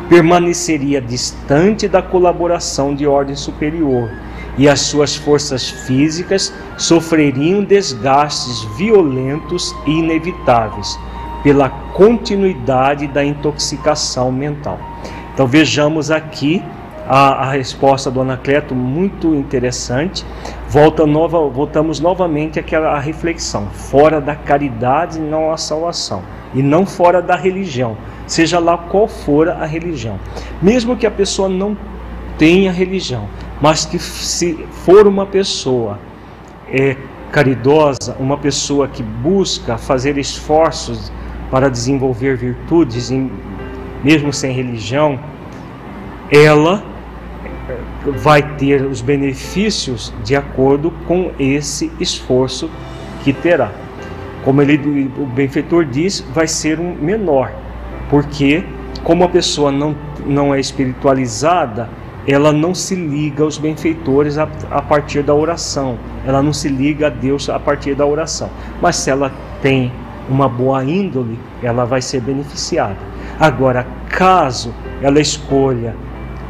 permaneceria 0.08 1.02
distante 1.02 1.88
da 1.88 2.02
colaboração 2.02 2.94
de 2.94 3.08
ordem 3.08 3.36
superior 3.36 4.10
e 4.58 4.70
as 4.70 4.82
suas 4.82 5.16
forças 5.16 5.70
físicas 5.70 6.54
sofreriam 6.78 7.64
desgastes 7.64 8.64
violentos 8.78 9.76
e 9.86 9.92
inevitáveis 9.92 10.98
pela 11.44 11.70
continuidade 11.70 13.08
da 13.08 13.24
intoxicação 13.24 14.32
mental. 14.32 14.80
Então 15.34 15.46
vejamos 15.46 16.10
aqui 16.10 16.64
a, 17.08 17.48
a 17.48 17.52
resposta 17.52 18.10
do 18.10 18.22
Anacleto 18.22 18.74
muito 18.74 19.34
interessante. 19.36 20.26
Volta 20.68 21.06
nova, 21.06 21.40
voltamos 21.48 22.00
novamente 22.00 22.60
àquela 22.60 22.98
reflexão. 23.00 23.68
Fora 23.68 24.20
da 24.20 24.36
caridade 24.36 25.20
não 25.20 25.52
há 25.52 25.58
salvação. 25.58 26.24
E 26.54 26.64
não 26.64 26.86
fora 26.86 27.22
da 27.22 27.36
religião. 27.36 27.98
seja 28.26 28.60
lá 28.60 28.78
qual 28.78 29.08
for 29.08 29.50
a 29.50 29.66
religião. 29.66 30.20
Mesmo 30.62 30.96
que 30.96 31.06
a 31.06 31.12
pessoa 31.12 31.48
não 31.48 31.78
tenha 32.38 32.72
religião, 32.72 33.28
mas 33.62 33.86
que 33.86 33.98
se 34.00 34.66
for 34.72 35.08
uma 35.08 35.26
pessoa 35.26 36.00
é, 36.68 36.98
caridosa, 37.32 38.16
uma 38.20 38.38
pessoa 38.38 38.88
que 38.88 39.04
busca 39.04 39.78
fazer 39.78 40.18
esforços 40.18 41.12
para 41.52 41.70
desenvolver 41.70 42.36
virtudes, 42.36 43.12
mesmo 44.04 44.34
sem 44.34 44.52
religião, 44.52 45.20
ela 46.32 46.95
vai 48.12 48.42
ter 48.56 48.82
os 48.84 49.02
benefícios 49.02 50.14
de 50.24 50.36
acordo 50.36 50.92
com 51.08 51.32
esse 51.40 51.92
esforço 52.00 52.70
que 53.24 53.34
terá. 53.34 53.72
Como 54.44 54.62
ele, 54.62 55.12
o 55.18 55.26
benfeitor 55.26 55.86
diz, 55.86 56.24
vai 56.34 56.48
ser 56.48 56.80
um 56.80 56.94
menor, 56.96 57.52
porque 58.10 58.64
como 59.04 59.24
a 59.24 59.30
pessoa 59.30 59.72
não, 59.72 59.96
não 60.26 60.54
é 60.54 60.60
espiritualizada, 60.60 61.90
ela 62.28 62.52
não 62.52 62.74
se 62.74 62.96
liga 62.96 63.44
aos 63.44 63.58
benfeitores 63.58 64.38
a, 64.38 64.48
a 64.72 64.82
partir 64.82 65.22
da 65.22 65.34
oração, 65.34 65.98
ela 66.26 66.42
não 66.42 66.54
se 66.54 66.68
liga 66.68 67.08
a 67.08 67.10
Deus 67.10 67.50
a 67.50 67.60
partir 67.60 67.96
da 67.96 68.06
oração. 68.06 68.50
Mas 68.82 68.96
se 68.96 69.10
ela 69.10 69.32
tem 69.62 69.92
uma 70.28 70.50
boa 70.50 70.84
índole, 70.84 71.40
ela 71.62 71.86
vai 71.86 72.02
ser 72.02 72.22
beneficiada. 72.22 72.98
Agora, 73.40 73.86
caso 74.10 74.74
ela 75.02 75.20
escolha 75.20 75.96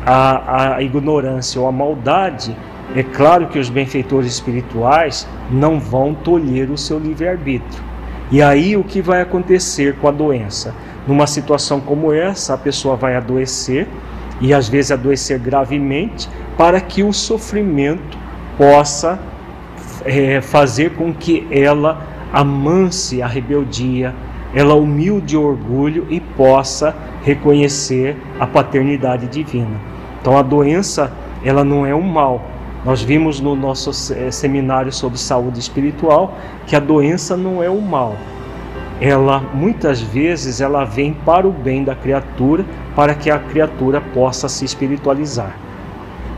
a, 0.06 0.76
a 0.76 0.82
ignorância 0.82 1.60
ou 1.60 1.68
a 1.68 1.72
maldade, 1.72 2.56
é 2.96 3.02
claro 3.02 3.48
que 3.48 3.58
os 3.58 3.70
benfeitores 3.70 4.32
espirituais 4.32 5.28
não 5.50 5.80
vão 5.80 6.14
tolher 6.14 6.70
o 6.70 6.78
seu 6.78 7.00
livre-arbítrio. 7.00 7.84
E 8.32 8.42
aí 8.42 8.78
o 8.78 8.84
que 8.84 9.02
vai 9.02 9.22
acontecer 9.22 9.96
com 9.96 10.08
a 10.08 10.12
doença? 10.12 10.74
Numa 11.08 11.28
situação 11.28 11.80
como 11.80 12.14
essa, 12.14 12.54
a 12.54 12.58
pessoa 12.58 12.96
vai 12.96 13.16
adoecer 13.16 13.88
e 14.42 14.54
às 14.54 14.68
vezes 14.68 14.92
adoecer 14.92 15.40
gravemente, 15.40 16.30
para 16.58 16.80
que 16.82 17.04
o 17.04 17.14
sofrimento 17.14 18.18
possa 18.58 19.20
é, 20.04 20.42
fazer 20.42 20.92
com 20.92 21.14
que 21.14 21.48
ela 21.52 22.02
amance 22.32 23.22
a 23.22 23.28
rebeldia, 23.28 24.14
ela 24.54 24.74
humilde 24.76 25.38
o 25.38 25.44
orgulho 25.44 26.08
e 26.10 26.20
possa 26.20 26.96
reconhecer 27.24 28.16
a 28.40 28.48
paternidade 28.48 29.28
divina. 29.28 29.95
Então 30.26 30.40
a 30.40 30.42
doença, 30.42 31.12
ela 31.44 31.64
não 31.64 31.86
é 31.86 31.94
um 31.94 32.02
mal. 32.02 32.44
Nós 32.84 33.04
vimos 33.04 33.40
no 33.40 33.56
nosso 33.56 33.92
eh, 34.12 34.32
seminário 34.32 34.92
sobre 34.92 35.20
saúde 35.20 35.60
espiritual 35.60 36.36
que 36.66 36.76
a 36.76 36.80
doença 36.80 37.38
não 37.38 37.62
é 37.62 37.70
um 37.70 37.80
mal. 37.80 38.16
Ela 39.00 39.40
muitas 39.54 40.02
vezes 40.02 40.62
ela 40.62 40.84
vem 40.84 41.14
para 41.14 41.48
o 41.48 41.52
bem 41.52 41.84
da 41.84 41.94
criatura, 41.94 42.66
para 42.96 43.14
que 43.14 43.30
a 43.30 43.38
criatura 43.38 44.02
possa 44.02 44.50
se 44.50 44.66
espiritualizar. 44.66 45.56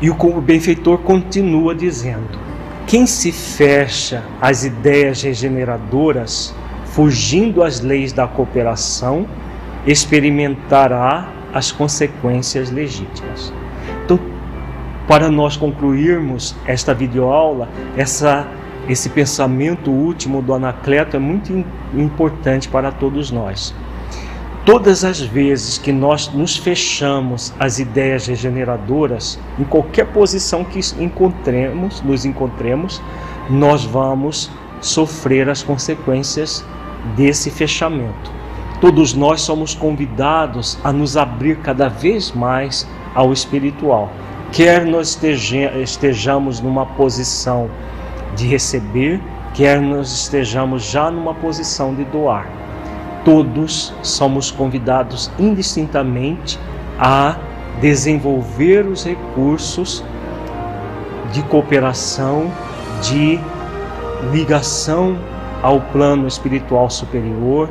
E 0.01 0.09
o 0.09 0.41
benfeitor 0.41 0.97
continua 0.97 1.73
dizendo: 1.73 2.38
quem 2.85 3.05
se 3.07 3.31
fecha 3.31 4.21
às 4.41 4.65
ideias 4.65 5.21
regeneradoras, 5.21 6.53
fugindo 6.88 7.63
às 7.63 7.79
leis 7.79 8.11
da 8.11 8.27
cooperação, 8.27 9.25
experimentará 9.85 11.29
as 11.53 11.71
consequências 11.71 12.69
legítimas. 12.69 13.53
Então, 14.05 14.19
para 15.07 15.29
nós 15.29 15.55
concluirmos 15.55 16.55
esta 16.65 16.93
videoaula, 16.93 17.69
essa, 17.95 18.47
esse 18.89 19.09
pensamento 19.09 19.89
último 19.89 20.41
do 20.41 20.53
Anacleto 20.53 21.15
é 21.15 21.19
muito 21.19 21.65
importante 21.93 22.67
para 22.67 22.91
todos 22.91 23.31
nós. 23.31 23.73
Todas 24.65 25.05
as 25.05 25.21
vezes 25.21 25.77
que 25.77 25.93
nós 25.93 26.27
nos 26.33 26.57
fechamos 26.57 27.53
às 27.57 27.79
ideias 27.79 28.27
regeneradoras, 28.27 29.39
em 29.57 29.63
qualquer 29.63 30.07
posição 30.07 30.65
que 30.65 30.81
encontremos, 31.01 32.01
nos 32.01 32.25
encontremos, 32.25 33.01
nós 33.49 33.85
vamos 33.85 34.51
sofrer 34.81 35.49
as 35.49 35.63
consequências 35.63 36.65
desse 37.15 37.49
fechamento. 37.49 38.29
Todos 38.81 39.13
nós 39.13 39.41
somos 39.41 39.73
convidados 39.73 40.77
a 40.83 40.91
nos 40.91 41.15
abrir 41.15 41.59
cada 41.59 41.88
vez 41.88 42.33
mais 42.33 42.85
ao 43.18 43.34
espiritual. 43.34 44.11
Quer 44.51 44.86
nós 44.86 45.20
estejamos 45.82 46.61
numa 46.61 46.86
posição 46.86 47.68
de 48.36 48.45
receber, 48.45 49.20
quer 49.55 49.82
nós 49.82 50.11
estejamos 50.11 50.84
já 50.84 51.09
numa 51.09 51.34
posição 51.34 51.95
de 51.95 52.05
doar. 52.05 52.47
Todos 53.26 53.91
somos 54.03 54.51
convidados 54.51 55.32
indistintamente 55.39 56.59
a 56.99 57.36
desenvolver 57.82 58.86
os 58.86 59.03
recursos 59.03 60.03
de 61.34 61.41
cooperação, 61.43 62.51
de 63.01 63.39
ligação 64.32 65.18
ao 65.63 65.82
plano 65.82 66.28
espiritual 66.28 66.89
superior, 66.89 67.68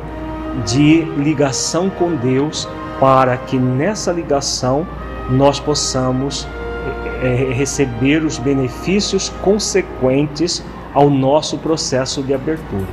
de 0.65 1.01
ligação 1.17 1.89
com 1.89 2.15
Deus, 2.17 2.67
para 2.99 3.37
que 3.37 3.57
nessa 3.57 4.11
ligação 4.11 4.85
nós 5.29 5.59
possamos 5.59 6.47
é, 7.21 7.51
receber 7.53 8.23
os 8.23 8.37
benefícios 8.37 9.29
consequentes 9.41 10.63
ao 10.93 11.09
nosso 11.09 11.57
processo 11.57 12.23
de 12.23 12.33
abertura. 12.33 12.87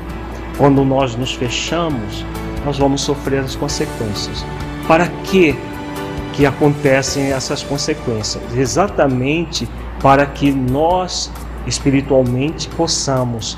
Quando 0.57 0.85
nós 0.85 1.17
nos 1.17 1.35
fechamos, 1.35 2.25
nós 2.65 2.79
vamos 2.79 3.03
sofrer 3.03 3.41
as 3.41 3.55
consequências. 3.55 4.45
Para 4.87 5.07
que 5.25 5.57
que 6.33 6.45
acontecem 6.45 7.33
essas 7.33 7.63
consequências? 7.63 8.43
Exatamente 8.57 9.69
para 10.01 10.27
que 10.27 10.51
nós 10.51 11.31
espiritualmente 11.67 12.69
possamos 12.69 13.57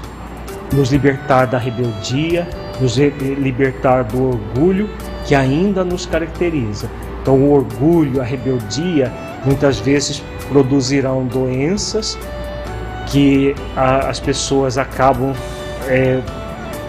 nos 0.72 0.90
libertar 0.90 1.46
da 1.46 1.58
rebeldia, 1.58 2.46
nos 2.80 2.96
libertar 2.96 4.04
do 4.04 4.28
orgulho 4.28 4.90
que 5.24 5.34
ainda 5.34 5.84
nos 5.84 6.06
caracteriza. 6.06 6.90
Então, 7.26 7.40
o 7.40 7.52
orgulho, 7.52 8.20
a 8.20 8.24
rebeldia, 8.24 9.12
muitas 9.44 9.80
vezes 9.80 10.22
produzirão 10.48 11.26
doenças 11.26 12.16
que 13.08 13.52
a, 13.74 14.08
as 14.08 14.20
pessoas 14.20 14.78
acabam 14.78 15.34
é, 15.88 16.20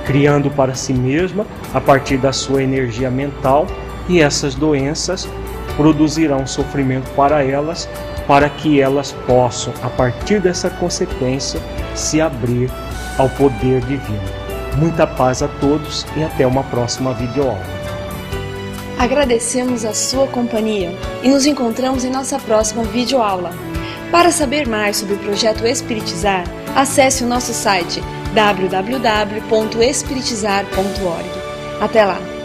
criando 0.06 0.52
para 0.52 0.76
si 0.76 0.94
mesma 0.94 1.44
a 1.74 1.82
partir 1.82 2.18
da 2.18 2.32
sua 2.32 2.62
energia 2.62 3.10
mental, 3.10 3.66
e 4.08 4.22
essas 4.22 4.54
doenças 4.54 5.28
produzirão 5.76 6.46
sofrimento 6.46 7.10
para 7.16 7.44
elas, 7.44 7.90
para 8.28 8.48
que 8.48 8.80
elas 8.80 9.14
possam, 9.26 9.74
a 9.82 9.90
partir 9.90 10.40
dessa 10.40 10.70
consequência, 10.70 11.60
se 11.96 12.22
abrir 12.22 12.70
ao 13.18 13.28
poder 13.28 13.82
divino. 13.82 14.22
Muita 14.76 15.08
paz 15.08 15.42
a 15.42 15.48
todos 15.48 16.06
e 16.16 16.24
até 16.24 16.46
uma 16.46 16.64
próxima 16.64 17.12
videoaula. 17.16 17.77
Agradecemos 18.98 19.86
a 19.86 19.94
sua 19.94 20.26
companhia 20.28 20.92
e 21.22 21.30
nos 21.30 21.46
encontramos 21.46 22.04
em 22.04 22.10
nossa 22.10 22.40
próxima 22.40 22.84
videoaula. 22.84 23.52
Para 24.12 24.32
saber 24.32 24.68
mais 24.68 24.98
sobre 24.98 25.14
o 25.16 25.20
projeto 25.20 25.68
Espiritizar, 25.68 26.46
acesse 26.76 27.24
o 27.24 27.28
nosso 27.28 27.54
site 27.54 28.02
www.espiritizar.org. 28.34 31.30
Até 31.80 32.06
lá! 32.06 32.37